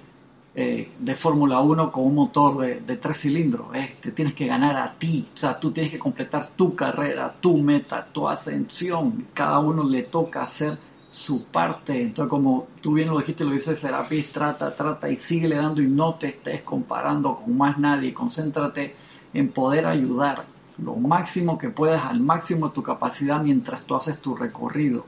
eh, 0.55 0.93
de 0.99 1.15
Fórmula 1.15 1.61
1 1.61 1.91
con 1.91 2.05
un 2.05 2.15
motor 2.15 2.59
de, 2.85 2.97
tres 2.97 3.23
cilindros. 3.23 3.69
te 4.01 4.13
tienes 4.13 4.35
que 4.35 4.47
ganar 4.47 4.77
a 4.77 4.95
ti. 4.99 5.27
O 5.35 5.37
sea, 5.37 5.59
tú 5.59 5.73
tienes 5.73 5.93
que 5.93 5.99
completar 5.99 6.49
tu 6.49 6.77
carrera, 6.77 7.35
tu 7.41 7.57
meta, 7.59 8.07
tu 8.13 8.29
ascensión. 8.29 9.29
Cada 9.33 9.59
uno 9.61 9.83
le 9.89 10.03
toca 10.03 10.43
hacer 10.43 10.77
su 11.09 11.47
parte. 11.47 12.01
Entonces, 12.01 12.29
como 12.29 12.67
tú 12.83 12.95
bien 12.95 13.09
lo 13.09 13.19
dijiste, 13.19 13.45
lo 13.45 13.53
dice 13.53 13.77
Serapis, 13.77 14.33
trata, 14.33 14.75
trata 14.75 15.11
y 15.11 15.17
sigue 15.17 15.49
le 15.49 15.57
dando 15.57 15.81
y 15.81 15.87
no 15.87 16.17
te 16.17 16.29
estés 16.29 16.63
comparando 16.63 17.37
con 17.37 17.57
más 17.57 17.79
nadie. 17.79 18.13
Concéntrate 18.13 18.95
en 19.33 19.53
poder 19.53 19.87
ayudar 19.87 20.45
lo 20.79 20.97
máximo 20.97 21.59
que 21.59 21.71
puedas, 21.71 22.05
al 22.05 22.21
máximo 22.21 22.69
de 22.69 22.75
tu 22.75 22.83
capacidad 22.83 23.41
mientras 23.43 23.85
tú 23.85 23.95
haces 23.95 24.21
tu 24.21 24.35
recorrido. 24.35 25.05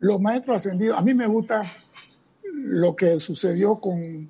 Los 0.00 0.20
maestros 0.20 0.58
ascendidos, 0.58 0.96
a 0.96 1.02
mí 1.02 1.12
me 1.12 1.26
gusta 1.26 1.62
lo 2.52 2.96
que 2.96 3.20
sucedió 3.20 3.76
con 3.80 4.28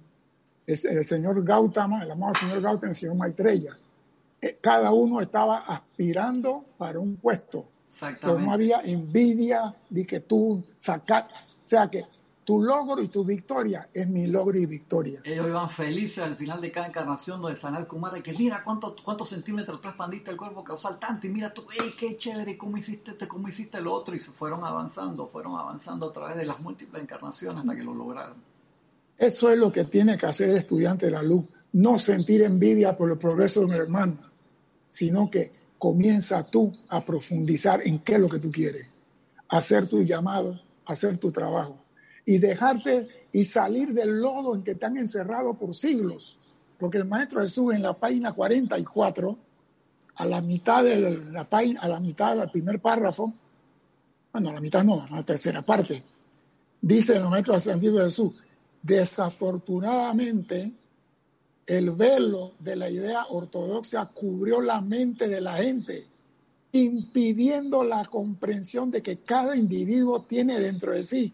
el, 0.67 1.07
señor 1.07 1.43
Gautama, 1.45 2.03
el 2.03 2.11
amado 2.11 2.35
señor 2.35 2.61
Gautama 2.61 2.89
y 2.89 2.91
el 2.91 2.97
señor 2.97 3.17
Maitreya. 3.17 3.77
Eh, 4.41 4.59
cada 4.61 4.93
uno 4.93 5.21
estaba 5.21 5.59
aspirando 5.67 6.65
para 6.77 6.99
un 6.99 7.17
puesto. 7.17 7.67
Pero 8.21 8.39
no 8.39 8.53
había 8.53 8.81
envidia 8.83 9.75
de 9.91 10.07
que 10.07 10.21
tú. 10.21 10.63
O 10.63 10.91
sea 11.63 11.89
que 11.89 12.05
tu 12.49 12.63
logro 12.63 13.03
y 13.03 13.09
tu 13.09 13.25
victoria 13.25 13.91
es 13.93 14.09
mi 14.09 14.27
logro 14.27 14.57
y 14.57 14.65
victoria. 14.65 15.21
Ellos 15.23 15.49
iban 15.49 15.69
felices 15.69 16.25
al 16.25 16.35
final 16.35 16.63
de 16.63 16.73
cada 16.73 16.87
encarnación 16.87 17.43
de 17.43 17.55
Sanal 17.55 17.87
Kumara, 17.87 18.23
que 18.23 18.33
mira 18.33 18.65
cuánto, 18.65 18.97
cuántos 19.05 19.29
centímetros 19.29 19.83
tú 19.83 19.89
expandiste 19.89 20.31
el 20.31 20.39
cuerpo 20.39 20.65
causal 20.65 20.99
tanto, 20.99 21.27
y 21.27 21.31
mira 21.31 21.53
tú, 21.53 21.67
hey, 21.71 21.93
qué 21.99 22.17
chévere, 22.17 22.57
cómo 22.57 22.79
hiciste 22.79 23.11
este, 23.11 23.29
cómo 23.29 23.49
hiciste 23.49 23.83
lo 23.83 23.93
otro, 23.93 24.17
y 24.17 24.19
se 24.19 24.31
fueron 24.31 24.65
avanzando, 24.65 25.27
fueron 25.27 25.57
avanzando 25.57 26.09
a 26.09 26.13
través 26.15 26.39
de 26.39 26.47
las 26.47 26.59
múltiples 26.59 27.03
encarnaciones 27.03 27.61
hasta 27.61 27.77
que 27.77 27.85
lo 27.85 27.93
lograron. 27.93 28.37
Eso 29.19 29.53
es 29.53 29.59
lo 29.59 29.71
que 29.71 29.85
tiene 29.85 30.17
que 30.17 30.25
hacer 30.25 30.49
el 30.49 30.57
estudiante 30.57 31.05
de 31.05 31.13
la 31.13 31.23
luz, 31.23 31.45
no 31.75 31.99
sentir 31.99 32.41
envidia 32.41 32.97
por 32.97 33.11
el 33.11 33.19
progreso 33.19 33.61
de 33.61 33.67
un 33.67 33.73
hermano, 33.73 34.17
sino 34.89 35.29
que 35.31 35.53
comienza 35.77 36.43
tú 36.45 36.73
a 36.89 37.05
profundizar 37.05 37.83
en 37.85 37.99
qué 37.99 38.15
es 38.15 38.21
lo 38.21 38.31
que 38.31 38.39
tú 38.39 38.51
quieres, 38.51 38.87
hacer 39.51 39.87
tu 39.87 40.03
llamado, 40.03 40.59
hacer 40.87 41.19
tu 41.21 41.31
trabajo 41.31 41.85
y 42.29 42.37
dejarte 42.37 43.09
y 43.33 43.47
salir 43.47 43.95
del 43.95 44.21
lodo 44.21 44.55
en 44.55 44.63
que 44.63 44.75
te 44.75 44.85
han 44.85 44.99
encerrado 44.99 45.55
por 45.55 45.75
siglos. 45.75 46.39
Porque 46.79 46.99
el 46.99 47.07
Maestro 47.07 47.41
Jesús 47.41 47.75
en 47.75 47.81
la 47.81 47.95
página 47.95 48.35
44, 48.35 49.39
a 50.15 50.27
la 50.27 50.43
mitad 50.43 50.85
de 50.85 51.25
la 51.31 51.49
página, 51.49 51.81
a 51.81 51.89
la 51.89 52.01
mitad 52.01 52.37
del 52.37 52.51
primer 52.51 52.81
párrafo, 52.81 53.33
bueno, 54.31 54.51
a 54.51 54.53
la 54.53 54.61
mitad 54.61 54.85
no, 54.85 55.05
a 55.05 55.09
la 55.09 55.23
tercera 55.23 55.63
parte, 55.63 56.03
dice 56.83 57.17
el 57.17 57.25
Maestro 57.25 57.55
Ascendido 57.55 58.05
Jesús, 58.05 58.45
desafortunadamente 58.83 60.71
el 61.67 61.93
velo 61.93 62.53
de 62.59 62.77
la 62.77 62.91
idea 62.91 63.25
ortodoxa 63.31 64.05
cubrió 64.05 64.61
la 64.61 64.83
mente 64.83 65.29
de 65.29 65.41
la 65.41 65.57
gente, 65.57 66.07
impidiendo 66.73 67.85
la 67.85 68.05
comprensión 68.05 68.91
de 68.91 69.01
que 69.01 69.17
cada 69.17 69.57
individuo 69.57 70.21
tiene 70.25 70.61
dentro 70.61 70.93
de 70.93 71.05
sí 71.05 71.33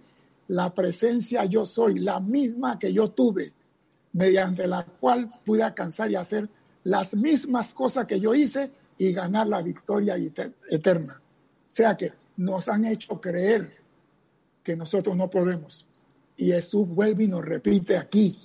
la 0.48 0.74
presencia 0.74 1.44
yo 1.44 1.64
soy, 1.64 1.98
la 1.98 2.20
misma 2.20 2.78
que 2.78 2.92
yo 2.92 3.10
tuve, 3.10 3.52
mediante 4.12 4.66
la 4.66 4.84
cual 4.84 5.32
pude 5.44 5.62
alcanzar 5.62 6.10
y 6.10 6.16
hacer 6.16 6.48
las 6.84 7.16
mismas 7.16 7.74
cosas 7.74 8.06
que 8.06 8.20
yo 8.20 8.34
hice 8.34 8.70
y 8.98 9.12
ganar 9.12 9.48
la 9.48 9.62
victoria 9.62 10.16
eterna. 10.70 11.20
O 11.20 11.72
sea 11.74 11.94
que 11.94 12.12
nos 12.36 12.68
han 12.68 12.84
hecho 12.84 13.20
creer 13.20 13.72
que 14.62 14.76
nosotros 14.76 15.16
no 15.16 15.30
podemos. 15.30 15.86
Y 16.36 16.48
Jesús 16.48 16.88
vuelve 16.88 17.24
y 17.24 17.28
nos 17.28 17.44
repite 17.44 17.96
aquí, 17.96 18.38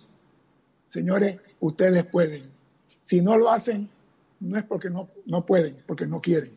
señores, 0.87 1.39
ustedes 1.59 2.05
pueden. 2.05 2.43
Si 3.01 3.21
no 3.21 3.37
lo 3.37 3.49
hacen, 3.49 3.89
no 4.39 4.57
es 4.57 4.63
porque 4.63 4.89
no, 4.89 5.09
no 5.25 5.45
pueden, 5.45 5.77
porque 5.85 6.05
no 6.05 6.21
quieren. 6.21 6.51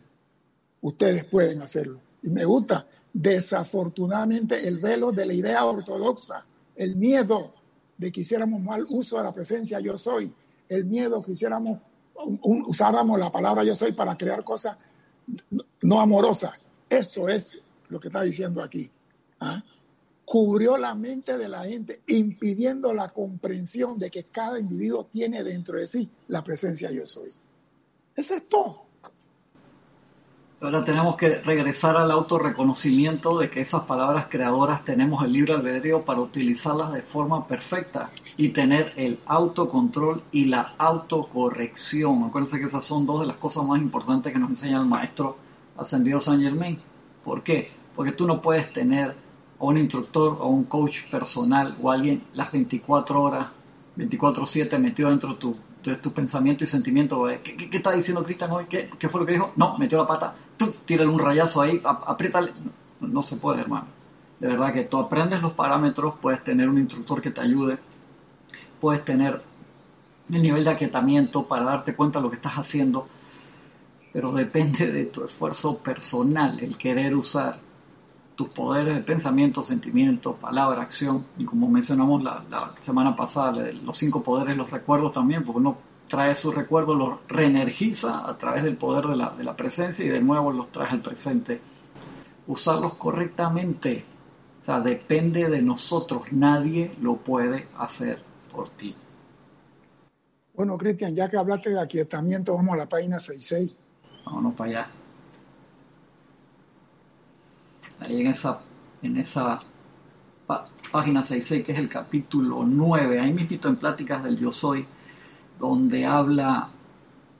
Ustedes 0.80 1.24
pueden 1.24 1.62
hacerlo. 1.62 2.00
Y 2.22 2.28
me 2.28 2.44
gusta 2.44 2.86
desafortunadamente 3.12 4.66
el 4.66 4.78
velo 4.78 5.12
de 5.12 5.26
la 5.26 5.32
idea 5.32 5.64
ortodoxa, 5.64 6.44
el 6.76 6.96
miedo 6.96 7.50
de 7.98 8.10
que 8.10 8.20
hiciéramos 8.20 8.60
mal 8.60 8.86
uso 8.88 9.18
de 9.18 9.24
la 9.24 9.32
presencia 9.32 9.80
yo 9.80 9.98
soy, 9.98 10.32
el 10.68 10.86
miedo 10.86 11.22
que 11.22 11.32
hiciéramos, 11.32 11.80
usáramos 12.42 13.18
la 13.18 13.30
palabra 13.30 13.64
yo 13.64 13.74
soy 13.74 13.92
para 13.92 14.16
crear 14.16 14.44
cosas 14.44 14.76
no 15.82 16.00
amorosas. 16.00 16.68
Eso 16.88 17.28
es 17.28 17.58
lo 17.88 18.00
que 18.00 18.08
está 18.08 18.22
diciendo 18.22 18.62
aquí. 18.62 18.90
¿ah? 19.40 19.62
cubrió 20.24 20.78
la 20.78 20.94
mente 20.94 21.36
de 21.36 21.46
la 21.46 21.64
gente, 21.64 22.00
impidiendo 22.06 22.94
la 22.94 23.10
comprensión 23.10 23.98
de 23.98 24.10
que 24.10 24.24
cada 24.24 24.58
individuo 24.58 25.06
tiene 25.12 25.44
dentro 25.44 25.78
de 25.78 25.86
sí 25.86 26.08
la 26.28 26.42
presencia 26.42 26.90
yo 26.90 27.04
soy. 27.04 27.30
Eso 28.16 28.36
es 28.36 28.48
todo. 28.48 28.82
Ahora 30.62 30.84
tenemos 30.84 31.16
que 31.16 31.38
regresar 31.40 31.96
al 31.96 32.12
autorreconocimiento 32.12 33.36
de 33.36 33.50
que 33.50 33.60
esas 33.60 33.82
palabras 33.82 34.28
creadoras 34.30 34.84
tenemos 34.84 35.24
el 35.24 35.32
libre 35.32 35.54
albedrío 35.54 36.04
para 36.04 36.20
utilizarlas 36.20 36.92
de 36.92 37.02
forma 37.02 37.48
perfecta 37.48 38.10
y 38.36 38.50
tener 38.50 38.92
el 38.94 39.18
autocontrol 39.26 40.22
y 40.30 40.44
la 40.44 40.74
autocorrección. 40.78 42.22
Acuérdense 42.22 42.60
que 42.60 42.66
esas 42.66 42.84
son 42.84 43.06
dos 43.06 43.22
de 43.22 43.26
las 43.26 43.38
cosas 43.38 43.64
más 43.64 43.82
importantes 43.82 44.32
que 44.32 44.38
nos 44.38 44.50
enseña 44.50 44.78
el 44.78 44.86
maestro 44.86 45.36
ascendido 45.76 46.20
San 46.20 46.40
Germain. 46.40 46.78
¿Por 47.24 47.42
qué? 47.42 47.68
Porque 47.96 48.12
tú 48.12 48.28
no 48.28 48.40
puedes 48.40 48.72
tener 48.72 49.16
a 49.58 49.64
un 49.64 49.78
instructor 49.78 50.38
o 50.40 50.46
un 50.46 50.62
coach 50.62 51.10
personal 51.10 51.76
o 51.82 51.90
alguien 51.90 52.22
las 52.34 52.52
24 52.52 53.20
horas, 53.20 53.48
24/7 53.96 54.78
metido 54.78 55.10
dentro 55.10 55.30
de 55.30 55.38
tu 55.40 55.56
entonces 55.82 56.00
tu 56.00 56.12
pensamiento 56.12 56.62
y 56.62 56.68
sentimiento, 56.68 57.28
eh, 57.28 57.40
¿qué, 57.42 57.76
está 57.76 57.90
diciendo 57.90 58.22
Cristian 58.22 58.52
hoy? 58.52 58.66
¿Qué, 58.66 59.08
fue 59.08 59.20
lo 59.20 59.26
que 59.26 59.32
dijo? 59.32 59.52
No, 59.56 59.76
metió 59.78 59.98
la 59.98 60.06
pata, 60.06 60.32
tírale 60.84 61.10
un 61.10 61.18
rayazo 61.18 61.60
ahí, 61.60 61.82
apriétale. 61.84 62.52
No, 63.00 63.20
se 63.20 63.34
puede, 63.34 63.62
hermano. 63.62 63.86
De 64.38 64.46
verdad 64.46 64.72
que 64.72 64.84
tú 64.84 64.96
aprendes 64.98 65.42
los 65.42 65.54
parámetros, 65.54 66.14
puedes 66.22 66.44
tener 66.44 66.68
un 66.68 66.78
instructor 66.78 67.20
que 67.20 67.32
te 67.32 67.40
ayude, 67.40 67.78
puedes 68.80 69.04
tener 69.04 69.42
el 70.30 70.40
nivel 70.40 70.62
de 70.62 70.70
aquietamiento 70.70 71.48
para 71.48 71.64
darte 71.64 71.96
cuenta 71.96 72.20
de 72.20 72.22
lo 72.22 72.30
que 72.30 72.36
estás 72.36 72.54
haciendo, 72.54 73.08
pero 74.12 74.30
depende 74.30 74.86
de 74.86 75.06
tu 75.06 75.24
esfuerzo 75.24 75.82
personal, 75.82 76.60
el 76.60 76.78
querer 76.78 77.16
usar 77.16 77.58
tus 78.42 78.54
poderes 78.54 78.96
de 78.96 79.02
pensamiento, 79.02 79.62
sentimiento, 79.62 80.34
palabra, 80.34 80.82
acción, 80.82 81.26
y 81.38 81.44
como 81.44 81.68
mencionamos 81.68 82.24
la, 82.24 82.74
semana 82.80 83.14
pasada, 83.14 83.70
los 83.72 83.96
cinco 83.96 84.22
poderes, 84.22 84.56
los 84.56 84.68
recuerdos 84.68 85.12
también, 85.12 85.44
porque 85.44 85.58
uno 85.60 85.78
trae 86.08 86.34
sus 86.34 86.52
recuerdos, 86.52 86.98
los 86.98 87.18
reenergiza 87.28 88.28
a 88.28 88.36
través 88.36 88.64
del 88.64 88.76
poder 88.76 89.06
de 89.06 89.16
la, 89.16 89.30
de 89.30 89.44
la 89.44 89.56
presencia 89.56 90.04
y 90.04 90.08
de 90.08 90.20
nuevo 90.20 90.50
los 90.50 90.72
trae 90.72 90.88
al 90.88 91.02
presente. 91.02 91.60
Usarlos 92.48 92.94
correctamente, 92.94 94.04
o 94.60 94.64
sea, 94.64 94.80
depende 94.80 95.48
de 95.48 95.62
nosotros, 95.62 96.22
nadie 96.32 96.96
lo 97.00 97.16
puede 97.18 97.68
hacer 97.78 98.20
por 98.50 98.70
ti. 98.70 98.96
Bueno, 100.54 100.76
Cristian, 100.76 101.14
ya 101.14 101.30
que 101.30 101.38
hablaste 101.38 101.70
de 101.70 101.80
aquietamiento, 101.80 102.54
vamos 102.56 102.74
a 102.74 102.78
la 102.78 102.88
página 102.88 103.20
66. 103.20 103.78
Vámonos 104.26 104.54
para 104.54 104.70
allá. 104.70 105.01
Ahí 108.02 108.20
en 108.20 108.26
esa, 108.28 108.60
en 109.02 109.16
esa 109.16 109.60
página 110.90 111.22
66, 111.22 111.64
que 111.64 111.72
es 111.72 111.78
el 111.78 111.88
capítulo 111.88 112.64
9, 112.66 113.20
ahí 113.20 113.32
me 113.32 113.42
invito 113.42 113.68
en 113.68 113.76
Pláticas 113.76 114.22
del 114.22 114.38
Yo 114.38 114.52
Soy, 114.52 114.84
donde 115.58 116.04
habla 116.04 116.68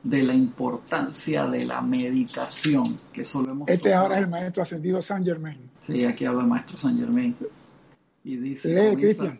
de 0.02 0.22
la 0.22 0.34
importancia 0.34 1.46
de 1.46 1.64
la 1.64 1.80
meditación, 1.80 2.98
que 3.12 3.24
solo 3.24 3.52
hemos 3.52 3.68
Este 3.68 3.94
ahora 3.94 4.16
es 4.16 4.22
el 4.22 4.28
maestro 4.28 4.62
ascendido 4.62 5.00
San 5.00 5.24
Germain. 5.24 5.70
Sí, 5.80 6.04
aquí 6.04 6.24
habla 6.24 6.42
el 6.42 6.48
maestro 6.48 6.76
San 6.76 6.98
Germain. 6.98 7.36
Y 8.24 8.36
dice, 8.36 9.32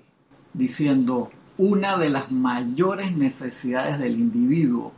diciendo, 0.53 1.31
una 1.59 1.97
de 1.97 2.11
las 2.11 2.31
mayores 2.31 3.17
necesidades 3.17 3.99
del 3.99 4.19
individuo, 4.19 4.93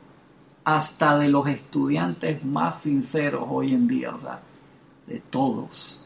hasta 0.64 1.18
de 1.18 1.28
los 1.28 1.46
estudiantes 1.46 2.44
más 2.44 2.80
sinceros 2.80 3.44
hoy 3.48 3.72
en 3.72 3.86
día, 3.86 4.14
o 4.14 4.20
sea, 4.20 4.40
de 5.06 5.20
todos, 5.30 6.03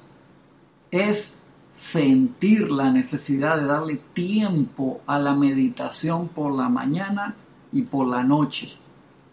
es 0.91 1.35
sentir 1.73 2.71
la 2.73 2.91
necesidad 2.91 3.57
de 3.57 3.67
darle 3.67 4.01
tiempo 4.13 5.01
a 5.07 5.19
la 5.19 5.35
meditación 5.35 6.29
por 6.29 6.55
la 6.55 6.69
mañana 6.69 7.37
y 7.73 7.83
por 7.83 8.07
la 8.07 8.25
noche, 8.25 8.73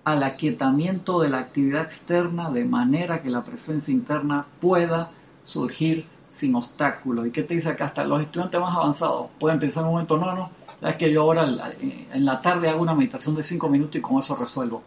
al 0.03 0.23
aquietamiento 0.23 1.21
de 1.21 1.29
la 1.29 1.39
actividad 1.39 1.83
externa 1.83 2.51
de 2.51 2.65
manera 2.65 3.21
que 3.21 3.29
la 3.29 3.43
presencia 3.43 3.91
interna 3.91 4.45
pueda 4.59 5.09
surgir 5.43 6.05
sin 6.31 6.53
obstáculos. 6.55 7.27
¿Y 7.27 7.31
qué 7.31 7.43
te 7.43 7.55
dice 7.55 7.69
acá? 7.69 7.85
Hasta 7.85 8.03
los 8.03 8.21
estudiantes 8.21 8.59
más 8.59 8.75
avanzados 8.75 9.27
pueden 9.39 9.59
pensar 9.59 9.81
en 9.81 9.87
un 9.87 9.93
momento, 9.93 10.17
no, 10.17 10.35
no, 10.35 10.51
es 10.81 10.95
que 10.97 11.11
yo 11.11 11.21
ahora 11.21 11.45
en 11.79 12.25
la 12.25 12.41
tarde 12.41 12.69
hago 12.69 12.81
una 12.81 12.93
meditación 12.93 13.35
de 13.35 13.43
cinco 13.43 13.69
minutos 13.69 13.95
y 13.95 14.01
con 14.01 14.19
eso 14.19 14.35
resuelvo. 14.35 14.83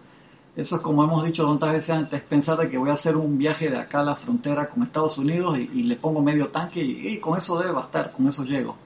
Eso 0.57 0.77
es 0.77 0.83
como 0.83 1.05
hemos 1.05 1.25
dicho 1.25 1.47
tantas 1.47 1.73
veces 1.73 1.91
antes, 1.91 2.23
pensar 2.23 2.59
de 2.59 2.69
que 2.69 2.79
voy 2.79 2.91
a 2.91 2.95
hacer 2.95 3.17
un 3.17 3.39
viaje 3.39 3.71
de 3.71 3.79
acá 3.79 4.01
a 4.01 4.05
la 4.05 4.17
frontera 4.17 4.69
con 4.69 4.83
Estados 4.83 5.19
Unidos 5.19 5.57
y, 5.59 5.83
le 5.85 5.97
pongo 5.97 6.21
medio 6.21 6.49
tanque 6.49 6.83
y, 6.83 7.19
con 7.19 7.37
eso 7.37 7.59
debe 7.59 7.73
bastar, 7.73 8.13
con 8.13 8.27
eso 8.27 8.45
llego. 8.45 8.77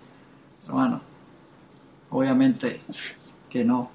Hermano, 0.69 1.01
obviamente 2.11 2.83
que 3.49 3.65
no. 3.65 3.91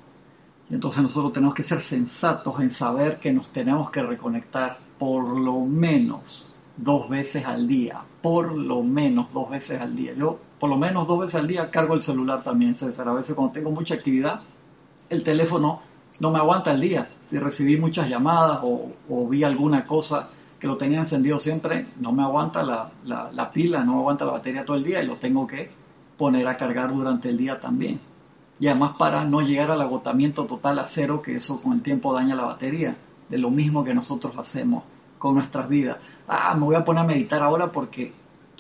entonces 0.70 1.02
nosotros 1.02 1.34
tenemos 1.34 1.54
que 1.54 1.64
ser 1.64 1.80
sensatos 1.80 2.60
en 2.60 2.70
saber 2.72 3.20
que 3.20 3.32
nos 3.32 3.50
tenemos 3.50 3.92
que 3.92 4.02
reconectar 4.02 4.80
por 4.98 5.28
lo 5.28 5.60
menos 5.60 6.52
dos 6.78 7.10
veces 7.10 7.46
al 7.46 7.68
día, 7.68 8.02
por 8.22 8.52
lo 8.54 8.84
menos 8.84 9.34
dos 9.34 9.50
veces 9.50 9.82
al 9.82 9.96
día. 9.96 10.14
Yo 10.14 10.40
por 10.60 10.70
lo 10.70 10.78
menos 10.78 11.08
dos 11.08 11.20
veces 11.20 11.36
al 11.36 11.48
día 11.48 11.70
cargo 11.70 11.94
el 11.94 12.02
celular 12.02 12.44
también, 12.44 12.76
César. 12.76 13.08
A 13.08 13.14
veces 13.14 13.36
cuando 13.36 13.54
tengo 13.54 13.72
mucha 13.72 13.96
actividad, 13.96 14.42
el 15.10 15.24
teléfono 15.24 15.82
no 16.20 16.32
me 16.32 16.40
aguanta 16.40 16.72
el 16.72 16.82
día. 16.82 17.10
Si 17.26 17.38
recibí 17.38 17.78
muchas 17.78 18.10
llamadas 18.10 18.60
o, 18.64 19.28
vi 19.28 19.44
alguna 19.44 19.86
cosa 19.86 20.30
que 20.60 20.68
lo 20.68 20.78
tenía 20.78 21.00
encendido 21.00 21.38
siempre, 21.38 21.88
no 22.00 22.12
me 22.12 22.24
aguanta 22.24 22.64
la, 22.64 23.52
pila, 23.52 23.84
no 23.84 23.94
me 23.94 24.00
aguanta 24.00 24.26
la 24.26 24.32
batería 24.32 24.66
todo 24.66 24.78
el 24.78 24.84
día 24.84 25.04
y 25.04 25.08
lo 25.08 25.18
tengo 25.18 25.46
que 25.46 25.70
poner 26.18 26.48
a 26.48 26.58
cargar 26.58 26.94
durante 26.94 27.30
el 27.30 27.38
día 27.38 27.60
también. 27.60 28.00
Y 28.60 28.68
además 28.68 28.96
para 28.98 29.24
no 29.24 29.42
llegar 29.42 29.70
al 29.70 29.82
agotamiento 29.82 30.46
total 30.46 30.80
a 30.80 30.86
cero, 30.88 31.22
que 31.22 31.36
eso 31.36 31.62
con 31.62 31.74
el 31.74 31.84
tiempo 31.84 32.14
daña 32.14 32.36
la 32.36 32.46
batería, 32.46 32.98
de 33.30 33.38
lo 33.38 33.52
mismo 33.52 33.84
que 33.84 33.94
nosotros 33.94 34.34
hacemos 34.38 34.84
con 35.20 35.36
nuestras 35.36 35.70
vidas. 35.70 35.98
Ah, 36.28 36.56
me 36.56 36.66
voy 36.66 36.76
a 36.76 36.84
poner 36.84 37.04
a 37.04 37.08
meditar 37.08 37.44
ahora 37.44 37.72
porque 37.72 38.14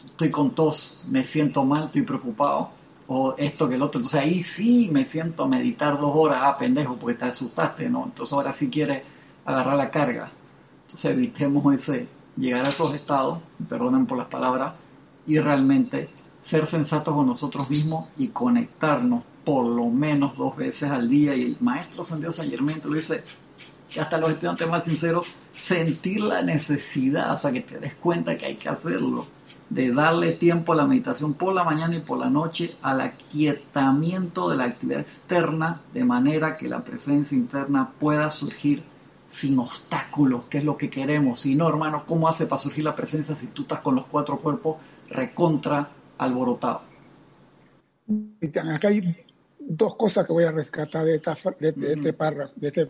estoy 0.06 0.30
con 0.30 0.52
tos, 0.52 1.02
me 1.08 1.24
siento 1.24 1.64
mal, 1.64 1.86
estoy 1.86 2.04
preocupado 2.04 2.77
o 3.08 3.36
esto 3.38 3.70
que 3.70 3.76
el 3.76 3.82
otro. 3.82 4.00
Entonces 4.00 4.20
ahí 4.20 4.44
sí 4.44 4.90
me 4.92 5.06
siento 5.06 5.44
a 5.44 5.48
meditar 5.48 6.00
dos 6.00 6.12
horas, 6.14 6.42
ah, 6.44 6.58
pendejo, 6.58 6.98
porque 6.98 7.18
te 7.18 7.26
asustaste, 7.26 7.90
¿no? 7.90 8.06
Entonces 8.06 8.34
ahora 8.34 8.54
sí 8.54 8.70
quiere 8.70 9.04
agarrar 9.46 9.78
la 9.78 9.90
carga. 9.90 10.32
Entonces 10.84 11.12
evitemos 11.12 11.74
ese, 11.74 12.08
llegar 12.36 12.66
a 12.66 12.70
esos 12.70 12.94
estados, 12.94 13.40
perdonen 13.68 14.06
por 14.06 14.18
las 14.18 14.28
palabras, 14.28 14.74
y 15.26 15.40
realmente 15.40 16.10
ser 16.42 16.66
sensatos 16.66 17.14
con 17.14 17.28
nosotros 17.28 17.70
mismos 17.70 18.08
y 18.18 18.30
conectarnos 18.30 19.24
por 19.44 19.66
lo 19.66 19.86
menos 19.86 20.38
dos 20.38 20.56
veces 20.56 20.90
al 20.90 21.10
día. 21.10 21.36
Y 21.36 21.44
el 21.44 21.58
maestro 21.60 22.04
San 22.04 22.22
Dios 22.22 22.36
San 22.36 22.50
Germán 22.50 22.76
lo 22.84 22.94
dice, 22.94 23.24
hasta 24.00 24.18
los 24.18 24.32
estudiantes 24.32 24.70
más 24.70 24.84
sinceros, 24.84 25.38
sentir 25.52 26.22
la 26.22 26.42
necesidad, 26.42 27.34
o 27.34 27.38
sea, 27.38 27.52
que 27.52 27.62
te 27.62 27.80
des 27.80 27.96
cuenta 27.96 28.38
que 28.38 28.46
hay 28.46 28.56
que 28.56 28.70
hacerlo, 28.70 29.26
de 29.70 29.94
darle 29.94 30.34
tiempo 30.34 30.74
a 30.74 30.76
la 30.76 30.86
meditación 30.86 31.34
por 31.34 31.54
la 31.54 31.64
mañana 31.64 31.96
y 31.96 32.02
por 32.02 32.20
la 32.20 32.30
noche, 32.30 32.76
al 32.82 33.02
aquietamiento 33.02 34.50
de 34.50 34.58
la 34.58 34.66
actividad 34.66 35.00
externa, 35.00 35.82
de 35.94 36.04
manera 36.04 36.58
que 36.58 36.68
la 36.68 36.84
presencia 36.84 37.38
interna 37.38 37.92
pueda 37.98 38.30
surgir 38.30 38.84
sin 39.28 39.58
obstáculos, 39.60 40.46
que 40.46 40.60
es 40.60 40.64
lo 40.64 40.78
que 40.78 40.90
queremos. 40.90 41.40
Si 41.40 41.56
no, 41.56 41.68
hermano, 41.68 42.04
¿cómo 42.06 42.28
hace 42.28 42.46
para 42.46 42.62
surgir 42.62 42.84
la 42.84 42.96
presencia 42.96 43.36
si 43.36 43.48
tú 43.48 43.64
estás 43.64 43.82
con 43.82 43.96
los 43.96 44.06
cuatro 44.08 44.38
cuerpos 44.40 44.78
recontra 45.10 45.90
alborotados? 46.18 46.82
Acá 48.74 48.88
hay 48.88 49.26
dos 49.60 49.96
cosas 49.96 50.26
que 50.26 50.34
voy 50.34 50.46
a 50.46 50.52
rescatar 50.52 51.04
de, 51.06 51.20
de 51.74 51.94
este 51.94 52.14
párrafo, 52.14 52.54
de 52.56 52.68
este 52.68 52.90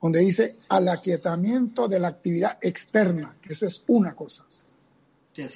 donde 0.00 0.20
dice 0.20 0.54
al 0.68 0.88
aquietamiento 0.88 1.88
de 1.88 1.98
la 1.98 2.08
actividad 2.08 2.58
externa, 2.60 3.36
que 3.40 3.52
eso 3.52 3.66
es 3.66 3.82
una 3.88 4.14
cosa. 4.14 4.46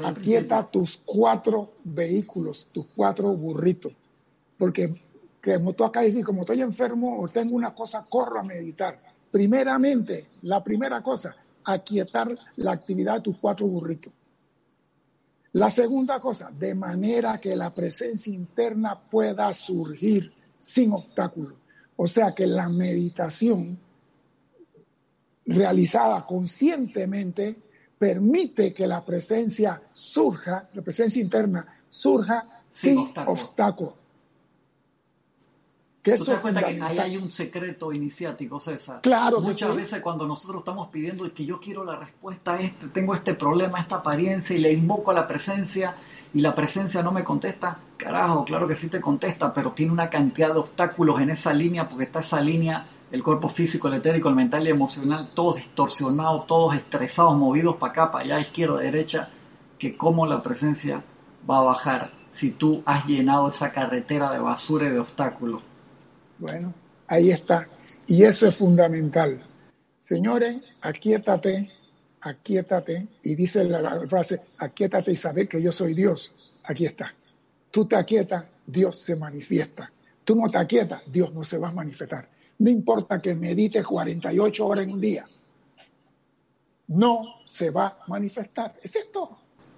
Aquieta 0.04 0.68
tus 0.70 0.98
cuatro 1.04 1.72
vehículos, 1.84 2.68
tus 2.72 2.86
cuatro 2.94 3.34
burritos, 3.34 3.92
porque 4.58 4.94
como 5.42 5.72
tú 5.72 5.84
acá 5.84 6.02
dices, 6.02 6.24
como 6.24 6.42
estoy 6.42 6.60
enfermo 6.60 7.20
o 7.20 7.28
tengo 7.28 7.56
una 7.56 7.74
cosa, 7.74 8.04
corro 8.08 8.40
a 8.40 8.42
meditar. 8.42 9.00
Primeramente, 9.30 10.26
la 10.42 10.62
primera 10.62 11.02
cosa, 11.02 11.34
aquietar 11.64 12.36
la 12.56 12.72
actividad 12.72 13.16
de 13.16 13.20
tus 13.22 13.38
cuatro 13.38 13.66
burritos. 13.66 14.12
La 15.52 15.70
segunda 15.70 16.20
cosa, 16.20 16.50
de 16.50 16.74
manera 16.74 17.40
que 17.40 17.56
la 17.56 17.74
presencia 17.74 18.32
interna 18.32 19.00
pueda 19.00 19.52
surgir 19.52 20.32
sin 20.56 20.92
obstáculo. 20.92 21.56
O 21.96 22.06
sea 22.06 22.32
que 22.32 22.46
la 22.46 22.68
meditación 22.68 23.78
realizada 25.46 26.24
conscientemente 26.26 27.56
permite 27.98 28.72
que 28.72 28.86
la 28.86 29.04
presencia 29.04 29.78
surja, 29.92 30.68
la 30.72 30.82
presencia 30.82 31.20
interna 31.20 31.66
surja 31.88 32.62
sin, 32.68 32.98
obstáculo. 33.26 33.94
Que 36.02 36.14
¿Tú 36.14 36.24
te 36.24 36.32
das 36.32 36.40
cuenta 36.40 36.60
que 36.60 36.80
ahí 36.80 36.98
hay 36.98 37.16
un 37.18 37.30
secreto 37.30 37.92
iniciático, 37.92 38.58
César? 38.58 39.02
Claro. 39.02 39.42
Muchas 39.42 39.76
veces 39.76 40.00
cuando 40.00 40.26
nosotros 40.26 40.60
estamos 40.60 40.88
pidiendo 40.88 41.30
que 41.34 41.44
yo 41.44 41.60
quiero 41.60 41.84
la 41.84 41.96
respuesta 41.96 42.54
a 42.54 42.60
esto, 42.60 42.88
tengo 42.88 43.14
este 43.14 43.34
problema, 43.34 43.80
esta 43.80 43.96
apariencia, 43.96 44.56
y 44.56 44.60
le 44.60 44.72
invoco 44.72 45.10
a 45.10 45.14
la 45.14 45.26
presencia, 45.26 45.94
y 46.32 46.40
la 46.40 46.54
presencia 46.54 47.02
no 47.02 47.12
me 47.12 47.22
contesta. 47.22 47.78
Carajo, 47.98 48.46
claro 48.46 48.66
que 48.66 48.76
sí 48.76 48.88
te 48.88 48.98
contesta, 48.98 49.52
pero 49.52 49.72
tiene 49.72 49.92
una 49.92 50.08
cantidad 50.08 50.54
de 50.54 50.60
obstáculos 50.60 51.20
en 51.20 51.30
esa 51.30 51.52
línea 51.52 51.86
porque 51.86 52.04
está 52.04 52.20
esa 52.20 52.40
línea, 52.40 52.86
el 53.10 53.22
cuerpo 53.22 53.48
físico, 53.48 53.88
el 53.88 53.94
etérico, 53.94 54.28
el 54.28 54.34
mental 54.34 54.66
y 54.66 54.70
emocional, 54.70 55.30
todos 55.34 55.56
distorsionados, 55.56 56.46
todos 56.46 56.76
estresados, 56.76 57.36
movidos 57.36 57.76
para 57.76 57.92
acá, 57.92 58.10
para 58.10 58.24
allá, 58.24 58.40
izquierda, 58.40 58.78
derecha, 58.78 59.30
que 59.78 59.96
cómo 59.96 60.26
la 60.26 60.42
presencia 60.42 61.02
va 61.48 61.58
a 61.58 61.62
bajar 61.62 62.12
si 62.30 62.50
tú 62.50 62.82
has 62.86 63.06
llenado 63.06 63.48
esa 63.48 63.72
carretera 63.72 64.30
de 64.30 64.38
basura 64.38 64.86
y 64.86 64.90
de 64.90 65.00
obstáculos. 65.00 65.62
Bueno, 66.38 66.72
ahí 67.08 67.30
está. 67.30 67.68
Y 68.06 68.22
eso 68.22 68.46
es 68.48 68.56
fundamental. 68.56 69.42
Señores, 70.00 70.62
aquíétate, 70.80 71.70
aquíétate. 72.20 73.08
Y 73.22 73.34
dice 73.34 73.64
la, 73.64 74.06
frase, 74.06 74.40
aquíétate 74.58 75.12
y 75.12 75.16
saber 75.16 75.48
que 75.48 75.60
yo 75.60 75.72
soy 75.72 75.94
Dios. 75.94 76.54
Aquí 76.64 76.86
está. 76.86 77.12
Tú 77.70 77.84
te 77.84 77.96
aquietas, 77.96 78.44
Dios 78.66 79.00
se 79.00 79.16
manifiesta. 79.16 79.92
Tú 80.24 80.36
no 80.36 80.48
te 80.48 80.58
aquietas, 80.58 81.02
Dios 81.06 81.32
no 81.34 81.42
se 81.42 81.58
va 81.58 81.68
a 81.68 81.72
manifestar. 81.72 82.28
No 82.60 82.68
importa 82.68 83.22
que 83.22 83.34
medites 83.34 83.86
48 83.86 84.66
horas 84.66 84.84
en 84.84 84.92
un 84.92 85.00
día. 85.00 85.24
No 86.88 87.22
se 87.48 87.70
va 87.70 87.86
a 87.86 87.98
manifestar. 88.06 88.74
Es 88.82 88.96
esto. 88.96 89.30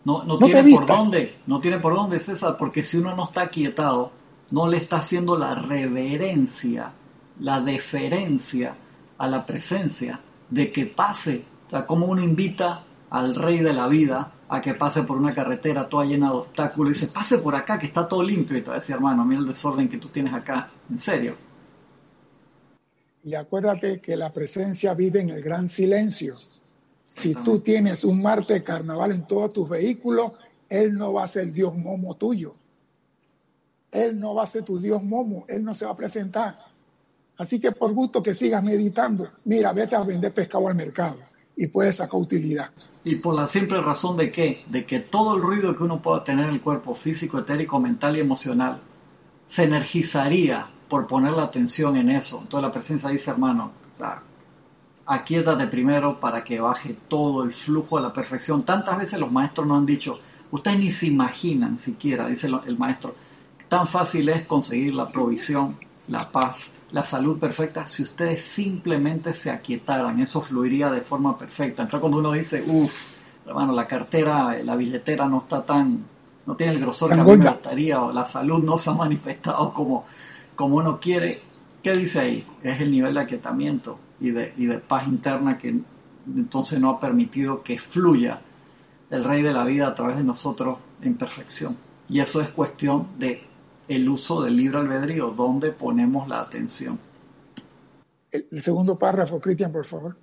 No, 0.04 0.24
no, 0.24 0.36
tiene 0.36 0.74
por 0.74 0.86
dónde, 0.86 1.36
no 1.46 1.60
tiene 1.60 1.78
por 1.78 1.94
dónde, 1.94 2.18
César, 2.18 2.56
porque 2.58 2.82
si 2.82 2.96
uno 2.96 3.14
no 3.14 3.24
está 3.26 3.42
aquietado, 3.42 4.10
no 4.50 4.66
le 4.66 4.78
está 4.78 4.96
haciendo 4.96 5.38
la 5.38 5.52
reverencia, 5.52 6.92
la 7.38 7.60
deferencia 7.60 8.74
a 9.16 9.28
la 9.28 9.46
presencia 9.46 10.20
de 10.50 10.72
que 10.72 10.86
pase. 10.86 11.44
O 11.68 11.70
sea, 11.70 11.86
como 11.86 12.06
uno 12.06 12.20
invita 12.20 12.84
al 13.10 13.36
rey 13.36 13.60
de 13.60 13.74
la 13.74 13.86
vida 13.86 14.32
a 14.48 14.60
que 14.60 14.74
pase 14.74 15.04
por 15.04 15.18
una 15.18 15.32
carretera 15.32 15.88
toda 15.88 16.04
llena 16.04 16.30
de 16.30 16.38
obstáculos 16.38 16.96
y 16.96 17.00
dice, 17.00 17.12
pase 17.14 17.38
por 17.38 17.54
acá 17.54 17.78
que 17.78 17.86
está 17.86 18.08
todo 18.08 18.24
limpio. 18.24 18.58
Y 18.58 18.62
te 18.62 18.68
va 18.70 18.74
a 18.74 18.80
decir, 18.80 18.96
hermano, 18.96 19.24
mira 19.24 19.40
el 19.40 19.46
desorden 19.46 19.88
que 19.88 19.98
tú 19.98 20.08
tienes 20.08 20.34
acá, 20.34 20.68
en 20.90 20.98
serio. 20.98 21.51
Y 23.24 23.34
acuérdate 23.34 24.00
que 24.00 24.16
la 24.16 24.32
presencia 24.32 24.94
vive 24.94 25.20
en 25.20 25.30
el 25.30 25.42
gran 25.42 25.68
silencio. 25.68 26.34
Si 27.14 27.34
tú 27.34 27.60
tienes 27.60 28.04
un 28.04 28.22
Marte 28.22 28.54
de 28.54 28.64
carnaval 28.64 29.12
en 29.12 29.26
todos 29.26 29.52
tus 29.52 29.68
vehículos, 29.68 30.32
Él 30.68 30.94
no 30.94 31.12
va 31.12 31.24
a 31.24 31.28
ser 31.28 31.52
Dios 31.52 31.76
momo 31.76 32.16
tuyo. 32.16 32.54
Él 33.92 34.18
no 34.18 34.34
va 34.34 34.44
a 34.44 34.46
ser 34.46 34.64
tu 34.64 34.80
Dios 34.80 35.02
momo, 35.02 35.44
Él 35.48 35.62
no 35.62 35.74
se 35.74 35.84
va 35.84 35.92
a 35.92 35.96
presentar. 35.96 36.58
Así 37.36 37.60
que 37.60 37.72
por 37.72 37.92
gusto 37.92 38.22
que 38.22 38.34
sigas 38.34 38.64
meditando, 38.64 39.28
mira, 39.44 39.72
vete 39.72 39.94
a 39.94 40.02
vender 40.02 40.32
pescado 40.32 40.68
al 40.68 40.74
mercado 40.74 41.18
y 41.56 41.66
puedes 41.66 41.96
sacar 41.96 42.20
utilidad. 42.20 42.70
Y 43.04 43.16
por 43.16 43.34
la 43.34 43.46
simple 43.46 43.80
razón 43.80 44.16
de 44.16 44.30
que, 44.32 44.64
de 44.68 44.86
que 44.86 45.00
todo 45.00 45.36
el 45.36 45.42
ruido 45.42 45.76
que 45.76 45.82
uno 45.82 46.00
pueda 46.00 46.24
tener 46.24 46.46
en 46.48 46.54
el 46.54 46.60
cuerpo 46.60 46.94
físico, 46.94 47.38
etérico, 47.38 47.78
mental 47.78 48.16
y 48.16 48.20
emocional, 48.20 48.80
se 49.46 49.64
energizaría 49.64 50.70
por 50.92 51.06
poner 51.06 51.32
la 51.32 51.44
atención 51.44 51.96
en 51.96 52.10
eso. 52.10 52.38
Entonces 52.42 52.68
la 52.68 52.70
presencia 52.70 53.08
dice, 53.08 53.30
hermano, 53.30 53.70
aquíétate 55.06 55.66
primero 55.68 56.20
para 56.20 56.44
que 56.44 56.60
baje 56.60 56.94
todo 57.08 57.44
el 57.44 57.50
flujo 57.50 57.96
a 57.96 58.02
la 58.02 58.12
perfección. 58.12 58.62
Tantas 58.62 58.98
veces 58.98 59.18
los 59.18 59.32
maestros 59.32 59.66
nos 59.66 59.78
han 59.78 59.86
dicho, 59.86 60.18
ustedes 60.50 60.78
ni 60.78 60.90
se 60.90 61.06
imaginan 61.06 61.78
siquiera, 61.78 62.26
dice 62.26 62.50
el 62.66 62.76
maestro, 62.76 63.14
tan 63.70 63.88
fácil 63.88 64.28
es 64.28 64.42
conseguir 64.42 64.92
la 64.92 65.08
provisión, 65.08 65.78
la 66.08 66.30
paz, 66.30 66.74
la 66.90 67.02
salud 67.02 67.38
perfecta 67.38 67.86
si 67.86 68.02
ustedes 68.02 68.42
simplemente 68.42 69.32
se 69.32 69.50
aquietaran, 69.50 70.20
eso 70.20 70.42
fluiría 70.42 70.90
de 70.90 71.00
forma 71.00 71.38
perfecta. 71.38 71.84
Entonces 71.84 72.00
cuando 72.00 72.18
uno 72.18 72.32
dice, 72.32 72.62
uff, 72.66 73.12
hermano, 73.46 73.72
la 73.72 73.86
cartera, 73.86 74.62
la 74.62 74.76
billetera 74.76 75.26
no 75.26 75.38
está 75.38 75.64
tan, 75.64 76.04
no 76.44 76.54
tiene 76.54 76.74
el 76.74 76.80
grosor 76.80 77.14
que 77.14 77.20
a 77.20 77.24
mí 77.24 77.30
me 77.30 77.48
gustaría, 77.48 77.98
o 77.98 78.12
la 78.12 78.26
salud 78.26 78.62
no 78.62 78.76
se 78.76 78.90
ha 78.90 78.92
manifestado 78.92 79.72
como, 79.72 80.04
como 80.54 80.76
uno 80.76 81.00
quiere, 81.00 81.30
¿qué 81.82 81.92
dice 81.92 82.20
ahí? 82.20 82.46
Es 82.62 82.80
el 82.80 82.90
nivel 82.90 83.14
de 83.14 83.20
aquietamiento 83.20 83.98
y 84.20 84.30
de, 84.30 84.54
y 84.56 84.66
de 84.66 84.78
paz 84.78 85.06
interna 85.08 85.58
que 85.58 85.80
entonces 86.26 86.80
no 86.80 86.90
ha 86.90 87.00
permitido 87.00 87.62
que 87.62 87.78
fluya 87.78 88.40
el 89.10 89.24
Rey 89.24 89.42
de 89.42 89.52
la 89.52 89.64
vida 89.64 89.88
a 89.88 89.94
través 89.94 90.16
de 90.16 90.24
nosotros 90.24 90.78
en 91.02 91.16
perfección. 91.16 91.76
Y 92.08 92.20
eso 92.20 92.40
es 92.40 92.48
cuestión 92.50 93.08
de 93.18 93.42
el 93.88 94.08
uso 94.08 94.42
del 94.42 94.56
libre 94.56 94.78
albedrío, 94.78 95.30
donde 95.30 95.72
ponemos 95.72 96.28
la 96.28 96.40
atención. 96.40 96.98
El, 98.30 98.62
segundo 98.62 98.98
párrafo, 98.98 99.40
Cristian, 99.40 99.72
por 99.72 99.84
favor. 99.84 100.16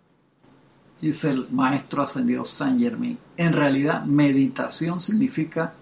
Dice 1.00 1.30
el 1.30 1.50
maestro 1.50 2.02
ascendido 2.02 2.44
Saint 2.44 2.80
Germain. 2.80 3.18
En 3.38 3.54
realidad, 3.54 4.04
meditación 4.04 5.00
significa 5.00 5.74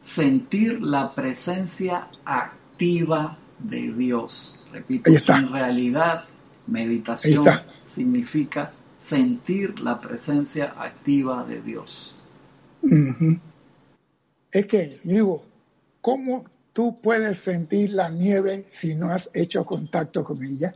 sentir 0.00 0.80
la 0.82 1.14
presencia 1.14 2.08
activa 2.24 3.36
de 3.58 3.92
Dios. 3.92 4.58
Repito, 4.72 5.10
en 5.10 5.48
realidad, 5.48 6.24
meditación 6.66 7.44
significa 7.84 8.72
sentir 8.98 9.80
la 9.80 10.00
presencia 10.00 10.74
activa 10.76 11.44
de 11.44 11.60
Dios. 11.60 12.14
Es 14.50 14.66
que, 14.66 15.00
digo, 15.04 15.44
¿cómo 16.00 16.44
tú 16.74 17.00
puedes 17.00 17.38
sentir 17.38 17.94
la 17.94 18.10
nieve 18.10 18.66
si 18.68 18.94
no 18.94 19.12
has 19.12 19.30
hecho 19.32 19.64
contacto 19.64 20.22
con 20.24 20.42
ella. 20.44 20.74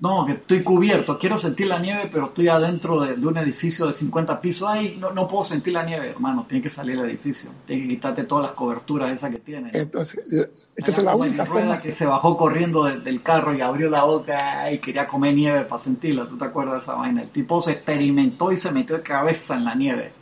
No, 0.00 0.24
que 0.24 0.32
estoy 0.32 0.62
cubierto, 0.62 1.18
quiero 1.18 1.36
sentir 1.36 1.66
la 1.66 1.78
nieve, 1.78 2.08
pero 2.10 2.26
estoy 2.26 2.48
adentro 2.48 3.02
de, 3.02 3.14
un 3.14 3.36
edificio 3.36 3.86
de 3.86 3.92
50 3.92 4.40
pisos. 4.40 4.66
Ay, 4.66 4.96
no, 4.98 5.12
no 5.12 5.28
puedo 5.28 5.44
sentir 5.44 5.74
la 5.74 5.84
nieve, 5.84 6.08
hermano, 6.08 6.46
tiene 6.48 6.62
que 6.62 6.70
salir 6.70 6.96
del 6.96 7.10
edificio, 7.10 7.50
tiene 7.66 7.82
que 7.82 7.88
quitarte 7.88 8.24
todas 8.24 8.46
las 8.46 8.52
coberturas 8.52 9.12
esas 9.12 9.30
que 9.30 9.40
tiene. 9.40 9.70
Entonces, 9.74 10.32
eh, 10.32 10.50
esta 10.74 10.90
es 10.90 11.04
la 11.04 11.14
única 11.14 11.44
forma. 11.44 11.82
que 11.82 11.92
se 11.92 12.06
bajó 12.06 12.38
corriendo 12.38 12.84
del 12.84 13.22
carro 13.22 13.54
y 13.54 13.60
abrió 13.60 13.90
la 13.90 14.04
boca 14.04 14.72
y 14.72 14.78
quería 14.78 15.06
comer 15.06 15.34
nieve 15.34 15.64
para 15.66 15.82
sentirla, 15.82 16.26
¿tú 16.26 16.38
te 16.38 16.46
acuerdas 16.46 16.76
de 16.76 16.78
esa 16.78 16.94
vaina? 16.94 17.22
El 17.22 17.28
tipo 17.28 17.60
se 17.60 17.72
experimentó 17.72 18.52
y 18.52 18.56
se 18.56 18.72
metió 18.72 18.96
de 18.96 19.02
cabeza 19.02 19.54
en 19.54 19.64
la 19.64 19.74
nieve. 19.74 20.12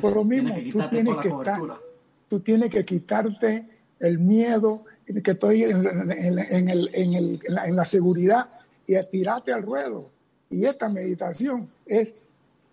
Por 0.00 0.14
lo 0.14 0.22
mismo, 0.22 0.54
tú 0.54 0.80
tienes 0.88 1.16
que 1.20 1.28
estar 1.28 1.60
tú 2.28 2.40
tienes 2.40 2.70
que 2.70 2.84
quitarte 2.84 3.68
el 3.98 4.18
miedo 4.18 4.84
que 5.04 5.30
estoy 5.30 5.64
en, 5.64 7.40
la, 7.46 7.84
seguridad 7.84 8.48
y 8.86 8.94
estirarte 8.94 9.52
al 9.52 9.62
ruedo. 9.62 10.10
Y 10.50 10.64
esta 10.66 10.88
meditación 10.88 11.70
es, 11.86 12.14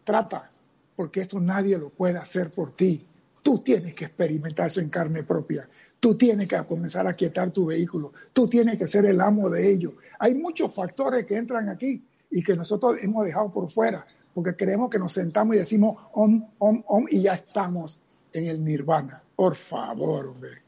trata, 0.03 0.49
porque 0.95 1.21
esto 1.21 1.39
nadie 1.39 1.77
lo 1.77 1.89
puede 1.89 2.17
hacer 2.17 2.49
por 2.51 2.73
ti. 2.73 3.05
Tú 3.41 3.59
tienes 3.59 3.95
que 3.95 4.05
experimentar 4.05 4.67
eso 4.67 4.81
en 4.81 4.89
carne 4.89 5.23
propia. 5.23 5.67
Tú 5.99 6.15
tienes 6.15 6.47
que 6.47 6.57
comenzar 6.65 7.05
a 7.07 7.13
quietar 7.13 7.51
tu 7.51 7.67
vehículo. 7.67 8.13
Tú 8.33 8.47
tienes 8.47 8.77
que 8.77 8.87
ser 8.87 9.05
el 9.05 9.19
amo 9.21 9.49
de 9.49 9.71
ello. 9.71 9.93
Hay 10.19 10.35
muchos 10.35 10.73
factores 10.73 11.25
que 11.25 11.37
entran 11.37 11.69
aquí 11.69 12.03
y 12.29 12.43
que 12.43 12.55
nosotros 12.55 12.97
hemos 13.01 13.25
dejado 13.25 13.51
por 13.51 13.69
fuera, 13.69 14.05
porque 14.33 14.55
creemos 14.55 14.89
que 14.89 14.99
nos 14.99 15.13
sentamos 15.13 15.55
y 15.55 15.59
decimos 15.59 15.97
om, 16.13 16.47
om, 16.59 16.83
om 16.87 17.05
y 17.09 17.23
ya 17.23 17.33
estamos 17.33 18.01
en 18.33 18.47
el 18.47 18.63
nirvana. 18.63 19.21
Por 19.35 19.55
favor, 19.55 20.27
hombre. 20.27 20.61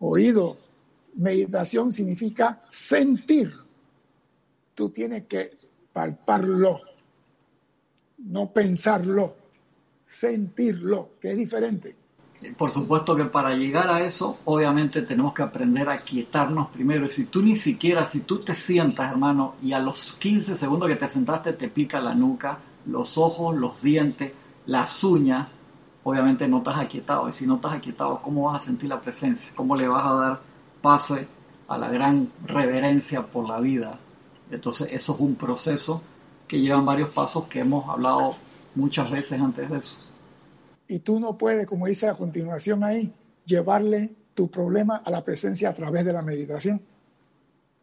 Oído, 0.00 0.56
meditación 1.18 1.92
significa 1.92 2.62
sentir. 2.68 3.52
Tú 4.74 4.90
tienes 4.90 5.26
que 5.26 5.58
palparlo, 5.92 6.80
no 8.18 8.52
pensarlo, 8.52 9.36
sentirlo, 10.04 11.10
que 11.20 11.28
es 11.28 11.36
diferente. 11.36 11.96
Por 12.56 12.70
supuesto 12.70 13.16
que 13.16 13.24
para 13.24 13.56
llegar 13.56 13.88
a 13.88 14.00
eso, 14.02 14.38
obviamente 14.44 15.02
tenemos 15.02 15.34
que 15.34 15.42
aprender 15.42 15.88
a 15.88 15.96
quietarnos 15.96 16.68
primero. 16.68 17.04
Y 17.04 17.10
si 17.10 17.26
tú 17.26 17.42
ni 17.42 17.56
siquiera, 17.56 18.06
si 18.06 18.20
tú 18.20 18.44
te 18.44 18.54
sientas, 18.54 19.10
hermano, 19.10 19.56
y 19.60 19.72
a 19.72 19.80
los 19.80 20.14
15 20.20 20.56
segundos 20.56 20.88
que 20.88 20.94
te 20.94 21.08
sentaste 21.08 21.52
te 21.52 21.68
pica 21.68 22.00
la 22.00 22.14
nuca, 22.14 22.60
los 22.86 23.18
ojos, 23.18 23.56
los 23.56 23.82
dientes, 23.82 24.32
las 24.66 25.02
uñas, 25.02 25.48
obviamente 26.04 26.46
no 26.46 26.58
estás 26.58 26.78
aquietado. 26.78 27.28
Y 27.28 27.32
si 27.32 27.44
no 27.44 27.56
estás 27.56 27.72
aquietado, 27.72 28.22
¿cómo 28.22 28.44
vas 28.44 28.62
a 28.62 28.66
sentir 28.66 28.88
la 28.88 29.00
presencia? 29.00 29.52
¿Cómo 29.56 29.74
le 29.74 29.88
vas 29.88 30.08
a 30.08 30.14
dar 30.14 30.47
pase 30.80 31.26
a 31.66 31.78
la 31.78 31.90
gran 31.90 32.30
reverencia 32.44 33.22
por 33.22 33.48
la 33.48 33.60
vida? 33.60 33.98
Entonces, 34.50 34.88
eso 34.92 35.14
es 35.14 35.20
un 35.20 35.34
proceso 35.34 36.02
que 36.46 36.60
llevan 36.60 36.86
varios 36.86 37.10
pasos 37.10 37.46
que 37.48 37.60
hemos 37.60 37.88
hablado 37.88 38.30
muchas 38.74 39.10
veces 39.10 39.40
antes 39.40 39.68
de 39.68 39.78
eso. 39.78 39.98
Y 40.86 41.00
tú 41.00 41.20
no 41.20 41.36
puedes, 41.36 41.66
como 41.66 41.86
dice 41.86 42.08
a 42.08 42.14
continuación 42.14 42.82
ahí, 42.82 43.12
llevarle 43.44 44.14
tu 44.34 44.50
problema 44.50 44.96
a 44.96 45.10
la 45.10 45.22
presencia 45.22 45.68
a 45.68 45.74
través 45.74 46.04
de 46.04 46.12
la 46.12 46.22
meditación. 46.22 46.80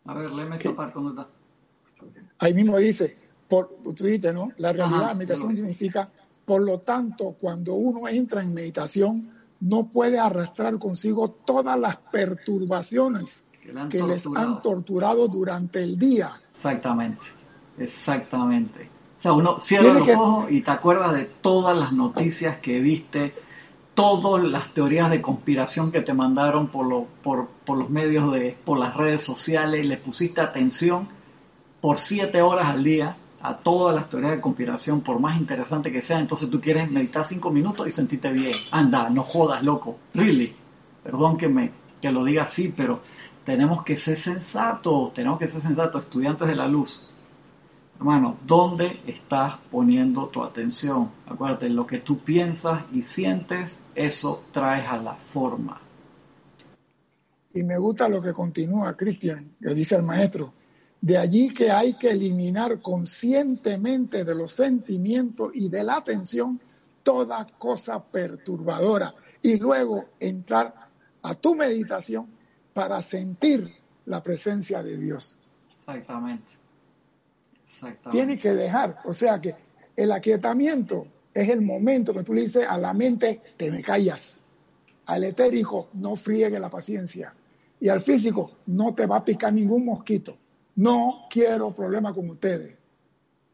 A 0.05 0.13
ver, 0.15 0.31
léeme 0.31 0.55
esa 0.55 0.75
parte 0.75 0.93
¿dónde 0.95 1.21
está? 1.21 1.31
Ahí 2.39 2.53
mismo 2.53 2.77
dice, 2.77 3.11
por, 3.47 3.77
tú 3.83 4.05
dices, 4.05 4.33
¿no? 4.33 4.49
La 4.57 4.73
realidad, 4.73 5.07
la 5.07 5.13
meditación 5.13 5.55
significa 5.55 6.09
por 6.45 6.61
lo 6.61 6.79
tanto, 6.79 7.35
cuando 7.39 7.73
uno 7.73 8.07
entra 8.07 8.41
en 8.41 8.53
meditación, 8.53 9.33
no 9.59 9.87
puede 9.87 10.19
arrastrar 10.19 10.77
consigo 10.77 11.29
todas 11.29 11.79
las 11.79 11.97
perturbaciones 11.97 13.61
que, 13.89 14.01
les 14.03 14.27
han 14.27 14.61
torturado 14.61 15.27
durante 15.27 15.81
el 15.81 15.97
día. 15.97 16.33
Exactamente, 16.51 17.25
exactamente. 17.77 18.89
O 19.17 19.21
sea, 19.21 19.33
uno 19.33 19.59
cierra 19.59 19.93
los 19.93 20.09
ojos 20.09 20.51
y 20.51 20.61
te 20.61 20.71
acuerdas 20.71 21.13
de 21.13 21.25
todas 21.25 21.75
las 21.77 21.91
noticias 21.91 22.57
que 22.57 22.79
viste 22.79 23.33
todas 23.95 24.43
las 24.43 24.73
teorías 24.73 25.09
de 25.09 25.21
conspiración 25.21 25.91
que 25.91 26.01
te 26.01 26.13
mandaron 26.13 26.67
por, 26.67 27.05
por, 27.23 27.47
por 27.47 27.77
los 27.77 27.89
medios 27.89 28.31
de, 28.33 28.57
por 28.65 28.77
las 28.77 28.95
redes 28.95 29.21
sociales, 29.21 29.85
le 29.85 29.97
pusiste 29.97 30.41
atención 30.41 31.07
por 31.79 31.97
siete 31.97 32.41
horas 32.41 32.67
al 32.67 32.83
día 32.83 33.15
a 33.47 33.57
todas 33.57 33.95
las 33.95 34.09
teorías 34.09 34.31
de 34.31 34.41
conspiración, 34.41 35.01
por 35.01 35.19
más 35.19 35.39
interesante 35.39 35.91
que 35.91 36.01
sean, 36.01 36.21
entonces 36.21 36.49
tú 36.49 36.59
quieres 36.59 36.89
meditar 36.89 37.25
cinco 37.25 37.51
minutos 37.51 37.87
y 37.87 37.91
sentirte 37.91 38.31
bien. 38.31 38.53
Anda, 38.71 39.09
no 39.09 39.23
jodas, 39.23 39.63
loco. 39.63 39.97
Really. 40.13 40.55
Perdón 41.03 41.37
que 41.37 41.47
me 41.47 41.71
que 42.01 42.11
lo 42.11 42.23
diga 42.23 42.43
así, 42.43 42.73
pero 42.75 43.01
tenemos 43.43 43.83
que 43.83 43.95
ser 43.95 44.17
sensatos, 44.17 45.13
tenemos 45.13 45.39
que 45.39 45.47
ser 45.47 45.61
sensatos, 45.61 46.03
estudiantes 46.03 46.47
de 46.47 46.55
la 46.55 46.67
luz. 46.67 47.09
Hermano, 47.97 48.37
¿dónde 48.45 48.99
estás 49.07 49.55
poniendo 49.71 50.27
tu 50.27 50.43
atención? 50.43 51.11
Acuérdate, 51.25 51.69
lo 51.69 51.87
que 51.87 51.99
tú 51.99 52.19
piensas 52.19 52.83
y 52.91 53.01
sientes, 53.01 53.81
eso 53.95 54.43
traes 54.51 54.85
a 54.87 54.97
la 54.97 55.15
forma. 55.15 55.79
Y 57.53 57.63
me 57.63 57.77
gusta 57.77 58.09
lo 58.09 58.21
que 58.21 58.33
continúa 58.33 58.97
Cristian, 58.97 59.55
que 59.61 59.73
dice 59.73 59.95
el 59.95 60.03
maestro. 60.03 60.51
De 61.05 61.19
allí 61.19 61.53
que 61.53 61.69
hay 61.69 61.93
que 61.93 62.09
eliminar 62.09 62.81
conscientemente 62.81 64.23
de 64.23 64.33
los 64.33 64.53
sentimientos 64.53 65.51
y 65.53 65.69
de 65.69 65.83
la 65.83 65.97
atención 65.97 66.59
toda 67.03 67.45
cosa 67.59 67.99
perturbadora 67.99 69.13
y 69.43 69.59
luego 69.59 70.05
entrar 70.19 70.73
a 71.21 71.35
tu 71.35 71.53
meditación 71.53 72.25
para 72.73 73.03
sentir 73.03 73.71
la 74.07 74.23
presencia 74.23 74.81
de 74.81 74.97
Dios. 74.97 75.37
Exactamente. 75.77 76.53
Tiene 78.09 78.39
que 78.39 78.55
dejar. 78.55 79.01
O 79.05 79.13
sea 79.13 79.37
que 79.37 79.53
el 79.95 80.11
aquietamiento 80.11 81.05
es 81.35 81.51
el 81.51 81.61
momento 81.61 82.15
que 82.15 82.23
tú 82.23 82.33
le 82.33 82.41
dices 82.41 82.65
a 82.67 82.79
la 82.79 82.95
mente, 82.95 83.43
te 83.57 83.69
me 83.69 83.83
callas. 83.83 84.39
Al 85.05 85.23
etérico, 85.23 85.87
no 85.93 86.15
friegue 86.15 86.57
la 86.57 86.71
paciencia. 86.71 87.29
Y 87.79 87.89
al 87.89 88.01
físico, 88.01 88.49
no 88.65 88.95
te 88.95 89.05
va 89.05 89.17
a 89.17 89.23
picar 89.23 89.53
ningún 89.53 89.85
mosquito. 89.85 90.35
No 90.75 91.27
quiero 91.29 91.73
problema 91.73 92.13
con 92.13 92.29
ustedes. 92.29 92.77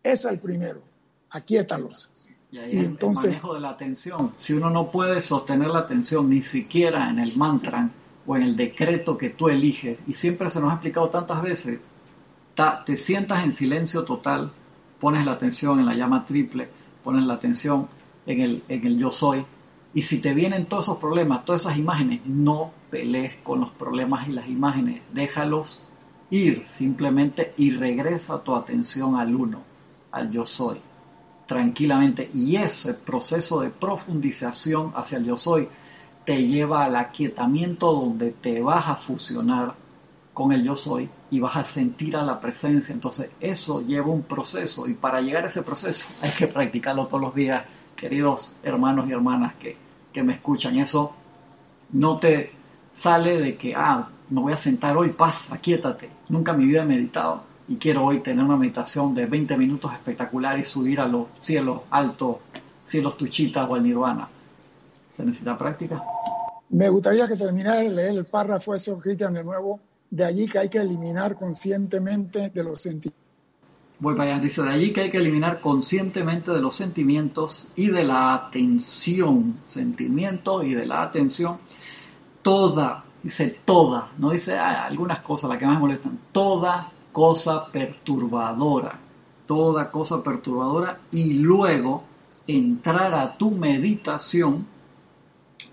Es 0.03 0.25
el 0.25 0.39
primero. 0.39 0.81
Aquíétalos. 1.29 2.09
Y, 2.51 2.57
ahí 2.57 2.77
entonces, 2.79 3.25
el 3.25 3.29
manejo 3.31 3.53
de 3.53 3.61
la 3.61 3.69
atención. 3.69 4.33
Si 4.37 4.53
uno 4.53 4.69
no 4.69 4.91
puede 4.91 5.21
sostener 5.21 5.69
la 5.69 5.79
atención 5.79 6.29
ni 6.29 6.41
siquiera 6.41 7.09
en 7.09 7.19
el 7.19 7.37
mantra 7.37 7.89
o 8.25 8.35
en 8.35 8.43
el 8.43 8.55
decreto 8.55 9.17
que 9.17 9.29
tú 9.29 9.49
eliges, 9.49 9.99
y 10.07 10.13
siempre 10.13 10.49
se 10.49 10.59
nos 10.59 10.71
ha 10.71 10.73
explicado 10.75 11.09
tantas 11.09 11.41
veces, 11.41 11.79
te 12.85 12.97
sientas 12.97 13.43
en 13.43 13.53
silencio 13.53 14.03
total, 14.03 14.51
pones 14.99 15.25
la 15.25 15.33
atención 15.33 15.79
en 15.79 15.85
la 15.85 15.95
llama 15.95 16.25
triple, 16.25 16.69
pones 17.03 17.25
la 17.25 17.35
atención 17.35 17.87
en 18.25 18.41
el, 18.41 18.63
en 18.67 18.85
el 18.85 18.97
yo 18.99 19.11
soy, 19.11 19.45
y 19.93 20.03
si 20.03 20.21
te 20.21 20.33
vienen 20.33 20.67
todos 20.67 20.85
esos 20.85 20.97
problemas, 20.99 21.45
todas 21.45 21.61
esas 21.61 21.77
imágenes, 21.77 22.21
no 22.25 22.71
pelees 22.89 23.37
con 23.37 23.59
los 23.61 23.71
problemas 23.71 24.27
y 24.27 24.31
las 24.31 24.47
imágenes, 24.47 25.01
déjalos 25.13 25.81
ir 26.31 26.63
simplemente 26.65 27.53
y 27.57 27.71
regresa 27.71 28.41
tu 28.41 28.55
atención 28.55 29.15
al 29.15 29.35
uno, 29.35 29.61
al 30.11 30.31
yo 30.31 30.45
soy, 30.45 30.79
tranquilamente. 31.45 32.31
Y 32.33 32.55
ese 32.55 32.95
proceso 32.95 33.59
de 33.61 33.69
profundización 33.69 34.93
hacia 34.95 35.19
el 35.19 35.25
yo 35.25 35.35
soy 35.35 35.67
te 36.25 36.47
lleva 36.47 36.85
al 36.85 36.95
aquietamiento 36.95 37.91
donde 37.91 38.31
te 38.31 38.61
vas 38.61 38.87
a 38.87 38.95
fusionar 38.95 39.75
con 40.33 40.53
el 40.53 40.63
yo 40.63 40.75
soy 40.75 41.09
y 41.29 41.39
vas 41.39 41.57
a 41.57 41.63
sentir 41.65 42.15
a 42.15 42.23
la 42.23 42.39
presencia. 42.39 42.93
Entonces 42.93 43.29
eso 43.41 43.81
lleva 43.81 44.07
un 44.07 44.23
proceso 44.23 44.87
y 44.87 44.93
para 44.93 45.21
llegar 45.21 45.43
a 45.43 45.47
ese 45.47 45.61
proceso 45.61 46.07
hay 46.21 46.31
que 46.31 46.47
practicarlo 46.47 47.07
todos 47.07 47.21
los 47.21 47.35
días, 47.35 47.65
queridos 47.95 48.55
hermanos 48.63 49.07
y 49.09 49.11
hermanas 49.11 49.55
que, 49.55 49.75
que 50.13 50.23
me 50.23 50.33
escuchan. 50.33 50.77
Eso 50.79 51.13
no 51.91 52.19
te 52.19 52.53
sale 52.93 53.37
de 53.37 53.57
que, 53.57 53.75
ah, 53.75 54.09
me 54.31 54.41
voy 54.41 54.53
a 54.53 54.57
sentar 54.57 54.95
hoy, 54.95 55.09
paz, 55.09 55.51
aquíétate. 55.51 56.09
Nunca 56.29 56.53
en 56.53 56.59
mi 56.59 56.65
vida 56.65 56.83
he 56.83 56.85
meditado 56.85 57.43
y 57.67 57.75
quiero 57.75 58.05
hoy 58.05 58.21
tener 58.21 58.43
una 58.43 58.55
meditación 58.55 59.13
de 59.13 59.25
20 59.25 59.57
minutos 59.57 59.93
espectacular 59.93 60.57
y 60.57 60.63
subir 60.63 61.01
a 61.01 61.07
los 61.07 61.27
cielos 61.41 61.81
altos, 61.91 62.37
cielos 62.85 63.17
tuchitas 63.17 63.69
o 63.69 63.75
al 63.75 63.83
nirvana. 63.83 64.29
¿Se 65.15 65.23
necesita 65.23 65.57
práctica? 65.57 66.01
Me 66.69 66.87
gustaría 66.87 67.27
que 67.27 67.35
terminara 67.35 67.81
de 67.81 67.89
leer 67.89 68.11
el 68.11 68.25
párrafo 68.25 68.73
eso, 68.73 68.97
Cristian, 68.97 69.33
de 69.33 69.43
nuevo, 69.43 69.81
de 70.09 70.23
allí 70.23 70.47
que 70.47 70.59
hay 70.59 70.69
que 70.69 70.77
eliminar 70.77 71.35
conscientemente 71.35 72.49
de 72.49 72.63
los 72.63 72.81
sentimientos. 72.81 73.21
Voy 73.99 74.15
para 74.15 74.35
allá. 74.35 74.41
Dice, 74.41 74.63
de 74.63 74.69
allí 74.69 74.93
que 74.93 75.01
hay 75.01 75.11
que 75.11 75.17
eliminar 75.17 75.59
conscientemente 75.59 76.51
de 76.51 76.61
los 76.61 76.75
sentimientos 76.75 77.71
y 77.75 77.89
de 77.89 78.05
la 78.05 78.33
atención. 78.33 79.59
Sentimiento 79.67 80.63
y 80.63 80.73
de 80.73 80.85
la 80.85 81.03
atención. 81.03 81.59
Toda, 82.41 83.03
dice 83.23 83.59
toda, 83.65 84.09
no 84.17 84.31
dice 84.31 84.57
ah, 84.57 84.85
algunas 84.85 85.21
cosas, 85.21 85.49
las 85.49 85.59
que 85.59 85.65
más 85.65 85.79
molestan. 85.79 86.19
Toda 86.31 86.91
cosa 87.11 87.67
perturbadora. 87.71 88.99
Toda 89.45 89.91
cosa 89.91 90.23
perturbadora. 90.23 90.99
Y 91.11 91.33
luego 91.33 92.03
entrar 92.47 93.13
a 93.13 93.37
tu 93.37 93.51
meditación 93.51 94.65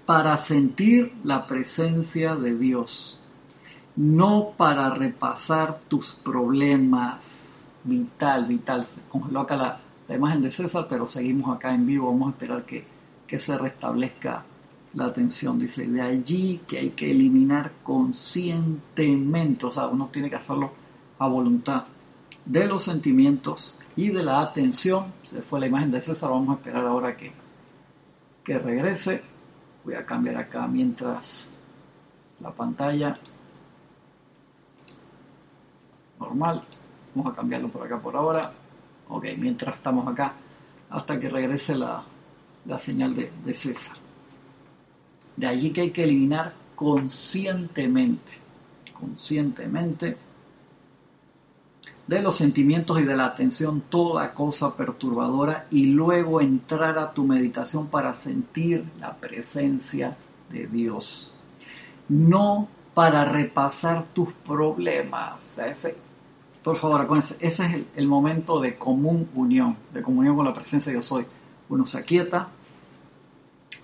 para 0.04 0.36
sentir 0.36 1.12
la 1.22 1.46
presencia 1.46 2.34
de 2.34 2.56
Dios 2.56 3.18
no 3.98 4.54
para 4.56 4.90
repasar 4.90 5.80
tus 5.88 6.12
problemas. 6.14 7.66
Vital, 7.82 8.46
vital. 8.46 8.86
Se 8.86 9.00
congeló 9.08 9.40
acá 9.40 9.56
la, 9.56 9.80
imagen 10.14 10.42
de 10.42 10.52
César, 10.52 10.86
pero 10.88 11.08
seguimos 11.08 11.54
acá 11.54 11.74
en 11.74 11.84
vivo. 11.84 12.06
Vamos 12.06 12.28
a 12.28 12.30
esperar 12.30 12.62
que, 12.64 12.84
que 13.26 13.40
se 13.40 13.58
restablezca 13.58 14.44
la 14.98 15.06
atención. 15.06 15.58
Dice, 15.58 15.86
de 15.86 16.02
allí 16.02 16.60
que 16.66 16.78
hay 16.78 16.90
que 16.90 17.10
eliminar 17.10 17.72
conscientemente, 17.82 19.66
o 19.66 19.70
sea, 19.70 19.86
uno 19.86 20.10
tiene 20.12 20.28
que 20.28 20.36
hacerlo 20.36 20.72
a 21.18 21.28
voluntad, 21.28 21.84
de 22.44 22.66
los 22.66 22.82
sentimientos 22.82 23.78
y 23.96 24.10
de 24.10 24.22
la 24.22 24.40
atención. 24.40 25.12
Se 25.24 25.40
fue 25.40 25.60
la 25.60 25.66
imagen 25.66 25.90
de 25.90 26.00
César, 26.00 26.30
vamos 26.30 26.50
a 26.50 26.58
esperar 26.58 26.84
ahora 26.84 27.16
que, 27.16 27.32
que 28.44 28.58
regrese. 28.58 29.22
Voy 29.84 29.94
a 29.94 30.04
cambiar 30.04 30.36
acá 30.36 30.66
mientras 30.66 31.48
la 32.40 32.50
pantalla 32.50 33.14
normal. 36.18 36.60
Vamos 37.14 37.32
a 37.32 37.36
cambiarlo 37.36 37.68
por 37.68 37.86
acá 37.86 37.98
por 38.00 38.16
ahora. 38.16 38.52
Ok, 39.08 39.26
mientras 39.38 39.76
estamos 39.76 40.06
acá, 40.06 40.34
hasta 40.90 41.18
que 41.18 41.30
regrese 41.30 41.74
la, 41.76 42.04
señal 42.76 43.14
de, 43.14 43.32
de 43.44 43.54
César. 43.54 44.07
De 45.38 45.46
allí 45.46 45.70
que 45.70 45.82
hay 45.82 45.90
que 45.92 46.02
eliminar 46.02 46.52
conscientemente, 46.74 48.32
conscientemente, 48.92 50.16
de 52.08 52.22
los 52.22 52.34
sentimientos 52.34 53.00
y 53.00 53.04
de 53.04 53.16
la 53.16 53.26
atención 53.26 53.82
toda 53.88 54.34
cosa 54.34 54.76
perturbadora 54.76 55.68
y 55.70 55.86
luego 55.86 56.40
entrar 56.40 56.98
a 56.98 57.12
tu 57.12 57.22
meditación 57.24 57.86
para 57.86 58.14
sentir 58.14 58.84
la 58.98 59.14
presencia 59.14 60.16
de 60.50 60.66
Dios. 60.66 61.30
No 62.08 62.66
para 62.92 63.24
repasar 63.24 64.06
tus 64.12 64.32
problemas. 64.32 65.56
Ese, 65.56 65.96
por 66.64 66.78
favor, 66.78 67.02
acuérdense, 67.02 67.36
ese 67.38 67.64
es 67.64 67.86
el, 67.94 68.08
momento 68.08 68.58
de 68.58 68.76
común 68.76 69.28
unión, 69.36 69.76
de 69.94 70.02
comunión 70.02 70.34
con 70.34 70.46
la 70.46 70.52
presencia 70.52 70.92
de 70.92 71.00
soy. 71.00 71.26
Uno 71.68 71.86
se 71.86 71.98
aquieta, 71.98 72.48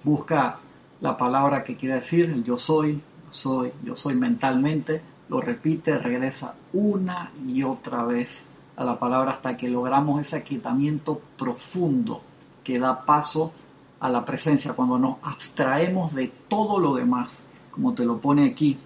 busca 0.02 0.58
la 1.04 1.18
palabra 1.18 1.62
que 1.62 1.76
quiere 1.76 1.96
decir, 1.96 2.30
el 2.30 2.44
yo 2.44 2.56
soy, 2.56 2.94
yo 2.94 3.30
soy, 3.30 3.72
yo 3.84 3.94
soy 3.94 4.14
mentalmente, 4.14 5.02
lo 5.28 5.42
repite, 5.42 5.98
regresa 5.98 6.54
una 6.72 7.30
y 7.46 7.62
otra 7.62 8.04
vez 8.04 8.46
a 8.74 8.84
la 8.84 8.98
palabra 8.98 9.32
hasta 9.32 9.54
que 9.54 9.68
logramos 9.68 10.18
ese 10.18 10.38
aquietamiento 10.38 11.20
profundo 11.36 12.22
que 12.64 12.78
da 12.78 13.04
paso 13.04 13.52
a 14.00 14.08
la 14.08 14.24
presencia, 14.24 14.72
cuando 14.72 14.98
nos 14.98 15.16
abstraemos 15.22 16.14
de 16.14 16.32
todo 16.48 16.78
lo 16.78 16.94
demás, 16.94 17.44
como 17.70 17.92
te 17.92 18.06
lo 18.06 18.16
pone 18.16 18.48
aquí, 18.48 18.78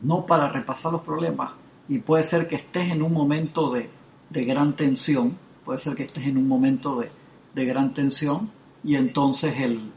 no 0.00 0.24
para 0.24 0.48
repasar 0.48 0.92
los 0.92 1.02
problemas, 1.02 1.50
y 1.90 1.98
puede 1.98 2.22
ser 2.24 2.48
que 2.48 2.56
estés 2.56 2.90
en 2.90 3.02
un 3.02 3.12
momento 3.12 3.70
de, 3.70 3.90
gran 4.30 4.76
tensión, 4.76 5.36
puede 5.62 5.78
ser 5.78 5.94
que 5.94 6.04
estés 6.04 6.26
en 6.26 6.38
un 6.38 6.48
momento 6.48 7.02
de, 7.54 7.66
gran 7.66 7.92
tensión 7.92 8.50
y 8.82 8.96
entonces 8.96 9.58
el, 9.58 9.92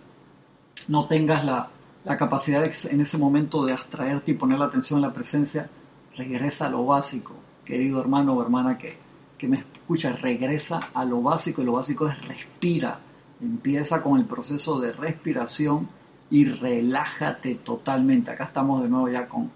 no 0.88 1.08
tengas 1.08 1.46
la, 1.46 1.70
capacidad 2.18 2.64
en 2.64 3.02
ese 3.02 3.18
momento 3.18 3.66
de 3.66 3.74
abstraerte 3.74 4.32
y 4.32 4.36
poner 4.36 4.60
la 4.60 4.66
atención 4.66 5.00
en 5.00 5.08
la 5.08 5.14
presencia, 5.14 5.70
regresa 6.16 6.68
a 6.68 6.70
lo 6.70 6.86
básico, 6.86 7.34
querido 7.64 8.00
hermano 8.00 8.34
o 8.34 8.42
hermana 8.44 8.78
que, 8.78 8.98
que 9.38 9.48
me 9.48 9.58
escucha, 9.58 10.12
regresa 10.14 10.80
a 10.94 11.04
lo 11.04 11.22
básico 11.22 11.62
y 11.62 11.66
lo 11.66 11.74
básico 11.74 12.08
es 12.08 12.28
respira, 12.28 13.00
empieza 13.42 14.02
con 14.02 14.20
el 14.20 14.26
proceso 14.26 14.80
de 14.80 14.92
respiración 14.92 15.90
y 16.30 16.46
relájate 16.46 17.56
totalmente. 17.56 18.32
Acá 18.32 18.46
estamos 18.46 18.84
de 18.84 18.90
nuevo 18.90 19.10
ya 19.10 19.28
con... 19.28 19.52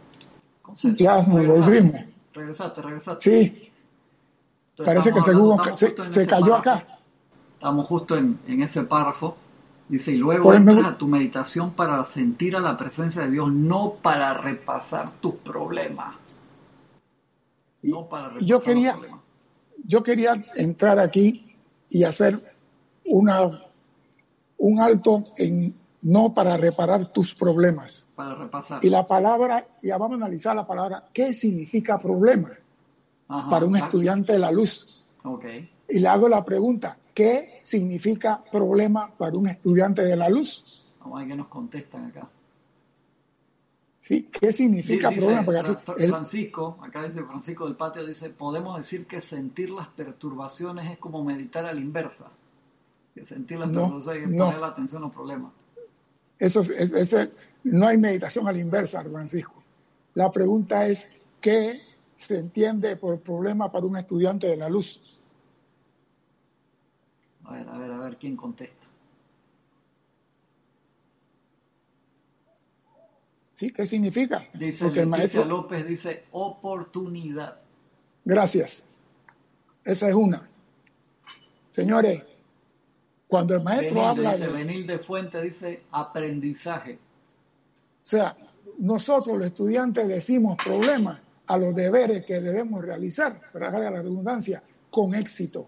con 0.62 0.76
ya 0.76 1.22
nos 1.22 1.48
volvimos. 1.48 2.02
Regresaste, 2.34 2.82
regresaste. 2.82 3.48
Sí. 3.48 3.72
Parece 4.84 5.12
que 5.12 5.22
se, 5.22 6.06
se, 6.06 6.28
cayó 6.28 6.56
acá. 6.56 6.86
Estamos 7.54 7.88
justo 7.88 8.16
en, 8.16 8.40
ese 8.48 8.84
párrafo 8.84 9.36
Dice, 9.90 10.12
y 10.12 10.18
luego 10.18 10.54
entras 10.54 10.86
a 10.86 10.98
tu 10.98 11.08
meditación 11.08 11.72
para 11.72 12.04
sentir 12.04 12.56
a 12.56 12.60
la 12.60 12.78
presencia 12.78 13.24
de 13.24 13.32
Dios, 13.32 13.52
no 13.52 13.96
para 14.02 14.36
repasar 14.36 15.12
tus 15.20 15.36
problemas. 15.36 16.16
No 17.82 18.08
para 18.08 18.28
repasar 18.30 18.48
yo 18.48 18.62
quería, 18.62 18.98
yo 19.84 20.04
quería 20.04 20.46
entrar 20.56 21.00
aquí 21.00 21.56
y 21.90 22.04
hacer 22.04 22.36
una, 23.04 23.50
un 24.58 24.80
alto 24.80 25.26
en 25.38 25.74
no 26.02 26.34
para 26.34 26.56
reparar 26.56 27.12
tus 27.12 27.34
problemas. 27.34 28.08
Para 28.16 28.36
repasar. 28.36 28.86
Y 28.86 28.90
la 28.90 29.08
palabra, 29.08 29.68
ya 29.82 29.98
vamos 29.98 30.22
a 30.22 30.26
analizar 30.26 30.56
la 30.56 30.68
palabra, 30.68 31.10
¿qué 31.12 31.34
significa 31.34 32.00
problema? 32.00 32.52
para 33.50 33.66
un 33.66 33.76
estudiante 33.76 34.34
de 34.34 34.40
la 34.40 34.52
luz. 34.52 35.06
Okay. 35.24 35.70
Y 35.88 36.00
le 36.00 36.08
hago 36.08 36.28
la 36.28 36.44
pregunta, 36.44 36.98
¿qué 37.20 37.60
significa 37.64 38.42
problema 38.50 39.12
para 39.18 39.38
un 39.38 39.50
estudiante 39.50 40.04
de 40.04 40.16
la 40.16 40.30
luz? 40.30 40.94
Vamos 41.02 41.18
a 41.18 41.20
ver 41.20 41.28
qué 41.28 41.36
nos 41.36 41.48
contestan 41.50 42.06
acá. 42.06 42.30
¿Sí? 44.00 44.30
¿Qué 44.32 44.54
significa 44.54 45.12
problema? 45.12 45.44
Francisco, 45.98 46.78
acá 46.82 47.04
dice 47.04 47.22
Francisco 47.24 47.66
del 47.66 47.76
Patio, 47.76 48.06
dice, 48.06 48.30
podemos 48.30 48.78
decir 48.78 49.06
que 49.06 49.20
sentir 49.20 49.70
las 49.70 49.90
perturbaciones 49.90 50.90
es 50.90 50.98
como 50.98 51.22
meditar 51.22 51.66
a 51.66 51.74
la 51.74 51.82
inversa. 51.82 52.32
Que 53.14 53.26
sentir 53.26 53.60
las 53.60 53.70
perturbaciones 53.70 54.24
es 54.24 54.38
poner 54.38 54.60
la 54.60 54.68
atención 54.68 55.04
a 55.04 55.06
los 55.08 55.14
problemas. 55.14 55.52
Eso, 56.40 56.62
es, 56.62 57.38
no 57.66 57.86
hay 57.86 57.98
meditación 57.98 58.48
a 58.48 58.54
la 58.54 58.60
inversa, 58.60 59.04
Francisco. 59.04 59.62
La 60.14 60.32
pregunta 60.32 60.88
es, 60.88 61.28
¿qué 61.42 61.82
se 62.16 62.40
entiende 62.40 62.96
por 62.96 63.20
problema 63.20 63.70
para 63.70 63.86
un 63.86 63.98
estudiante 63.98 64.48
de 64.48 64.56
la 64.56 64.70
luz? 64.70 65.19
A 67.50 67.54
ver, 67.54 67.68
a 67.68 67.78
ver, 67.80 67.92
a 67.92 67.98
ver 67.98 68.18
quién 68.18 68.36
contesta. 68.36 68.86
¿Sí? 73.56 73.72
¿Qué 73.72 73.86
significa? 73.88 74.48
Dice 74.54 74.86
Porque 74.86 75.02
el 75.02 75.08
maestro 75.08 75.46
López 75.46 75.86
dice 75.88 76.26
oportunidad. 76.32 77.60
Gracias. 78.24 79.04
Esa 79.84 80.10
es 80.10 80.16
una. 80.16 80.48
Señores, 81.72 82.24
cuando 83.28 83.56
el 83.56 83.64
maestro 83.64 84.06
habla 84.06 84.38
de... 84.38 84.48
Venir 84.48 84.86
de 84.86 85.00
fuente 85.00 85.42
dice 85.42 85.84
aprendizaje. 85.92 86.94
O 86.94 88.06
sea, 88.06 88.36
nosotros 88.78 89.40
los 89.40 89.48
estudiantes 89.48 90.08
decimos 90.08 90.56
problemas 90.64 91.20
a 91.48 91.58
los 91.58 91.76
deberes 91.76 92.26
que 92.26 92.42
debemos 92.42 92.86
realizar, 92.86 93.34
para 93.52 93.72
la 93.72 94.04
redundancia, 94.04 94.62
con 94.92 95.16
éxito. 95.16 95.68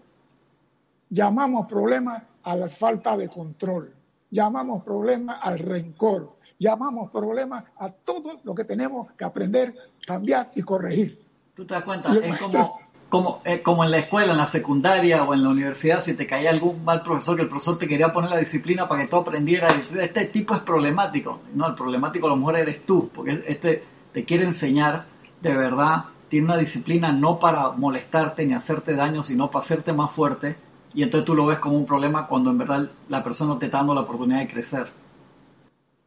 Llamamos 1.12 1.68
problemas 1.68 2.22
a 2.42 2.56
la 2.56 2.70
falta 2.70 3.18
de 3.18 3.28
control, 3.28 3.92
llamamos 4.30 4.82
problemas 4.82 5.38
al 5.42 5.58
rencor, 5.58 6.38
llamamos 6.58 7.10
problemas 7.10 7.64
a 7.78 7.90
todo 7.90 8.40
lo 8.44 8.54
que 8.54 8.64
tenemos 8.64 9.12
que 9.12 9.22
aprender, 9.22 9.74
cambiar 10.06 10.50
y 10.54 10.62
corregir. 10.62 11.22
¿Tú 11.54 11.66
te 11.66 11.74
das 11.74 11.84
cuenta? 11.84 12.10
Es 12.14 12.38
como 12.38 12.80
como, 13.12 13.42
eh, 13.44 13.60
como 13.60 13.84
en 13.84 13.90
la 13.90 13.98
escuela, 13.98 14.32
en 14.32 14.38
la 14.38 14.46
secundaria 14.46 15.22
o 15.24 15.34
en 15.34 15.42
la 15.42 15.50
universidad, 15.50 16.00
si 16.00 16.14
te 16.14 16.26
caía 16.26 16.48
algún 16.48 16.82
mal 16.82 17.02
profesor, 17.02 17.36
que 17.36 17.42
el 17.42 17.50
profesor 17.50 17.76
te 17.76 17.86
quería 17.86 18.10
poner 18.10 18.30
la 18.30 18.38
disciplina 18.38 18.88
para 18.88 19.02
que 19.02 19.08
tú 19.08 19.16
aprendieras, 19.16 19.94
este 19.94 20.24
tipo 20.24 20.54
es 20.54 20.62
problemático. 20.62 21.40
No, 21.52 21.68
el 21.68 21.74
problemático 21.74 22.26
a 22.26 22.30
lo 22.30 22.36
mejor 22.36 22.56
eres 22.58 22.86
tú, 22.86 23.10
porque 23.14 23.44
este 23.48 23.84
te 24.14 24.24
quiere 24.24 24.46
enseñar 24.46 25.04
de 25.42 25.54
verdad, 25.54 26.06
tiene 26.30 26.46
una 26.46 26.56
disciplina 26.56 27.12
no 27.12 27.38
para 27.38 27.72
molestarte 27.72 28.46
ni 28.46 28.54
hacerte 28.54 28.96
daño, 28.96 29.22
sino 29.22 29.50
para 29.50 29.62
hacerte 29.62 29.92
más 29.92 30.10
fuerte, 30.10 30.56
y 30.94 31.02
entonces 31.02 31.24
tú 31.24 31.34
lo 31.34 31.46
ves 31.46 31.58
como 31.58 31.76
un 31.76 31.86
problema 31.86 32.26
cuando 32.26 32.50
en 32.50 32.58
verdad 32.58 32.90
la 33.08 33.22
persona 33.22 33.58
te 33.58 33.66
está 33.66 33.78
dando 33.78 33.94
la 33.94 34.02
oportunidad 34.02 34.40
de 34.40 34.48
crecer. 34.48 34.88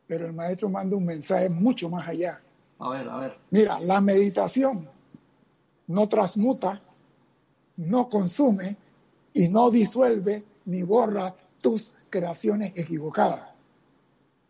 Pero 0.08 0.28
el 0.28 0.34
maestro 0.34 0.70
manda 0.70 0.96
un 0.96 1.06
mensaje 1.06 1.50
mucho 1.50 1.90
más 1.90 2.08
allá. 2.08 2.40
A 2.80 2.90
ver, 2.90 3.10
a 3.10 3.18
ver. 3.18 3.38
Mira, 3.50 3.80
la 3.80 4.02
meditación 4.02 4.88
no 5.88 6.08
transmuta 6.08 6.82
no 7.78 8.10
consume 8.10 8.78
y 9.34 9.50
no 9.50 9.70
disuelve 9.70 10.44
ni 10.66 10.84
borra 10.84 11.36
tus 11.62 11.94
creaciones 12.10 12.74
equivocadas. 12.76 13.54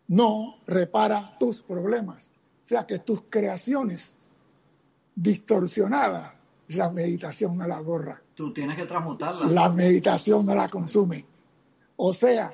No 0.08 0.56
repara 0.66 1.36
tus 1.38 1.62
problemas. 1.62 2.32
O 2.62 2.68
sea 2.68 2.86
que 2.86 2.98
tus 2.98 3.22
creaciones 3.28 4.14
distorsionadas, 5.14 6.32
la 6.68 6.90
meditación 6.90 7.56
no 7.56 7.66
la 7.66 7.80
borra. 7.80 8.20
Tú 8.34 8.52
tienes 8.52 8.76
que 8.76 8.84
transmutarla. 8.84 9.46
La 9.46 9.68
meditación 9.70 10.44
no 10.46 10.54
la 10.54 10.68
consume. 10.68 11.24
O 11.96 12.12
sea, 12.12 12.52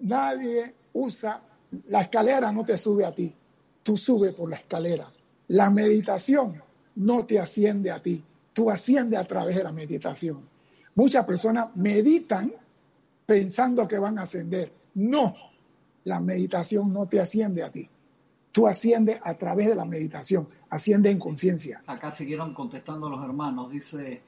nadie 0.00 0.74
usa, 0.92 1.40
la 1.88 2.02
escalera 2.02 2.52
no 2.52 2.64
te 2.64 2.76
sube 2.76 3.04
a 3.04 3.14
ti, 3.14 3.34
tú 3.82 3.96
subes 3.96 4.34
por 4.34 4.50
la 4.50 4.56
escalera. 4.56 5.10
La 5.48 5.70
meditación 5.70 6.62
no 6.96 7.24
te 7.24 7.38
asciende 7.38 7.90
a 7.90 8.02
ti, 8.02 8.22
tú 8.52 8.70
asciendes 8.70 9.18
a 9.18 9.24
través 9.24 9.56
de 9.56 9.64
la 9.64 9.72
meditación. 9.72 10.38
Muchas 10.94 11.24
personas 11.24 11.74
meditan 11.74 12.52
pensando 13.24 13.88
que 13.88 13.98
van 13.98 14.18
a 14.18 14.22
ascender. 14.22 14.72
No, 14.94 15.34
la 16.04 16.20
meditación 16.20 16.92
no 16.92 17.06
te 17.06 17.20
asciende 17.20 17.62
a 17.62 17.70
ti. 17.70 17.88
Tú 18.52 18.68
asciendes 18.68 19.18
a 19.24 19.34
través 19.34 19.68
de 19.68 19.74
la 19.74 19.84
meditación, 19.84 20.46
asciende 20.68 21.10
en 21.10 21.18
conciencia. 21.18 21.80
Acá 21.86 22.12
siguieron 22.12 22.52
contestando 22.52 23.08
los 23.08 23.24
hermanos. 23.24 23.70
Dice, 23.70 24.20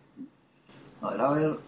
a 1.03 1.11
ver, 1.11 1.21
a 1.21 1.31
ver, 1.31 1.59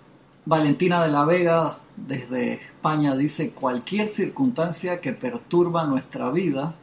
Valentina 0.47 1.05
de 1.05 1.11
la 1.11 1.25
Vega 1.25 1.79
desde 1.97 2.55
España 2.55 3.15
dice, 3.15 3.51
cualquier 3.51 4.09
circunstancia 4.09 5.01
que 5.01 5.13
perturba 5.13 5.87
nuestra 5.87 6.31
vida, 6.31 6.75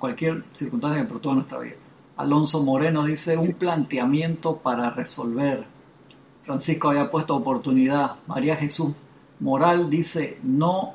cualquier 0.00 0.44
circunstancia 0.52 1.02
que 1.02 1.08
perturba 1.08 1.34
nuestra 1.36 1.58
vida, 1.60 1.76
Alonso 2.16 2.62
Moreno 2.62 3.04
dice 3.04 3.36
un 3.36 3.52
planteamiento 3.58 4.56
para 4.56 4.90
resolver. 4.90 5.66
Francisco 6.44 6.88
había 6.88 7.10
puesto 7.10 7.36
oportunidad. 7.36 8.16
María 8.26 8.56
Jesús 8.56 8.94
Moral 9.38 9.90
dice 9.90 10.38
no, 10.42 10.94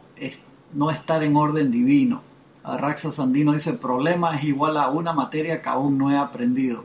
no 0.73 0.89
estar 0.89 1.21
en 1.23 1.35
orden 1.35 1.69
divino. 1.69 2.23
Arraxa 2.63 3.11
Sandino 3.11 3.53
dice 3.53 3.73
problema 3.73 4.35
es 4.35 4.43
igual 4.43 4.77
a 4.77 4.89
una 4.89 5.13
materia 5.13 5.61
que 5.61 5.69
aún 5.69 5.97
no 5.97 6.11
he 6.11 6.17
aprendido. 6.17 6.83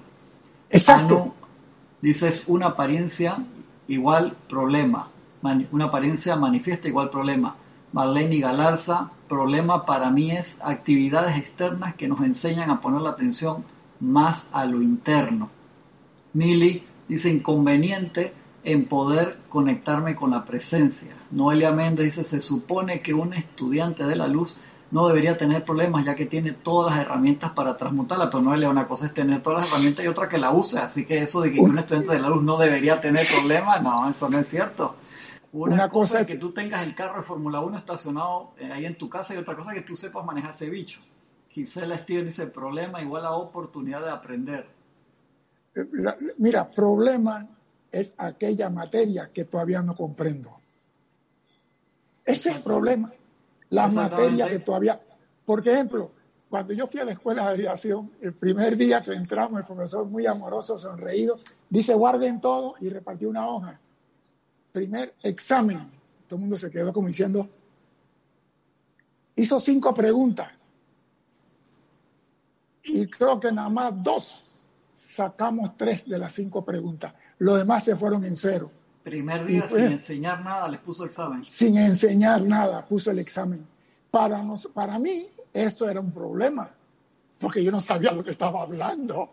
Exacto. 0.71 1.35
dice 2.01 2.29
es 2.29 2.49
una 2.49 2.67
apariencia 2.67 3.39
igual 3.89 4.37
problema. 4.49 5.09
una 5.71 5.85
apariencia 5.87 6.37
manifiesta 6.37 6.89
igual 6.89 7.11
problema. 7.11 7.57
Marlene 7.93 8.41
Galarza, 8.41 9.11
problema 9.29 9.87
para 9.87 10.11
mí 10.11 10.31
es 10.31 10.61
actividades 10.63 11.37
externas 11.37 11.95
que 11.95 12.09
nos 12.09 12.21
enseñan 12.21 12.71
a 12.71 12.81
poner 12.81 13.01
la 13.01 13.11
atención 13.11 13.65
más 14.01 14.49
a 14.53 14.65
lo 14.65 14.83
interno. 14.83 15.51
Mili 16.33 16.85
dice 17.09 17.31
inconveniente 17.31 18.35
en 18.65 18.87
poder 18.87 19.39
conectarme 19.49 20.17
con 20.17 20.33
la 20.33 20.45
presencia. 20.45 21.15
Noelia 21.31 21.71
Méndez 21.71 22.05
dice, 22.05 22.25
se 22.25 22.41
supone 22.41 23.01
que 23.01 23.15
un 23.15 23.33
estudiante 23.33 24.05
de 24.05 24.17
la 24.17 24.27
luz 24.27 24.59
no 24.91 25.09
debería 25.09 25.37
tener 25.37 25.65
problemas 25.65 26.05
ya 26.05 26.15
que 26.15 26.27
tiene 26.27 26.53
todas 26.53 26.95
las 26.95 27.05
herramientas 27.05 27.53
para 27.53 27.77
transmutarla, 27.77 28.31
pero 28.31 28.43
Noelia, 28.43 28.69
una 28.69 28.87
cosa 28.87 29.07
es 29.07 29.15
tener 29.15 29.43
todas 29.43 29.61
las 29.61 29.73
herramientas 29.73 30.05
y 30.05 30.09
otra 30.09 30.29
que 30.29 30.39
la 30.39 30.53
use, 30.53 30.79
así 30.79 31.05
que 31.05 31.23
eso 31.23 31.41
de 31.41 31.53
que 31.53 31.61
un 31.61 31.77
estudiante 31.79 32.13
de 32.13 32.21
la 32.21 32.29
luz 32.29 32.43
no 32.43 32.57
debería 32.57 33.01
tener 33.01 33.23
problemas, 33.27 33.83
no, 33.83 34.09
eso 34.09 34.29
no 34.29 34.39
es 34.39 34.47
cierto. 34.47 34.97
Una, 35.53 35.89
cosa, 35.89 36.21
es 36.21 36.27
que 36.27 36.37
tú 36.37 36.53
tengas 36.53 36.83
el 36.83 36.95
carro 36.95 37.17
de 37.17 37.23
Fórmula 37.23 37.61
1 37.61 37.79
estacionado 37.79 38.53
eh, 38.59 38.71
ahí 38.71 38.85
en 38.85 38.97
tu 38.99 39.09
casa 39.09 39.35
y 39.35 39.39
otra 39.39 39.57
cosa 39.57 39.73
es 39.73 39.79
que 39.79 39.87
tú 39.87 39.97
sepas 39.97 40.25
manejar 40.25 40.51
ese 40.51 40.69
bicho. 40.69 41.01
Gisela 41.49 41.97
Steven 41.99 42.27
dice, 42.27 42.47
problema 42.47 43.01
igual 43.01 43.25
a 43.25 43.33
oportunidad 43.33 44.03
de 44.03 44.11
aprender. 44.11 44.69
mira, 46.37 46.71
problema 46.71 47.49
es 47.91 48.15
aquella 48.19 48.69
materia 48.69 49.31
que 49.33 49.47
todavía 49.47 49.81
no 49.81 49.97
comprendo. 49.97 50.61
Ese 52.27 52.51
es 52.51 52.57
el 52.57 52.63
problema. 52.63 53.11
La 53.71 53.89
materia 53.89 54.49
que 54.49 54.61
todavía... 54.61 55.01
Por 55.45 55.67
ejemplo, 55.67 56.11
cuando 56.49 56.73
yo 56.73 56.87
fui 56.87 57.01
a 57.01 57.05
la 57.05 57.13
escuela 57.13 57.45
de 57.45 57.49
aviación, 57.51 58.13
el 58.21 58.33
primer 58.35 58.77
día 58.77 59.03
que 59.03 59.13
entramos, 59.13 59.61
el 59.61 59.67
profesor 59.67 60.07
muy 60.07 60.27
amoroso, 60.27 60.79
sonreído, 60.79 61.39
dice 61.69 61.95
guarden 61.95 62.41
todo 62.41 62.75
y 62.81 62.89
repartió 62.89 63.29
una 63.29 63.49
hoja. 63.49 63.81
Primer 64.73 65.15
examen. 65.23 65.91
Todo 66.29 66.37
el 66.37 66.41
mundo 66.41 66.57
se 66.57 66.71
quedó 66.71 66.93
como 66.93 67.09
diciendo, 67.09 67.49
hizo 69.37 69.61
cinco 69.61 69.95
preguntas 69.95 70.49
y 72.83 73.07
creo 73.07 73.41
que 73.41 73.51
nada 73.51 73.69
más 73.69 73.93
dos 74.03 74.45
sacamos 74.95 75.77
tres 75.77 76.09
de 76.09 76.19
las 76.19 76.33
cinco 76.33 76.65
preguntas. 76.65 77.15
Los 77.39 77.59
demás 77.59 77.85
se 77.85 77.97
fueron 77.97 78.25
en 78.25 78.37
cero. 78.37 78.71
Primer 79.07 79.47
día 79.47 79.69
sin 79.69 79.85
enseñar 79.85 80.43
nada, 80.45 80.67
les 80.67 80.81
puso 80.81 81.05
examen. 81.05 81.47
Sin 81.47 81.79
enseñar 81.79 82.43
nada, 82.43 82.85
puso 82.85 83.13
el 83.13 83.21
examen. 83.21 83.65
Para, 84.11 84.43
nos, 84.43 84.67
para 84.67 84.99
mí 84.99 85.29
eso 85.53 85.89
era 85.89 86.01
un 86.01 86.11
problema, 86.11 86.69
porque 87.39 87.63
yo 87.63 87.71
no 87.71 87.81
sabía 87.81 88.11
lo 88.11 88.25
que 88.25 88.33
estaba 88.33 88.63
hablando 88.63 89.31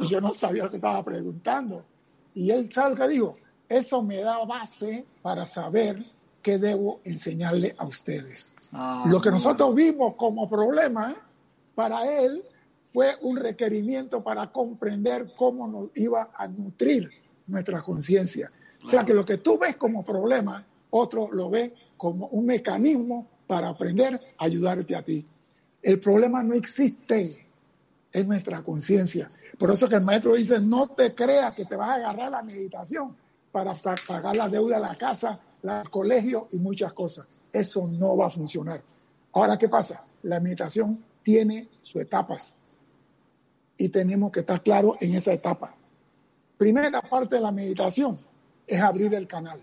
y 0.00 0.08
yo 0.08 0.20
no 0.20 0.34
sabía 0.34 0.64
lo 0.64 0.70
que 0.70 0.76
estaba 0.76 1.02
preguntando. 1.02 1.86
Y 2.34 2.50
él 2.50 2.70
salga, 2.70 3.08
digo, 3.08 3.38
eso 3.66 4.02
me 4.02 4.20
da 4.20 4.44
base 4.44 5.06
para 5.22 5.46
saber 5.46 6.04
qué 6.42 6.58
debo 6.58 7.00
enseñarle 7.04 7.74
a 7.78 7.86
ustedes. 7.86 8.52
Ah, 8.74 9.04
Lo 9.06 9.22
que 9.22 9.30
nosotros 9.30 9.74
vimos 9.74 10.16
como 10.16 10.50
problema, 10.50 11.16
para 11.74 12.20
él 12.20 12.44
fue 12.92 13.16
un 13.22 13.38
requerimiento 13.38 14.22
para 14.22 14.52
comprender 14.52 15.32
cómo 15.34 15.66
nos 15.66 15.90
iba 15.94 16.28
a 16.36 16.46
nutrir 16.46 17.10
nuestra 17.46 17.80
conciencia. 17.80 18.50
O 18.84 18.86
sea 18.86 19.04
que 19.04 19.14
lo 19.14 19.24
que 19.24 19.38
tú 19.38 19.58
ves 19.58 19.76
como 19.76 20.04
problema, 20.04 20.62
otro 20.90 21.30
lo 21.32 21.48
ve 21.48 21.74
como 21.96 22.26
un 22.28 22.44
mecanismo 22.44 23.26
para 23.46 23.68
aprender 23.68 24.20
a 24.36 24.44
ayudarte 24.44 24.94
a 24.94 25.02
ti. 25.02 25.24
El 25.82 25.98
problema 26.00 26.42
no 26.42 26.54
existe 26.54 27.46
en 28.12 28.28
nuestra 28.28 28.62
conciencia. 28.62 29.28
Por 29.58 29.70
eso 29.70 29.88
que 29.88 29.96
el 29.96 30.04
maestro 30.04 30.34
dice, 30.34 30.60
no 30.60 30.88
te 30.88 31.14
creas 31.14 31.54
que 31.54 31.64
te 31.64 31.76
vas 31.76 31.90
a 31.90 31.94
agarrar 31.94 32.30
la 32.30 32.42
meditación 32.42 33.16
para 33.50 33.74
pagar 34.06 34.36
la 34.36 34.48
deuda 34.48 34.76
de 34.76 34.82
la 34.82 34.96
casa, 34.96 35.38
el 35.62 35.88
colegio 35.88 36.48
y 36.50 36.58
muchas 36.58 36.92
cosas. 36.92 37.26
Eso 37.52 37.86
no 37.86 38.16
va 38.16 38.26
a 38.26 38.30
funcionar. 38.30 38.82
Ahora, 39.32 39.56
¿qué 39.56 39.68
pasa? 39.68 40.02
La 40.24 40.40
meditación 40.40 41.02
tiene 41.22 41.68
sus 41.82 42.02
etapas 42.02 42.56
y 43.78 43.88
tenemos 43.88 44.30
que 44.30 44.40
estar 44.40 44.62
claros 44.62 44.96
en 45.00 45.14
esa 45.14 45.32
etapa. 45.32 45.74
Primera 46.58 47.00
parte 47.00 47.36
de 47.36 47.40
la 47.40 47.50
meditación 47.50 48.18
es 48.66 48.80
abrir 48.80 49.14
el 49.14 49.26
canal. 49.26 49.60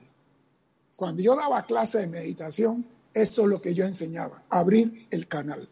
Cuando 0.95 1.21
yo 1.21 1.35
daba 1.35 1.65
clase 1.65 2.01
de 2.01 2.07
meditación, 2.07 2.85
eso 3.13 3.43
es 3.43 3.47
lo 3.47 3.61
que 3.61 3.73
yo 3.73 3.85
enseñaba, 3.85 4.43
abrir 4.49 5.07
el 5.09 5.27
canal. 5.27 5.67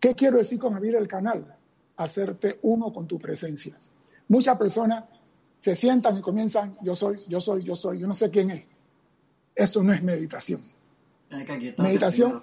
¿Qué 0.00 0.14
quiero 0.14 0.38
decir 0.38 0.58
con 0.58 0.74
abrir 0.74 0.94
el 0.96 1.08
canal? 1.08 1.56
Hacerte 1.96 2.58
uno 2.62 2.92
con 2.92 3.06
tu 3.06 3.18
presencia. 3.18 3.76
Muchas 4.28 4.58
personas 4.58 5.04
se 5.58 5.74
sientan 5.74 6.18
y 6.18 6.20
comienzan, 6.20 6.76
yo 6.82 6.94
soy, 6.94 7.20
yo 7.28 7.40
soy, 7.40 7.62
yo 7.62 7.76
soy, 7.76 8.00
yo 8.00 8.06
no 8.06 8.14
sé 8.14 8.30
quién 8.30 8.50
es. 8.50 8.64
Eso 9.54 9.82
no 9.82 9.92
es 9.92 10.02
meditación. 10.02 10.60
Meditación, 11.78 12.42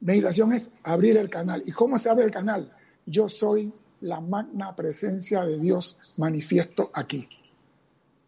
meditación 0.00 0.52
es 0.52 0.72
abrir 0.82 1.16
el 1.16 1.28
canal. 1.28 1.62
¿Y 1.66 1.72
cómo 1.72 1.98
se 1.98 2.08
abre 2.08 2.24
el 2.24 2.30
canal? 2.30 2.72
Yo 3.06 3.28
soy 3.28 3.72
la 4.00 4.20
magna 4.20 4.74
presencia 4.74 5.42
de 5.44 5.58
Dios 5.58 5.98
manifiesto 6.16 6.90
aquí. 6.94 7.28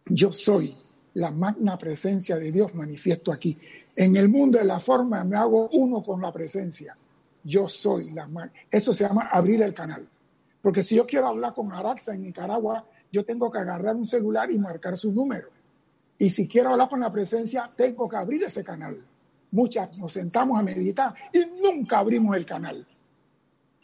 Yo 0.06 0.32
soy 0.32 0.74
la 1.16 1.30
magna 1.30 1.78
presencia 1.78 2.36
de 2.36 2.52
Dios 2.52 2.74
manifiesto 2.74 3.32
aquí. 3.32 3.56
En 3.96 4.16
el 4.16 4.28
mundo 4.28 4.58
de 4.58 4.64
la 4.66 4.78
forma 4.78 5.24
me 5.24 5.36
hago 5.36 5.70
uno 5.72 6.02
con 6.02 6.20
la 6.20 6.30
presencia. 6.30 6.94
Yo 7.42 7.70
soy 7.70 8.10
la 8.10 8.26
magna. 8.28 8.52
Eso 8.70 8.92
se 8.92 9.08
llama 9.08 9.30
abrir 9.32 9.62
el 9.62 9.72
canal. 9.72 10.06
Porque 10.60 10.82
si 10.82 10.94
yo 10.94 11.06
quiero 11.06 11.28
hablar 11.28 11.54
con 11.54 11.72
Araxa 11.72 12.12
en 12.12 12.22
Nicaragua, 12.22 12.84
yo 13.10 13.24
tengo 13.24 13.50
que 13.50 13.58
agarrar 13.58 13.96
un 13.96 14.04
celular 14.04 14.50
y 14.50 14.58
marcar 14.58 14.98
su 14.98 15.10
número. 15.10 15.48
Y 16.18 16.28
si 16.28 16.46
quiero 16.46 16.70
hablar 16.70 16.90
con 16.90 17.00
la 17.00 17.10
presencia, 17.10 17.66
tengo 17.74 18.06
que 18.08 18.16
abrir 18.16 18.44
ese 18.44 18.62
canal. 18.62 19.02
Muchas 19.52 19.96
nos 19.96 20.12
sentamos 20.12 20.58
a 20.58 20.62
meditar 20.62 21.14
y 21.32 21.46
nunca 21.62 22.00
abrimos 22.00 22.36
el 22.36 22.44
canal. 22.44 22.86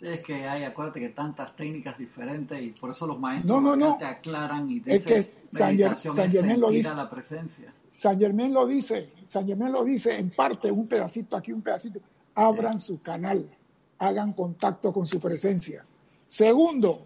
Es 0.03 0.20
que 0.20 0.48
hay, 0.48 0.64
acuérdate 0.64 0.98
que 0.98 1.11
tantas 1.11 1.55
técnicas 1.55 1.96
diferentes 1.96 2.61
y 2.61 2.70
por 2.70 2.90
eso 2.90 3.07
los 3.07 3.20
maestros 3.20 3.62
no, 3.62 3.96
te 3.98 4.05
aclaran 4.05 4.68
y 4.68 4.80
dicen 4.80 4.94
es 4.94 5.05
que 5.05 5.46
San, 5.46 5.78
Germán 5.78 6.61
lo 6.61 6.70
dice. 6.70 6.92
la 6.92 7.09
presencia. 7.09 7.72
San 7.88 8.18
Germán 8.18 8.53
lo 8.53 8.66
dice, 8.66 9.09
San 9.24 9.46
Germán 9.46 9.70
lo 9.70 9.84
dice 9.84 10.18
en 10.18 10.30
parte, 10.30 10.72
un 10.72 10.88
pedacito 10.88 11.36
aquí, 11.36 11.53
un 11.53 11.62
pedacito. 11.62 12.00
Abran 12.34 12.80
su 12.80 13.00
canal, 13.00 13.48
hagan 13.98 14.32
contacto 14.32 14.92
con 14.92 15.07
su 15.07 15.20
presencia. 15.20 15.82
Segundo, 16.26 17.05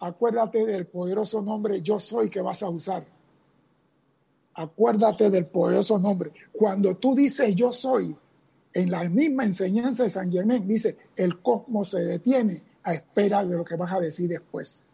acuérdate 0.00 0.64
del 0.64 0.86
poderoso 0.86 1.42
nombre 1.42 1.82
yo 1.82 2.00
soy 2.00 2.30
que 2.30 2.40
vas 2.40 2.62
a 2.62 2.70
usar. 2.70 3.04
Acuérdate 4.54 5.28
del 5.28 5.44
poderoso 5.44 5.98
nombre. 5.98 6.32
Cuando 6.52 6.96
tú 6.96 7.14
dices 7.14 7.54
yo 7.54 7.74
soy, 7.74 8.16
en 8.74 8.90
la 8.90 9.04
misma 9.04 9.44
enseñanza 9.44 10.02
de 10.02 10.10
San 10.10 10.30
Germán 10.30 10.66
dice, 10.66 10.96
el 11.16 11.38
cosmos 11.38 11.90
se 11.90 12.00
detiene 12.00 12.60
a 12.82 12.94
espera 12.94 13.44
de 13.44 13.56
lo 13.56 13.64
que 13.64 13.76
vas 13.76 13.92
a 13.92 14.00
decir 14.00 14.28
después. 14.28 14.84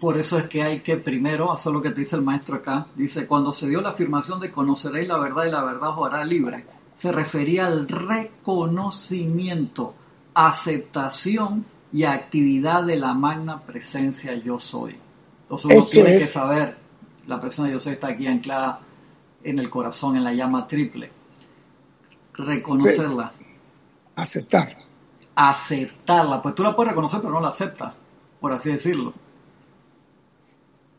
Por 0.00 0.18
eso 0.18 0.38
es 0.38 0.48
que 0.48 0.62
hay 0.62 0.80
que 0.80 0.98
primero 0.98 1.50
hacer 1.50 1.72
lo 1.72 1.80
que 1.80 1.90
te 1.90 2.00
dice 2.00 2.16
el 2.16 2.22
maestro 2.22 2.56
acá. 2.56 2.86
Dice, 2.94 3.26
cuando 3.26 3.52
se 3.52 3.68
dio 3.68 3.80
la 3.80 3.90
afirmación 3.90 4.38
de 4.38 4.50
conoceréis 4.50 5.08
la 5.08 5.18
verdad 5.18 5.46
y 5.46 5.50
la 5.50 5.64
verdad 5.64 5.98
os 5.98 6.06
hará 6.06 6.24
libre, 6.24 6.64
se 6.94 7.10
refería 7.10 7.66
al 7.66 7.88
reconocimiento, 7.88 9.94
aceptación 10.34 11.64
y 11.92 12.04
actividad 12.04 12.84
de 12.84 12.96
la 12.96 13.14
magna 13.14 13.62
presencia 13.62 14.34
yo 14.34 14.58
soy. 14.58 14.96
Entonces 15.42 15.70
uno 15.70 15.86
tiene 15.90 16.18
que 16.18 16.24
saber, 16.24 16.76
la 17.26 17.40
presencia 17.40 17.72
yo 17.72 17.80
soy 17.80 17.94
está 17.94 18.08
aquí 18.08 18.26
anclada 18.26 18.80
en 19.42 19.58
el 19.58 19.70
corazón, 19.70 20.16
en 20.16 20.24
la 20.24 20.34
llama 20.34 20.68
triple 20.68 21.17
reconocerla. 22.44 23.32
Aceptar. 24.16 24.76
Aceptarla. 25.34 26.42
Pues 26.42 26.54
tú 26.54 26.62
la 26.62 26.74
puedes 26.74 26.90
reconocer, 26.90 27.20
pero 27.20 27.32
no 27.32 27.40
la 27.40 27.48
aceptas, 27.48 27.94
por 28.40 28.52
así 28.52 28.72
decirlo. 28.72 29.12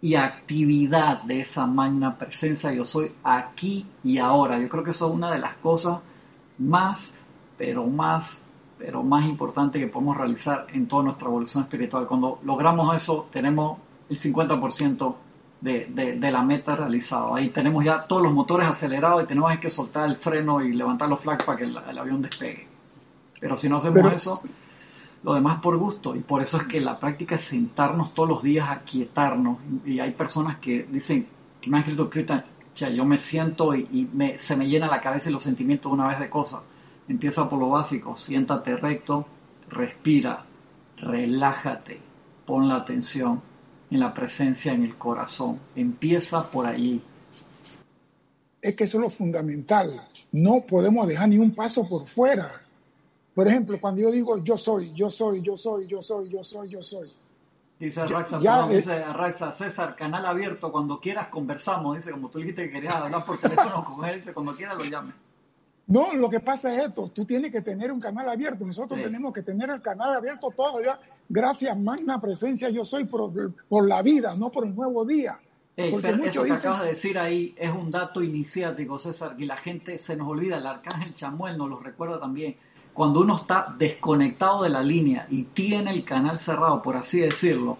Y 0.01 0.15
actividad 0.15 1.23
de 1.23 1.41
esa 1.41 1.65
magna 1.65 2.17
presencia, 2.17 2.71
yo 2.71 2.85
soy 2.85 3.11
aquí 3.23 3.85
y 4.03 4.17
ahora. 4.17 4.59
Yo 4.59 4.69
creo 4.69 4.83
que 4.83 4.91
eso 4.91 5.09
es 5.09 5.13
una 5.13 5.31
de 5.31 5.39
las 5.39 5.55
cosas 5.55 5.99
más, 6.57 7.19
pero 7.57 7.85
más, 7.85 8.43
pero 8.77 9.03
más 9.03 9.25
importante 9.25 9.79
que 9.79 9.87
podemos 9.87 10.15
realizar 10.15 10.67
en 10.71 10.87
toda 10.87 11.03
nuestra 11.03 11.27
evolución 11.27 11.63
espiritual. 11.63 12.07
Cuando 12.07 12.39
logramos 12.43 12.95
eso, 12.95 13.27
tenemos 13.31 13.79
el 14.09 14.17
50% 14.17 15.15
de, 15.61 16.31
la 16.31 16.43
meta 16.43 16.75
realizada. 16.75 17.35
Ahí 17.35 17.49
tenemos 17.49 17.83
ya 17.83 18.03
todos 18.03 18.21
los 18.21 18.33
motores 18.33 18.67
acelerados 18.67 19.23
y 19.23 19.27
tenemos 19.27 19.57
que 19.57 19.69
soltar 19.69 20.09
el 20.09 20.17
freno 20.17 20.61
y 20.61 20.73
levantar 20.73 21.09
los 21.09 21.21
flags 21.21 21.43
para 21.43 21.57
que 21.57 21.65
el, 21.65 21.77
avión 21.77 22.21
despegue. 22.21 22.67
Pero 23.39 23.57
si 23.57 23.69
no 23.69 23.77
hacemos 23.77 24.13
eso, 24.13 24.41
lo 25.23 25.33
demás 25.33 25.61
por 25.61 25.77
gusto. 25.77 26.15
Y 26.15 26.19
por 26.19 26.41
eso 26.41 26.57
es 26.57 26.63
que 26.63 26.79
la 26.79 26.99
práctica 26.99 27.35
es 27.35 27.41
sentarnos 27.41 28.13
todos 28.13 28.29
los 28.29 28.43
días 28.43 28.69
a 28.69 28.79
quietarnos. 28.79 29.57
Y 29.85 29.99
hay 29.99 30.11
personas 30.11 30.57
que 30.57 30.83
dicen, 30.89 31.27
que 31.61 31.69
me 31.69 31.77
han 31.77 31.83
escrito, 31.83 32.09
Cristian, 32.09 32.45
yo 32.75 33.05
me 33.05 33.17
siento 33.17 33.75
y, 33.75 34.09
me, 34.13 34.37
se 34.37 34.55
me 34.55 34.67
llena 34.67 34.87
la 34.87 35.01
cabeza 35.01 35.29
y 35.29 35.33
los 35.33 35.43
sentimientos 35.43 35.91
una 35.91 36.07
vez 36.07 36.19
de 36.19 36.29
cosas. 36.29 36.63
Empieza 37.07 37.49
por 37.49 37.59
lo 37.59 37.69
básico, 37.69 38.15
siéntate 38.15 38.77
recto, 38.77 39.25
respira, 39.69 40.45
relájate, 40.97 41.99
pon 42.45 42.67
la 42.67 42.75
atención 42.75 43.41
en 43.91 43.99
la 43.99 44.13
presencia, 44.13 44.73
en 44.73 44.83
el 44.83 44.97
corazón. 44.97 45.59
Empieza 45.75 46.49
por 46.49 46.65
ahí. 46.65 47.01
Es 48.61 48.75
que 48.75 48.83
eso 48.83 48.97
es 48.97 49.03
lo 49.03 49.09
fundamental. 49.09 50.07
No 50.31 50.61
podemos 50.61 51.07
dejar 51.07 51.29
ni 51.29 51.37
un 51.37 51.55
paso 51.55 51.87
por 51.87 52.05
fuera. 52.05 52.61
Por 53.33 53.47
ejemplo, 53.47 53.79
cuando 53.79 54.01
yo 54.01 54.11
digo 54.11 54.43
yo 54.43 54.57
soy, 54.57 54.91
yo 54.93 55.09
soy, 55.09 55.41
yo 55.41 55.55
soy, 55.55 55.87
yo 55.87 56.01
soy, 56.01 56.29
yo 56.29 56.43
soy, 56.43 56.69
yo 56.69 56.83
soy. 56.83 57.09
Dice 57.79 58.01
Arraxa, 58.01 58.67
dice 58.67 58.91
Arraxa, 58.91 59.53
César, 59.53 59.95
canal 59.95 60.25
abierto, 60.25 60.69
cuando 60.69 60.99
quieras 60.99 61.29
conversamos, 61.29 61.95
dice, 61.95 62.11
como 62.11 62.27
tú 62.27 62.39
dijiste 62.39 62.65
que 62.65 62.71
querías 62.71 62.95
hablar 62.95 63.23
por 63.23 63.37
teléfono 63.37 63.85
con 63.95 64.03
él, 64.03 64.21
cuando 64.33 64.53
quieras 64.53 64.77
lo 64.77 64.83
llame. 64.83 65.13
No, 65.89 66.13
lo 66.13 66.29
que 66.29 66.39
pasa 66.39 66.75
es 66.75 66.89
esto, 66.89 67.09
tú 67.11 67.25
tienes 67.25 67.51
que 67.51 67.61
tener 67.61 67.91
un 67.91 67.99
canal 67.99 68.29
abierto, 68.29 68.63
nosotros 68.63 69.01
tenemos 69.01 69.33
que 69.33 69.41
tener 69.41 69.71
el 69.71 69.81
canal 69.81 70.13
abierto 70.13 70.53
todo 70.55 70.83
ya, 70.83 70.99
gracias 71.27 71.79
magna 71.79 72.21
presencia 72.21 72.69
yo 72.69 72.85
soy 72.85 73.05
por, 73.05 73.87
la 73.87 74.03
vida, 74.03 74.35
no 74.35 74.51
por 74.51 74.67
el 74.67 74.75
nuevo 74.75 75.03
día. 75.03 75.39
Porque 75.75 76.09
pero 76.09 76.23
eso 76.23 76.43
que 76.43 76.51
acabas 76.51 76.83
de 76.83 76.89
decir 76.89 77.17
ahí 77.17 77.55
es 77.57 77.71
un 77.71 77.89
dato 77.89 78.21
iniciático, 78.21 78.99
César, 78.99 79.35
que 79.35 79.47
la 79.47 79.57
gente 79.57 79.97
se 79.97 80.15
nos 80.15 80.27
olvida, 80.27 80.57
el 80.57 80.67
arcángel 80.67 81.15
Chamuel 81.15 81.57
nos 81.57 81.69
lo 81.71 81.79
recuerda 81.79 82.19
también, 82.19 82.55
cuando 82.93 83.21
uno 83.21 83.37
está 83.37 83.73
desconectado 83.75 84.61
de 84.61 84.69
la 84.69 84.83
línea 84.83 85.25
y 85.31 85.45
tiene 85.45 85.89
el 85.89 86.05
canal 86.05 86.37
cerrado, 86.37 86.83
por 86.83 86.97
así 86.97 87.19
decirlo, 87.19 87.79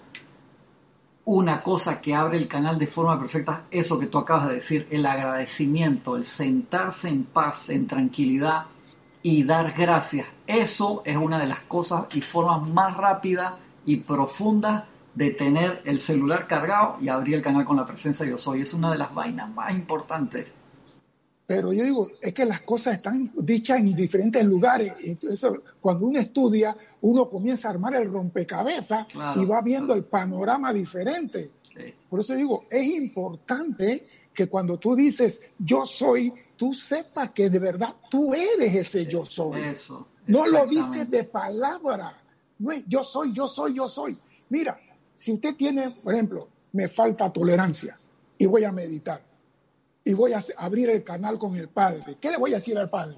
una 1.32 1.62
cosa 1.62 2.02
que 2.02 2.16
abre 2.16 2.40
el 2.40 2.48
canal 2.48 2.80
de 2.80 2.88
forma 2.88 3.20
perfecta, 3.20 3.66
eso 3.70 4.00
que 4.00 4.08
tú 4.08 4.18
acabas 4.18 4.48
de 4.48 4.56
decir, 4.56 4.88
el 4.90 5.06
agradecimiento, 5.06 6.16
el 6.16 6.24
sentarse 6.24 7.08
en 7.08 7.24
paz, 7.24 7.70
en 7.70 7.86
tranquilidad 7.86 8.66
y 9.22 9.44
dar 9.44 9.74
gracias. 9.74 10.26
Eso 10.48 11.04
es 11.06 11.16
una 11.16 11.38
de 11.38 11.46
las 11.46 11.60
cosas 11.60 12.08
y 12.16 12.22
formas 12.22 12.68
más 12.74 12.98
rápidas 12.98 13.54
y 13.86 13.98
profundas 13.98 14.86
de 15.14 15.30
tener 15.30 15.84
el 15.86 16.00
celular 16.00 16.48
cargado 16.48 16.98
y 17.00 17.10
abrir 17.10 17.36
el 17.36 17.42
canal 17.44 17.64
con 17.64 17.78
la 17.78 17.86
presencia 17.86 18.26
de 18.26 18.32
Dios 18.32 18.48
hoy. 18.48 18.62
Es 18.62 18.74
una 18.74 18.92
de 18.92 18.98
las 18.98 19.14
vainas 19.14 19.54
más 19.54 19.72
importantes. 19.72 20.48
Pero 21.50 21.74
yo 21.74 21.84
digo, 21.84 22.12
es 22.22 22.32
que 22.32 22.46
las 22.46 22.62
cosas 22.62 22.98
están 22.98 23.32
dichas 23.36 23.80
en 23.80 23.96
diferentes 23.96 24.46
lugares. 24.46 24.94
Entonces, 25.02 25.50
cuando 25.82 26.06
uno 26.06 26.20
estudia, 26.20 26.78
uno 27.02 27.28
comienza 27.28 27.68
a 27.68 27.72
armar 27.72 27.96
el 27.96 28.08
rompecabezas 28.08 29.08
y 29.36 29.46
va 29.46 29.60
viendo 29.64 29.96
el 29.96 30.04
panorama 30.04 30.72
diferente. 30.72 31.50
Por 32.08 32.20
eso 32.20 32.36
digo, 32.36 32.66
es 32.70 32.86
importante 32.86 34.06
que 34.32 34.48
cuando 34.48 34.78
tú 34.78 34.96
dices 34.96 35.50
yo 35.58 35.88
soy, 35.88 36.32
tú 36.56 36.76
sepas 36.76 37.32
que 37.32 37.50
de 37.50 37.58
verdad 37.58 37.96
tú 38.12 38.32
eres 38.32 38.76
ese 38.76 39.08
yo 39.08 39.26
soy. 39.26 39.76
no 40.28 40.46
lo 40.46 40.68
dices 40.68 41.10
de 41.10 41.24
palabra. 41.24 42.16
No 42.60 42.72
es 42.72 42.84
yo 42.86 43.04
soy, 43.04 43.34
yo 43.34 43.48
soy, 43.48 43.74
yo 43.74 43.88
soy. 43.88 44.16
Mira, 44.50 44.80
si 45.16 45.32
usted 45.32 45.56
tiene, 45.56 45.90
por 45.90 46.14
ejemplo, 46.14 46.48
me 46.74 46.88
falta 46.88 47.34
tolerancia 47.34 47.96
y 48.38 48.46
voy 48.46 48.66
a 48.66 48.72
meditar 48.72 49.29
y 50.10 50.14
voy 50.14 50.34
a 50.34 50.42
abrir 50.58 50.90
el 50.90 51.04
canal 51.04 51.38
con 51.38 51.56
el 51.56 51.68
Padre, 51.68 52.04
¿qué 52.20 52.32
le 52.32 52.38
voy 52.38 52.52
a 52.52 52.56
decir 52.56 52.78
al 52.78 52.90
Padre? 52.90 53.16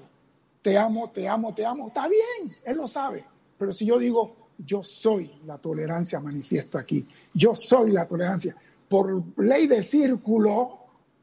te 0.62 0.78
amo, 0.78 1.10
te 1.10 1.28
amo, 1.28 1.52
te 1.54 1.66
amo, 1.66 1.88
está 1.88 2.08
bien, 2.08 2.56
él 2.64 2.76
lo 2.76 2.88
sabe. 2.88 3.24
Pero 3.58 3.72
si 3.72 3.84
yo 3.84 3.98
digo, 3.98 4.36
yo 4.58 4.82
soy 4.84 5.30
la 5.44 5.58
tolerancia 5.58 6.20
manifiesto 6.20 6.78
aquí, 6.78 7.06
yo 7.34 7.54
soy 7.54 7.90
la 7.90 8.06
tolerancia, 8.06 8.56
por 8.88 9.24
ley 9.36 9.66
de 9.66 9.82
círculo 9.82 10.78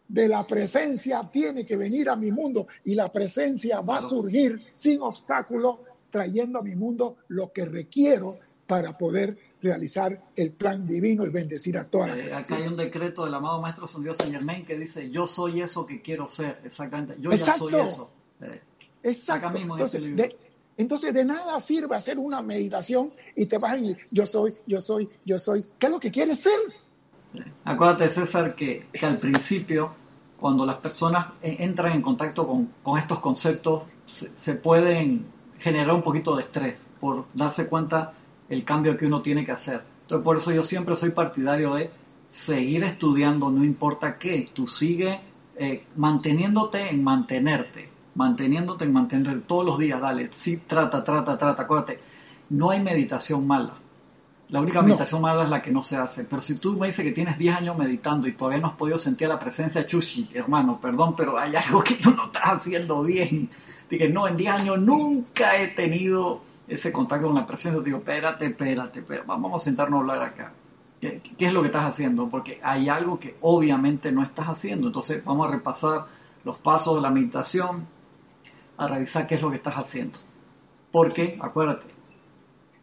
de 0.07 0.27
la 0.27 0.45
presencia 0.45 1.21
tiene 1.31 1.65
que 1.65 1.77
venir 1.77 2.09
a 2.09 2.15
mi 2.15 2.31
mundo 2.31 2.67
y 2.83 2.95
la 2.95 3.11
presencia 3.11 3.79
va 3.79 3.97
a 3.97 4.01
surgir 4.01 4.59
sin 4.75 5.01
obstáculo, 5.01 5.83
trayendo 6.09 6.59
a 6.59 6.63
mi 6.63 6.75
mundo 6.75 7.17
lo 7.27 7.53
que 7.53 7.65
requiero 7.65 8.39
para 8.65 8.97
poder 8.97 9.37
realizar 9.61 10.11
el 10.35 10.51
plan 10.51 10.87
divino 10.87 11.25
y 11.25 11.29
bendecir 11.29 11.77
a 11.77 11.83
toda 11.83 12.07
la 12.07 12.17
eh, 12.17 12.33
Acá 12.33 12.55
hay 12.55 12.67
un 12.67 12.75
decreto 12.75 13.25
del 13.25 13.33
amado 13.33 13.61
Maestro 13.61 13.87
San 13.87 14.03
Dios 14.03 14.17
San 14.17 14.31
Germain 14.31 14.65
que 14.65 14.77
dice, 14.77 15.09
yo 15.09 15.27
soy 15.27 15.61
eso 15.61 15.85
que 15.85 16.01
quiero 16.01 16.29
ser, 16.29 16.61
exactamente, 16.63 17.15
yo 17.19 17.31
ya 17.31 17.57
soy 17.57 17.75
eso. 17.75 18.11
Eh, 18.41 18.61
Exacto. 19.03 19.57
entonces, 20.77 21.13
de, 21.13 21.25
nada 21.25 21.59
sirve 21.59 21.95
hacer 21.95 22.17
una 22.17 22.41
meditación 22.41 23.11
y 23.35 23.45
te 23.45 23.57
vas 23.57 23.73
a 23.73 23.77
ir, 23.77 23.97
yo 24.11 24.25
soy, 24.25 24.53
yo 24.65 24.81
soy, 24.81 25.09
yo 25.25 25.39
soy. 25.39 25.63
¿Qué 25.77 25.87
es 25.87 25.91
lo 25.91 25.99
que 25.99 26.11
quieres 26.11 26.39
ser? 26.39 26.59
Acuérdate, 27.63 28.09
César, 28.09 28.55
que, 28.55 28.87
al 29.01 29.19
principio, 29.19 29.93
cuando 30.37 30.65
las 30.65 30.77
personas 30.77 31.27
entran 31.41 31.93
en 31.93 32.01
contacto 32.01 32.47
con, 32.47 32.97
estos 32.97 33.19
conceptos, 33.19 33.83
se, 34.05 34.55
pueden 34.55 35.25
generar 35.59 35.93
un 35.93 36.01
poquito 36.01 36.35
de 36.35 36.43
estrés 36.43 36.79
por 36.99 37.25
darse 37.33 37.67
cuenta 37.67 38.13
el 38.49 38.63
cambio 38.65 38.97
que 38.97 39.05
uno 39.05 39.21
tiene 39.21 39.45
que 39.45 39.51
hacer. 39.51 39.83
Entonces, 40.01 40.23
por 40.23 40.37
eso 40.37 40.51
yo 40.51 40.63
siempre 40.63 40.95
soy 40.95 41.11
partidario 41.11 41.75
de 41.75 41.91
seguir 42.29 42.83
estudiando, 42.83 43.49
no 43.49 43.63
importa 43.63 44.17
qué, 44.17 44.49
tú 44.53 44.67
sigue 44.67 45.19
eh, 45.55 45.85
manteniéndote 45.95 46.89
en 46.89 47.03
mantenerte 47.03 47.89
manteniéndote 48.19 48.83
en 48.83 48.91
mantenerte 48.91 49.39
todos 49.47 49.65
los 49.65 49.79
días, 49.79 50.01
dale, 50.01 50.27
sí, 50.31 50.57
trata, 50.57 51.03
trata, 51.03 51.37
trata, 51.37 51.63
acuérdate, 51.63 51.99
no 52.49 52.71
hay 52.71 52.81
meditación 52.81 53.47
mala. 53.47 53.75
La 54.49 54.59
única 54.59 54.81
meditación 54.81 55.21
mala 55.21 55.43
es 55.43 55.49
la 55.49 55.61
que 55.61 55.71
no 55.71 55.83
se 55.83 55.95
hace. 55.95 56.25
Pero 56.25 56.41
si 56.41 56.59
tú 56.59 56.75
me 56.75 56.87
dices 56.87 57.05
que 57.05 57.11
tienes 57.11 57.37
10 57.37 57.55
años 57.55 57.77
meditando 57.77 58.27
y 58.27 58.33
todavía 58.33 58.59
no 58.59 58.67
has 58.69 58.73
podido 58.73 58.97
sentir 58.97 59.27
la 59.27 59.39
presencia 59.39 59.81
de 59.81 59.87
Chushi, 59.87 60.27
hermano, 60.33 60.81
perdón, 60.81 61.15
pero 61.15 61.37
hay 61.37 61.55
algo 61.55 61.81
que 61.83 61.95
tú 61.95 62.11
no 62.11 62.25
estás 62.25 62.43
haciendo 62.45 63.03
bien. 63.03 63.49
Dije, 63.89 64.09
no, 64.09 64.27
en 64.27 64.35
10 64.35 64.53
años 64.53 64.79
nunca 64.79 65.55
he 65.55 65.67
tenido 65.67 66.41
ese 66.69 66.91
contacto 66.91 67.27
con 67.27 67.35
la 67.35 67.45
presencia. 67.45 67.81
Digo, 67.81 67.97
espérate, 67.97 68.45
espérate, 68.45 68.99
espérate, 68.99 69.27
vamos 69.27 69.61
a 69.61 69.63
sentarnos 69.63 69.97
a 69.97 70.01
hablar 70.01 70.21
acá. 70.21 70.53
¿Qué, 71.01 71.21
¿Qué 71.37 71.45
es 71.45 71.53
lo 71.53 71.61
que 71.61 71.67
estás 71.67 71.85
haciendo? 71.85 72.29
Porque 72.29 72.59
hay 72.63 72.89
algo 72.89 73.19
que 73.19 73.37
obviamente 73.41 74.11
no 74.11 74.23
estás 74.23 74.47
haciendo. 74.47 74.87
Entonces 74.87 75.23
vamos 75.25 75.47
a 75.47 75.51
repasar 75.51 76.05
los 76.43 76.57
pasos 76.57 76.95
de 76.95 77.01
la 77.01 77.09
meditación, 77.09 77.87
a 78.77 78.87
revisar 78.87 79.27
qué 79.27 79.35
es 79.35 79.41
lo 79.41 79.49
que 79.49 79.57
estás 79.57 79.75
haciendo. 79.75 80.19
Porque, 80.91 81.37
acuérdate, 81.41 81.87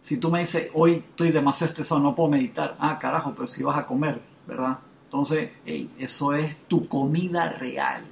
si 0.00 0.18
tú 0.18 0.30
me 0.30 0.40
dices, 0.40 0.70
hoy 0.74 1.04
estoy 1.08 1.32
demasiado 1.32 1.70
estresado, 1.70 2.00
no 2.00 2.14
puedo 2.14 2.30
meditar, 2.30 2.76
ah, 2.78 2.98
carajo, 2.98 3.32
pero 3.34 3.46
si 3.46 3.62
vas 3.64 3.78
a 3.78 3.86
comer, 3.86 4.20
¿verdad? 4.46 4.78
Entonces, 5.04 5.50
eso 5.98 6.32
es 6.34 6.56
tu 6.68 6.86
comida 6.86 7.48
real, 7.48 8.04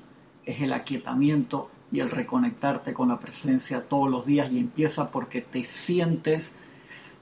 es 0.44 0.60
el 0.60 0.72
aquietamiento 0.72 1.70
y 1.94 2.00
el 2.00 2.10
reconectarte 2.10 2.92
con 2.92 3.08
la 3.08 3.20
presencia 3.20 3.80
todos 3.88 4.10
los 4.10 4.26
días 4.26 4.50
y 4.50 4.58
empieza 4.58 5.12
porque 5.12 5.42
te 5.42 5.64
sientes, 5.64 6.52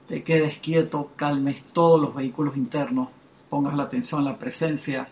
te 0.07 0.23
quedes 0.23 0.57
quieto, 0.57 1.11
calmes 1.15 1.61
todos 1.73 2.01
los 2.01 2.15
vehículos 2.15 2.57
internos, 2.57 3.09
pongas 3.51 3.75
la 3.75 3.83
atención 3.83 4.21
en 4.21 4.25
la 4.25 4.39
presencia 4.39 5.07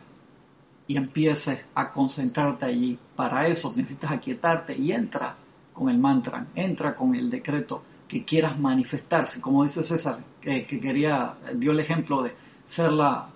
y 0.88 0.97
empieces 0.97 1.64
a 1.76 1.91
concentrarte 1.91 2.66
allí. 2.66 2.97
Para 3.16 3.45
eso 3.45 3.72
necesitas 3.76 4.12
aquietarte 4.12 4.76
y 4.76 4.93
entra 4.93 5.36
con 5.74 5.89
el 5.89 5.99
mantra, 5.99 6.47
entra 6.55 6.95
con 6.95 7.14
el 7.14 7.30
decreto 7.30 7.84
que 8.07 8.26
quieras 8.26 8.59
manifestarse, 8.59 9.41
como 9.41 9.64
dice 9.64 9.84
César, 9.84 10.18
que, 10.41 10.66
quería, 10.66 11.36
dio 11.55 11.72
el 11.72 11.80
ejemplo 11.80 12.24
de 12.24 12.34
ser 12.66 12.91
la... 12.91 13.30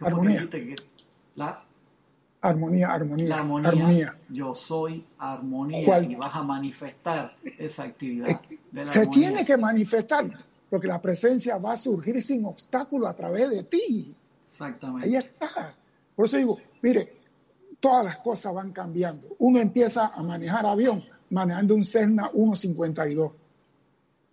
armonía. 0.00 0.48
la 1.34 1.65
armonía, 2.48 2.88
armonía, 2.92 3.36
armonía, 3.36 4.14
Yo 4.28 4.54
soy 4.54 5.04
armonía 5.18 6.00
y 6.00 6.14
vas 6.14 6.34
a 6.34 6.42
manifestar 6.42 7.36
esa 7.58 7.84
actividad. 7.84 8.40
se 8.84 9.06
tiene 9.06 9.44
que 9.44 9.56
manifestar, 9.56 10.24
porque 10.70 10.86
la 10.86 11.00
presencia 11.00 11.58
va 11.58 11.72
a 11.72 11.76
surgir 11.76 12.20
sin 12.22 12.44
obstáculo 12.44 13.06
a 13.06 13.14
través 13.14 13.50
de 13.50 13.62
ti. 13.64 14.14
Exactamente. 14.44 15.06
Ahí 15.06 15.16
está. 15.16 15.74
Por 16.14 16.26
eso 16.26 16.36
digo, 16.38 16.58
mire, 16.82 17.12
todas 17.80 18.04
las 18.04 18.16
cosas 18.18 18.54
van 18.54 18.72
cambiando. 18.72 19.36
Uno 19.38 19.58
empieza 19.58 20.06
a 20.06 20.22
manejar 20.22 20.66
avión 20.66 21.04
manejando 21.30 21.74
un 21.74 21.84
Cessna 21.84 22.30
152. 22.32 23.32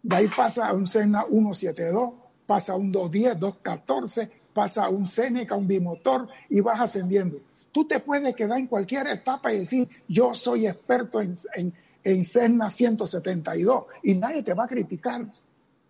De 0.04 0.16
ahí 0.16 0.28
pasa 0.28 0.68
a 0.68 0.74
un 0.74 0.88
Cessna 0.88 1.26
172, 1.30 2.14
pasa 2.46 2.74
a 2.74 2.76
un 2.76 2.92
210, 2.92 3.40
214, 3.40 4.32
pasa 4.54 4.86
a 4.86 4.90
un 4.90 5.06
Seneca, 5.06 5.56
un 5.56 5.68
bimotor 5.68 6.28
y 6.50 6.62
vas 6.62 6.80
ascendiendo. 6.80 7.38
Tú 7.74 7.86
te 7.86 8.00
puedes 8.00 8.34
quedar 8.36 8.60
en 8.60 8.68
cualquier 8.68 9.08
etapa 9.08 9.52
y 9.52 9.60
decir, 9.60 9.88
yo 10.08 10.34
soy 10.34 10.68
experto 10.68 11.20
en, 11.20 11.34
en, 11.56 11.74
en 12.04 12.24
Cessna 12.24 12.70
172 12.70 13.86
y 14.04 14.16
nadie 14.16 14.44
te 14.44 14.54
va 14.54 14.64
a 14.64 14.68
criticar. 14.68 15.26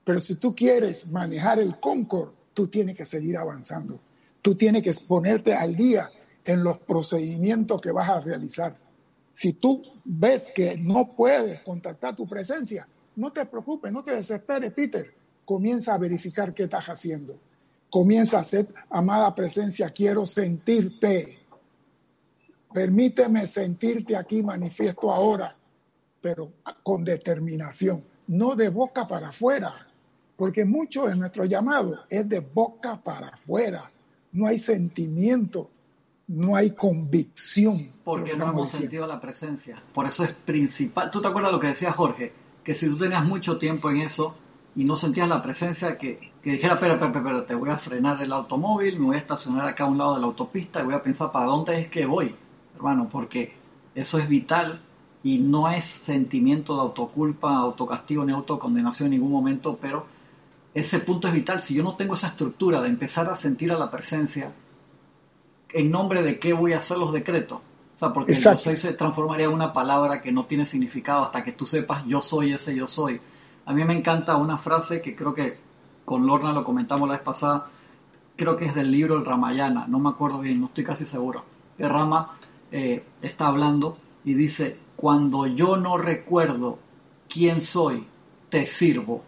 Pero 0.04 0.20
si 0.20 0.36
tú 0.36 0.56
quieres 0.56 1.08
manejar 1.12 1.60
el 1.60 1.80
Concord, 1.80 2.32
tú 2.54 2.68
tienes 2.68 2.98
que 2.98 3.06
seguir 3.06 3.38
avanzando. 3.38 4.00
Tú 4.42 4.56
tienes 4.56 4.82
que 4.82 4.92
ponerte 5.06 5.54
al 5.54 5.76
día 5.76 6.10
en 6.46 6.64
los 6.64 6.78
procedimientos 6.80 7.82
que 7.82 7.92
vas 7.92 8.10
a 8.10 8.20
realizar. 8.20 8.76
Si 9.32 9.54
tú 9.54 9.84
ves 10.04 10.52
que 10.54 10.78
no 10.78 11.16
puedes 11.16 11.62
contactar 11.62 12.16
tu 12.16 12.28
presencia, 12.28 12.88
no 13.16 13.32
te 13.32 13.46
preocupes, 13.46 13.92
no 13.92 14.04
te 14.04 14.16
desesperes, 14.16 14.72
Peter. 14.74 15.14
Comienza 15.46 15.94
a 15.94 15.98
verificar 15.98 16.54
qué 16.54 16.64
estás 16.64 16.86
haciendo. 16.86 17.36
Comienza 17.90 18.38
a 18.38 18.42
hacer, 18.42 18.68
amada 18.90 19.34
presencia, 19.36 19.90
quiero 19.90 20.26
sentirte. 20.26 21.40
Permíteme 22.74 23.46
sentirte 23.46 24.16
aquí, 24.16 24.42
manifiesto 24.42 25.12
ahora, 25.12 25.56
pero 26.22 26.52
con 26.82 27.04
determinación, 27.04 28.00
no 28.28 28.56
de 28.56 28.70
boca 28.70 29.06
para 29.08 29.30
afuera, 29.30 29.88
porque 30.36 30.66
mucho 30.66 31.06
de 31.06 31.16
nuestro 31.16 31.46
llamado 31.46 32.00
es 32.10 32.28
de 32.28 32.40
boca 32.40 33.02
para 33.02 33.28
afuera 33.30 33.90
no 34.34 34.48
hay 34.48 34.58
sentimiento, 34.58 35.70
no 36.28 36.56
hay 36.56 36.72
convicción. 36.72 37.92
Porque 38.04 38.36
no 38.36 38.50
hemos 38.50 38.72
sentido 38.72 39.08
la 39.08 39.22
presencia. 39.22 39.82
Por 39.94 40.06
eso 40.06 40.24
es 40.24 40.34
principal. 40.34 41.10
¿Tú 41.12 41.22
te 41.22 41.28
acuerdas 41.28 41.52
lo 41.52 41.60
que 41.60 41.68
decía 41.68 41.94
Jorge? 41.94 42.34
Que 42.64 42.74
si 42.74 42.88
tú 42.88 42.98
tenías 42.98 43.24
mucho 43.24 43.58
tiempo 43.58 43.90
en 43.92 43.98
eso 43.98 44.36
y 44.76 44.86
no 44.86 44.96
sentías 44.96 45.30
la 45.30 45.44
presencia, 45.44 45.98
que, 45.98 46.32
que 46.42 46.52
dijera, 46.52 46.74
espera, 46.74 46.94
espera, 46.94 47.12
espera, 47.16 47.46
te 47.46 47.56
voy 47.56 47.70
a 47.70 47.78
frenar 47.78 48.22
el 48.22 48.34
automóvil, 48.34 49.00
me 49.00 49.06
voy 49.06 49.16
a 49.16 49.20
estacionar 49.20 49.68
acá 49.68 49.84
a 49.84 49.88
un 49.88 50.00
lado 50.00 50.16
de 50.16 50.22
la 50.22 50.26
autopista 50.26 50.82
y 50.82 50.86
voy 50.86 50.96
a 50.96 51.04
pensar 51.04 51.32
para 51.32 51.46
dónde 51.46 51.80
es 51.80 51.90
que 51.90 52.06
voy, 52.08 52.36
hermano, 52.76 53.10
porque 53.10 53.54
eso 53.96 54.18
es 54.18 54.28
vital 54.28 54.82
y 55.24 55.40
no 55.40 55.70
es 55.70 55.86
sentimiento 55.86 56.76
de 56.76 56.82
autoculpa, 56.82 57.56
autocastigo 57.56 58.26
ni 58.26 58.34
autocondenación 58.34 59.08
en 59.08 59.12
ningún 59.20 59.32
momento, 59.32 59.78
pero 59.82 60.06
ese 60.74 61.00
punto 61.00 61.28
es 61.28 61.34
vital. 61.34 61.62
Si 61.62 61.74
yo 61.74 61.84
no 61.84 61.96
tengo 61.96 62.16
esa 62.16 62.28
estructura 62.28 62.82
de 62.82 62.90
empezar 62.90 63.30
a 63.30 63.36
sentir 63.36 63.72
a 63.72 63.78
la 63.78 63.90
presencia, 63.90 64.52
¿en 65.72 65.92
nombre 65.92 66.24
de 66.24 66.40
qué 66.40 66.54
voy 66.54 66.74
a 66.74 66.78
hacer 66.78 66.98
los 66.98 67.14
decretos? 67.14 67.60
O 67.96 68.00
sea, 68.00 68.12
porque 68.12 68.34
yo 68.34 68.58
soy 68.58 68.76
se 68.76 68.94
transformaría 68.94 69.46
en 69.46 69.54
una 69.54 69.72
palabra 69.72 70.20
que 70.20 70.32
no 70.32 70.46
tiene 70.46 70.66
significado 70.66 71.24
hasta 71.24 71.44
que 71.44 71.52
tú 71.52 71.66
sepas 71.66 72.04
yo 72.06 72.22
soy 72.22 72.54
ese 72.54 72.76
yo 72.76 72.88
soy. 72.88 73.22
A 73.66 73.74
mí 73.74 73.86
me 73.86 73.94
encanta 73.94 74.36
una 74.36 74.58
frase 74.58 75.02
que 75.02 75.16
creo 75.16 75.34
que 75.34 75.58
con 76.04 76.26
Lorna 76.26 76.52
lo 76.52 76.66
comentamos 76.66 77.08
la 77.08 77.16
vez 77.16 77.24
pasada, 77.24 77.68
creo 78.36 78.58
que 78.58 78.66
es 78.66 78.76
del 78.76 78.92
libro 78.92 79.16
El 79.16 79.26
Ramayana, 79.26 79.86
no 79.88 80.00
me 80.00 80.10
acuerdo 80.10 80.40
bien, 80.40 80.60
no 80.60 80.66
estoy 80.68 80.84
casi 80.84 81.06
seguro. 81.06 81.46
El 81.78 81.90
Rama 81.90 82.38
eh, 82.74 83.06
está 83.22 83.48
hablando 83.48 83.98
y 84.26 84.34
dice, 84.34 84.78
cuando 84.98 85.48
yo 85.48 85.78
no 85.78 85.98
recuerdo 85.98 86.80
quién 87.30 87.62
soy, 87.62 88.06
te 88.50 88.66
sirvo 88.66 89.24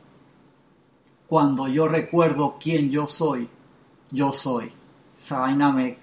cuando 1.28 1.68
yo 1.68 1.88
recuerdo 1.88 2.58
quién 2.60 2.92
yo 2.92 3.08
soy, 3.08 3.50
yo 4.12 4.32
soy. 4.32 4.72
Esa 5.18 5.40
vaina 5.40 5.72
me, 5.72 5.98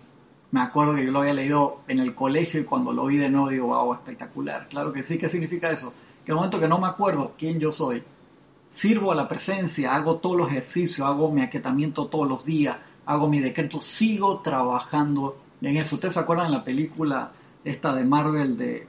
me 0.51 0.61
acuerdo 0.61 0.95
que 0.95 1.05
yo 1.05 1.13
lo 1.13 1.21
había 1.21 1.35
leído 1.35 1.81
en 1.87 2.01
el 2.01 2.15
colegio 2.15 2.61
y 2.61 2.65
cuando 2.65 2.93
lo 2.93 3.07
vi 3.07 3.19
de 3.19 3.31
nuevo 3.31 3.49
digo, 3.49 3.67
wow, 3.69 3.95
espectacular. 3.95 4.69
Claro 4.69 4.93
que 4.93 5.03
sí, 5.03 5.19
¿qué 5.19 5.29
significa 5.29 5.71
eso? 5.71 5.93
Que 6.25 6.33
el 6.33 6.37
momento 6.37 6.59
que 6.59 6.69
no 6.69 6.79
me 6.79 6.89
acuerdo 6.89 7.35
quién 7.39 7.61
yo 7.61 7.71
soy, 7.71 8.03
sirvo 8.71 9.13
a 9.13 9.15
la 9.15 9.29
presencia, 9.29 9.95
hago 9.95 10.17
todos 10.17 10.37
los 10.37 10.49
ejercicios, 10.49 11.07
hago 11.07 11.31
mi 11.31 11.43
aquietamiento 11.43 12.07
todos 12.07 12.29
los 12.29 12.45
días, 12.45 12.77
hago 13.07 13.29
mi 13.29 13.41
decreto, 13.41 13.81
sigo 13.81 14.41
trabajando 14.41 15.37
en 15.71 15.77
eso. 15.77 15.97
¿Ustedes 15.97 16.15
se 16.15 16.21
acuerdan 16.21 16.51
de 16.51 16.59
la 16.59 16.65
película 16.65 17.33
esta 17.65 17.95
de 17.95 18.05
Marvel 18.05 18.57
de, 18.57 18.87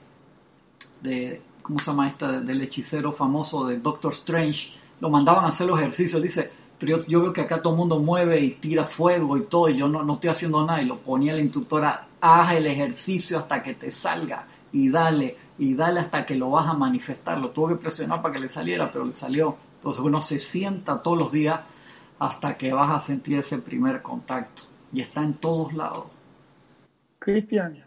de 1.01 1.41
¿cómo 1.61 1.79
se 1.79 1.85
llama 1.85 2.09
esta? 2.09 2.39
Del 2.39 2.61
hechicero 2.61 3.11
famoso 3.11 3.67
de 3.67 3.79
Doctor 3.79 4.13
Strange, 4.13 4.71
lo 4.99 5.09
mandaban 5.09 5.45
a 5.45 5.49
hacer 5.49 5.67
los 5.67 5.79
ejercicios, 5.79 6.21
dice, 6.21 6.51
pero 6.79 7.05
yo, 7.05 7.21
veo 7.21 7.33
que 7.33 7.41
acá 7.41 7.61
todo 7.61 7.73
el 7.73 7.77
mundo 7.77 7.99
mueve 7.99 8.39
y 8.39 8.51
tira 8.51 8.85
fuego 8.85 9.37
y 9.37 9.43
todo, 9.43 9.69
y 9.69 9.77
yo 9.77 9.87
no, 9.87 10.03
no 10.03 10.15
estoy 10.15 10.29
haciendo 10.29 10.65
nada, 10.65 10.81
y 10.81 10.85
lo 10.85 10.99
ponía 10.99 11.33
la 11.33 11.41
instructora, 11.41 12.07
haz 12.19 12.53
el 12.55 12.67
ejercicio 12.67 13.37
hasta 13.37 13.63
que 13.63 13.73
te 13.73 13.91
salga, 13.91 14.47
y 14.71 14.89
dale, 14.89 15.37
y 15.57 15.75
dale 15.75 15.99
hasta 15.99 16.25
que 16.25 16.35
lo 16.35 16.49
vas 16.51 16.67
a 16.67 16.73
manifestar. 16.73 17.37
Lo 17.37 17.51
tuvo 17.51 17.69
que 17.69 17.75
presionar 17.75 18.21
para 18.21 18.33
que 18.33 18.39
le 18.39 18.49
saliera, 18.49 18.91
pero 18.91 19.05
le 19.05 19.13
salió. 19.13 19.55
Entonces 19.75 20.01
uno 20.01 20.19
se 20.19 20.39
sienta 20.39 21.01
todos 21.01 21.17
los 21.17 21.31
días 21.31 21.59
hasta 22.19 22.57
que 22.57 22.73
vas 22.73 22.91
a 22.91 22.99
sentir 22.99 23.37
ese 23.37 23.59
primer 23.59 24.01
contacto. 24.01 24.63
Y 24.91 25.01
está 25.01 25.21
en 25.21 25.35
todos 25.35 25.73
lados. 25.73 26.05
Cristian, 27.23 27.81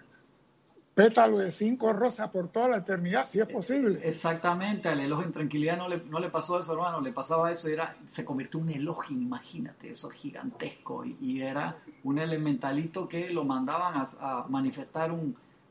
pétalo 0.95 1.37
de 1.37 1.51
cinco 1.51 1.93
rosas 1.93 2.30
por 2.30 2.49
toda 2.49 2.68
la 2.68 2.78
eternidad, 2.78 3.26
si 3.26 3.39
es 3.39 3.47
posible. 3.47 4.01
Exactamente, 4.03 4.89
al 4.89 4.99
elogio 4.99 5.26
en 5.26 5.32
tranquilidad 5.32 5.76
no 5.76 5.89
le, 5.89 5.99
no 6.07 6.18
le 6.18 6.30
pasó 6.30 6.59
eso, 6.59 6.72
hermano, 6.72 7.03
le 7.03 7.12
pasaba 7.12 7.53
eso 7.53 7.68
y 7.68 7.74
era, 7.74 7.99
se 8.07 8.24
convirtió 8.24 8.61
en 8.61 8.68
un 8.68 8.72
elogio, 8.72 9.14
imagínate, 9.14 9.91
eso 9.91 10.09
gigantesco, 10.09 11.05
y, 11.05 11.43
era 11.43 11.76
un 12.05 12.18
elementalito 12.18 13.07
que 13.07 13.28
lo 13.28 13.45
mandaban 13.45 14.07
a, 14.20 14.47
manifestar 14.49 15.14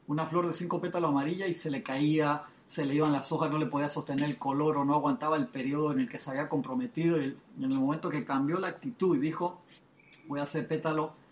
una 0.05 0.28
flor 0.28 0.45
de 0.45 0.53
cinco 0.53 0.80
pétalos 0.80 1.09
amarilla 1.09 1.47
y 1.47 1.55
se 1.55 1.72
le 1.72 1.82
caía, 1.82 2.43
se 2.68 2.86
le 2.86 2.93
iban 2.93 3.11
las 3.11 3.32
hojas, 3.32 3.49
no 3.49 3.57
le 3.57 3.66
podía 3.66 3.89
sostener 3.89 4.30
el 4.30 4.38
color 4.38 4.78
o 4.78 4.86
no 4.86 4.93
aguantaba 4.93 5.38
el 5.38 5.47
periodo 5.47 5.91
en 5.91 6.01
el 6.01 6.07
que 6.07 6.20
se 6.20 6.30
había 6.30 6.47
comprometido, 6.47 7.20
y 7.20 7.36
en 7.57 7.72
el 7.72 7.80
momento 7.80 8.11
que 8.11 8.24
cambió 8.24 8.59
la 8.59 8.68
actitud 8.68 9.18
y 9.18 9.20
dijo, 9.20 9.59
voy 10.28 10.39
a 10.39 10.43
hacer 10.43 10.68
pétalo 10.68 11.24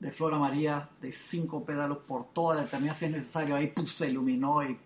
de 0.00 0.12
flor 0.12 0.34
amarilla 0.34 0.88
de 1.00 1.12
cinco 1.12 1.64
pétalos 1.64 1.98
por 1.98 2.32
toda 2.32 2.56
la 2.56 2.64
eternidad 2.64 2.94
si 2.94 3.06
es 3.06 3.10
necesario. 3.10 3.56
Ahí 3.56 3.68
pues, 3.68 3.90
se 3.90 4.08
iluminó 4.08 4.62
y, 4.62 4.78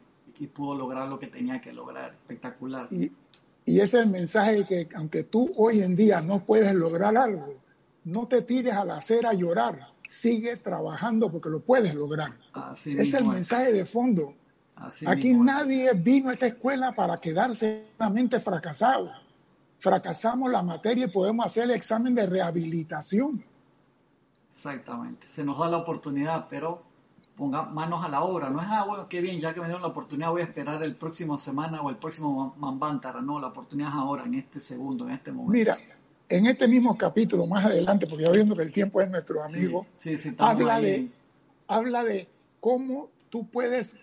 pudo 0.53 0.75
lograr 0.75 1.09
lo 1.09 1.21
que 1.21 1.29
tenía 1.29 1.61
que 1.61 1.73
lograr. 1.73 2.15
Espectacular. 2.15 2.89
Y, 2.91 3.13
y 3.65 3.79
ese 3.79 3.99
es 3.99 4.07
el 4.07 4.11
mensaje 4.11 4.57
de 4.57 4.67
que 4.67 4.89
aunque 4.97 5.23
tú 5.23 5.53
hoy 5.57 5.83
en 5.83 5.95
día 5.95 6.21
no 6.21 6.41
puedes 6.41 6.75
lograr 6.75 7.17
algo, 7.17 7.55
no 8.05 8.27
te 8.27 8.43
tires 8.43 8.75
a 8.75 8.85
la 8.85 8.97
acera 8.97 9.31
a 9.31 9.35
llorar. 9.35 9.93
Sigue 10.09 10.57
trabajando 10.57 11.31
porque 11.31 11.49
lo 11.49 11.61
puedes 11.61 11.95
lograr. 11.95 12.35
Ese 12.75 13.01
es 13.01 13.15
el 13.15 13.25
mensaje 13.25 13.73
de 13.73 13.87
fondo. 13.87 14.35
Aquí 15.07 15.33
nadie 15.33 15.93
vino 15.93 16.31
a 16.31 16.33
esta 16.33 16.49
escuela 16.49 16.93
para 16.93 17.21
quedarse 17.21 17.87
solamente 17.97 18.41
fracasado. 18.41 19.13
Fracasamos 19.79 20.51
la 20.51 20.63
materia 20.63 21.07
y 21.07 21.11
podemos 21.11 21.47
hacer 21.47 21.65
el 21.65 21.73
examen 21.73 22.17
de 22.17 22.27
rehabilitación 22.27 23.45
Exactamente, 24.53 25.27
se 25.27 25.45
nos 25.45 25.59
da 25.59 25.69
la 25.69 25.79
oportunidad, 25.79 26.47
pero 26.51 26.83
ponga 27.37 27.63
manos 27.63 28.05
a 28.05 28.09
la 28.09 28.23
obra. 28.23 28.51
No 28.51 28.61
es, 28.61 28.67
ah, 28.69 28.85
bueno, 28.87 29.09
qué 29.09 29.23
bien, 29.23 29.41
ya 29.41 29.55
que 29.55 29.61
me 29.61 29.67
dieron 29.67 29.81
la 29.83 29.89
oportunidad, 29.89 30.31
voy 30.31 30.43
a 30.43 30.45
esperar 30.45 30.83
el 30.83 30.95
próximo 30.95 31.39
semana 31.39 31.81
o 31.81 31.89
el 31.89 31.97
próximo 31.97 32.55
Mambantara. 32.59 33.23
No, 33.23 33.41
la 33.41 33.49
oportunidad 33.49 33.89
es 33.89 33.95
ahora, 33.95 34.25
en 34.25 34.35
este 34.35 34.61
segundo, 34.61 35.09
en 35.09 35.15
este 35.15 35.33
momento. 35.33 35.53
Mira, 35.53 35.79
en 36.29 36.47
este 36.47 36.69
mismo 36.69 36.97
capítulo, 36.97 37.47
más 37.47 37.65
adelante, 37.65 38.07
porque 38.07 38.25
ya 38.25 38.31
viendo 38.31 38.55
que 38.55 38.63
el 38.63 38.73
tiempo 38.73 39.01
es 39.01 39.11
nuestro 39.11 39.43
amigo, 39.43 39.87
habla, 40.39 40.81
de, 40.81 41.09
habla 41.67 42.05
de 42.05 42.29
cómo 42.61 43.09
tú 43.31 43.47
puedes 43.47 43.97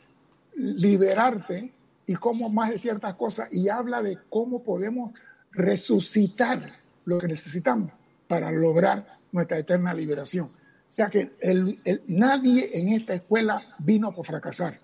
liberarte 0.55 1.71
y 2.07 2.15
cómo 2.15 2.49
más 2.49 2.71
de 2.71 2.79
ciertas 2.79 3.13
cosas, 3.13 3.49
y 3.51 3.69
habla 3.69 4.01
de 4.01 4.17
cómo 4.29 4.63
podemos 4.63 5.13
resucitar 5.51 6.73
lo 7.05 7.19
que 7.19 7.27
necesitamos 7.27 7.91
para 8.27 8.51
lograr 8.51 9.18
nuestra 9.31 9.57
eterna 9.57 9.93
liberación. 9.93 10.45
O 10.45 10.91
sea 10.91 11.09
que 11.09 11.33
el, 11.39 11.79
nadie 12.07 12.79
en 12.79 12.89
esta 12.89 13.13
escuela 13.13 13.75
vino 13.77 14.11
por 14.11 14.25
fracasar. 14.25 14.75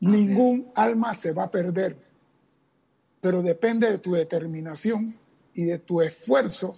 Ningún 0.00 0.70
alma 0.74 1.14
se 1.14 1.32
va 1.32 1.44
a 1.44 1.50
perder, 1.50 1.96
pero 3.20 3.40
depende 3.40 3.90
de 3.90 3.98
tu 3.98 4.12
determinación 4.12 5.16
y 5.54 5.64
de 5.64 5.78
tu 5.78 6.02
esfuerzo 6.02 6.74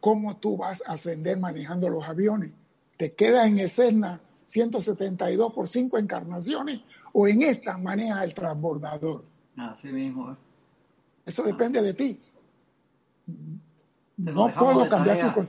cómo 0.00 0.38
tú 0.38 0.56
vas 0.56 0.82
a 0.86 0.92
ascender 0.92 1.38
manejando 1.38 1.90
los 1.90 2.02
aviones. 2.04 2.50
¿Te 2.96 3.12
quedas 3.12 3.46
en 3.46 3.58
escena 3.58 4.20
172 4.28 5.52
por 5.52 5.68
5 5.68 5.98
encarnaciones 5.98 6.80
o 7.12 7.28
en 7.28 7.42
esta 7.42 7.76
maneja 7.76 8.24
el 8.24 8.32
transbordador? 8.32 9.24
Así 9.56 9.88
mismo. 9.88 10.36
Eso 11.26 11.42
depende 11.42 11.82
de 11.82 11.94
ti. 11.94 12.20
No 14.16 14.50
puedo 14.52 14.88
cambiar 14.88 15.34
tu 15.34 15.40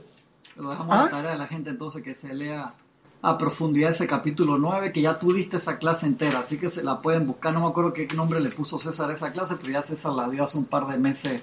lo 0.56 0.70
dejamos 0.70 0.94
a 0.94 1.04
la 1.04 1.10
tarea 1.10 1.30
de 1.32 1.38
la 1.38 1.46
gente 1.46 1.70
entonces 1.70 2.02
que 2.02 2.14
se 2.14 2.32
lea 2.32 2.74
a 3.22 3.38
profundidad 3.38 3.90
ese 3.90 4.06
capítulo 4.06 4.58
9, 4.58 4.92
que 4.92 5.00
ya 5.00 5.18
tuviste 5.18 5.56
esa 5.56 5.78
clase 5.78 6.04
entera, 6.06 6.40
así 6.40 6.58
que 6.58 6.68
se 6.68 6.84
la 6.84 7.00
pueden 7.00 7.26
buscar. 7.26 7.54
No 7.54 7.60
me 7.60 7.68
acuerdo 7.68 7.94
qué 7.94 8.06
nombre 8.14 8.38
le 8.38 8.50
puso 8.50 8.78
César 8.78 9.08
a 9.08 9.14
esa 9.14 9.32
clase, 9.32 9.56
pero 9.56 9.72
ya 9.72 9.82
César 9.82 10.12
la 10.12 10.28
dio 10.28 10.44
hace 10.44 10.58
un 10.58 10.66
par 10.66 10.86
de 10.86 10.98
meses 10.98 11.42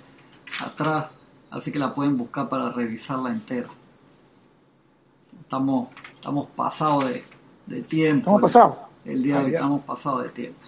atrás, 0.63 1.07
así 1.49 1.71
que 1.71 1.79
la 1.79 1.95
pueden 1.95 2.17
buscar 2.17 2.49
para 2.49 2.71
revisarla 2.71 3.31
entera. 3.31 3.69
Estamos, 5.41 5.89
estamos 6.13 6.49
pasados 6.55 7.05
de, 7.65 7.81
tiempo. 7.81 8.19
Estamos 8.19 8.41
pasados. 8.43 8.77
El 9.03 9.23
día 9.23 9.39
de 9.39 9.45
hoy 9.45 9.53
estamos 9.55 9.81
pasados 9.81 10.23
de 10.23 10.29
tiempo. 10.29 10.59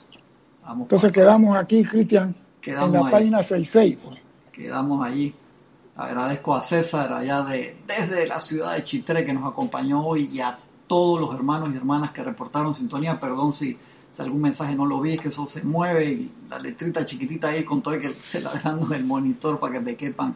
Entonces 0.68 1.14
quedamos 1.14 1.56
aquí, 1.56 1.84
Cristian, 1.84 2.36
en 2.64 2.92
la 2.92 3.12
página 3.12 3.44
66. 3.44 4.02
Pues. 4.04 4.20
Quedamos 4.52 5.06
allí. 5.06 5.36
Agradezco 5.96 6.56
a 6.56 6.62
César 6.62 7.14
allá 7.14 7.44
de, 7.44 7.78
desde 7.86 8.26
la 8.26 8.40
ciudad 8.40 8.74
de 8.74 8.84
Chitré 8.84 9.26
que 9.26 9.34
nos 9.34 9.52
acompañó 9.52 10.06
hoy 10.06 10.30
y 10.32 10.40
a 10.40 10.58
todos 10.88 11.20
los 11.20 11.36
hermanos 11.36 11.70
y 11.72 11.78
hermanas 11.78 12.12
que 12.12 12.24
reportaron 12.24 12.74
sintonía. 12.74 13.20
Perdón 13.20 13.54
si, 13.54 13.78
algún 14.18 14.42
mensaje 14.42 14.76
no 14.76 14.86
lo 14.86 15.02
vi, 15.02 15.14
es 15.14 15.22
que 15.22 15.30
eso 15.30 15.46
se 15.46 15.64
mueve 15.64 16.06
y 16.06 16.32
la 16.50 16.58
letrita 16.60 17.06
chiquitita 17.06 17.50
ahí 17.50 17.64
con 17.64 17.82
todo 17.82 17.94
el 17.94 18.02
que 18.02 18.14
se 18.14 18.42
la 18.42 18.52
dejando 18.52 18.94
el 18.94 19.04
monitor 19.04 19.60
para 19.60 19.74
que 19.74 19.80
me 19.80 19.96
quepan 19.96 20.36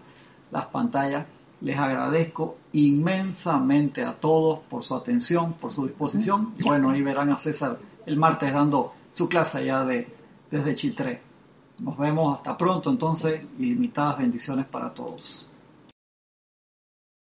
las 0.51 0.65
pantallas. 0.67 1.25
Les 1.61 1.77
agradezco 1.77 2.57
inmensamente 2.73 4.03
a 4.03 4.13
todos 4.13 4.59
por 4.69 4.83
su 4.83 4.93
atención, 4.93 5.53
por 5.53 5.73
su 5.73 5.87
disposición. 5.87 6.53
Y 6.59 6.63
bueno, 6.63 6.91
ahí 6.91 7.01
verán 7.01 7.31
a 7.31 7.35
César 7.35 7.79
el 8.05 8.17
martes 8.17 8.53
dando 8.53 8.93
su 9.11 9.27
clase 9.27 9.59
allá 9.59 9.83
de, 9.83 10.07
desde 10.51 10.75
Chitré. 10.75 11.26
Nos 11.79 11.97
vemos 11.97 12.37
hasta 12.37 12.57
pronto 12.57 12.89
entonces, 12.89 13.41
limitadas 13.59 14.19
bendiciones 14.19 14.65
para 14.65 14.93
todos. 14.93 15.51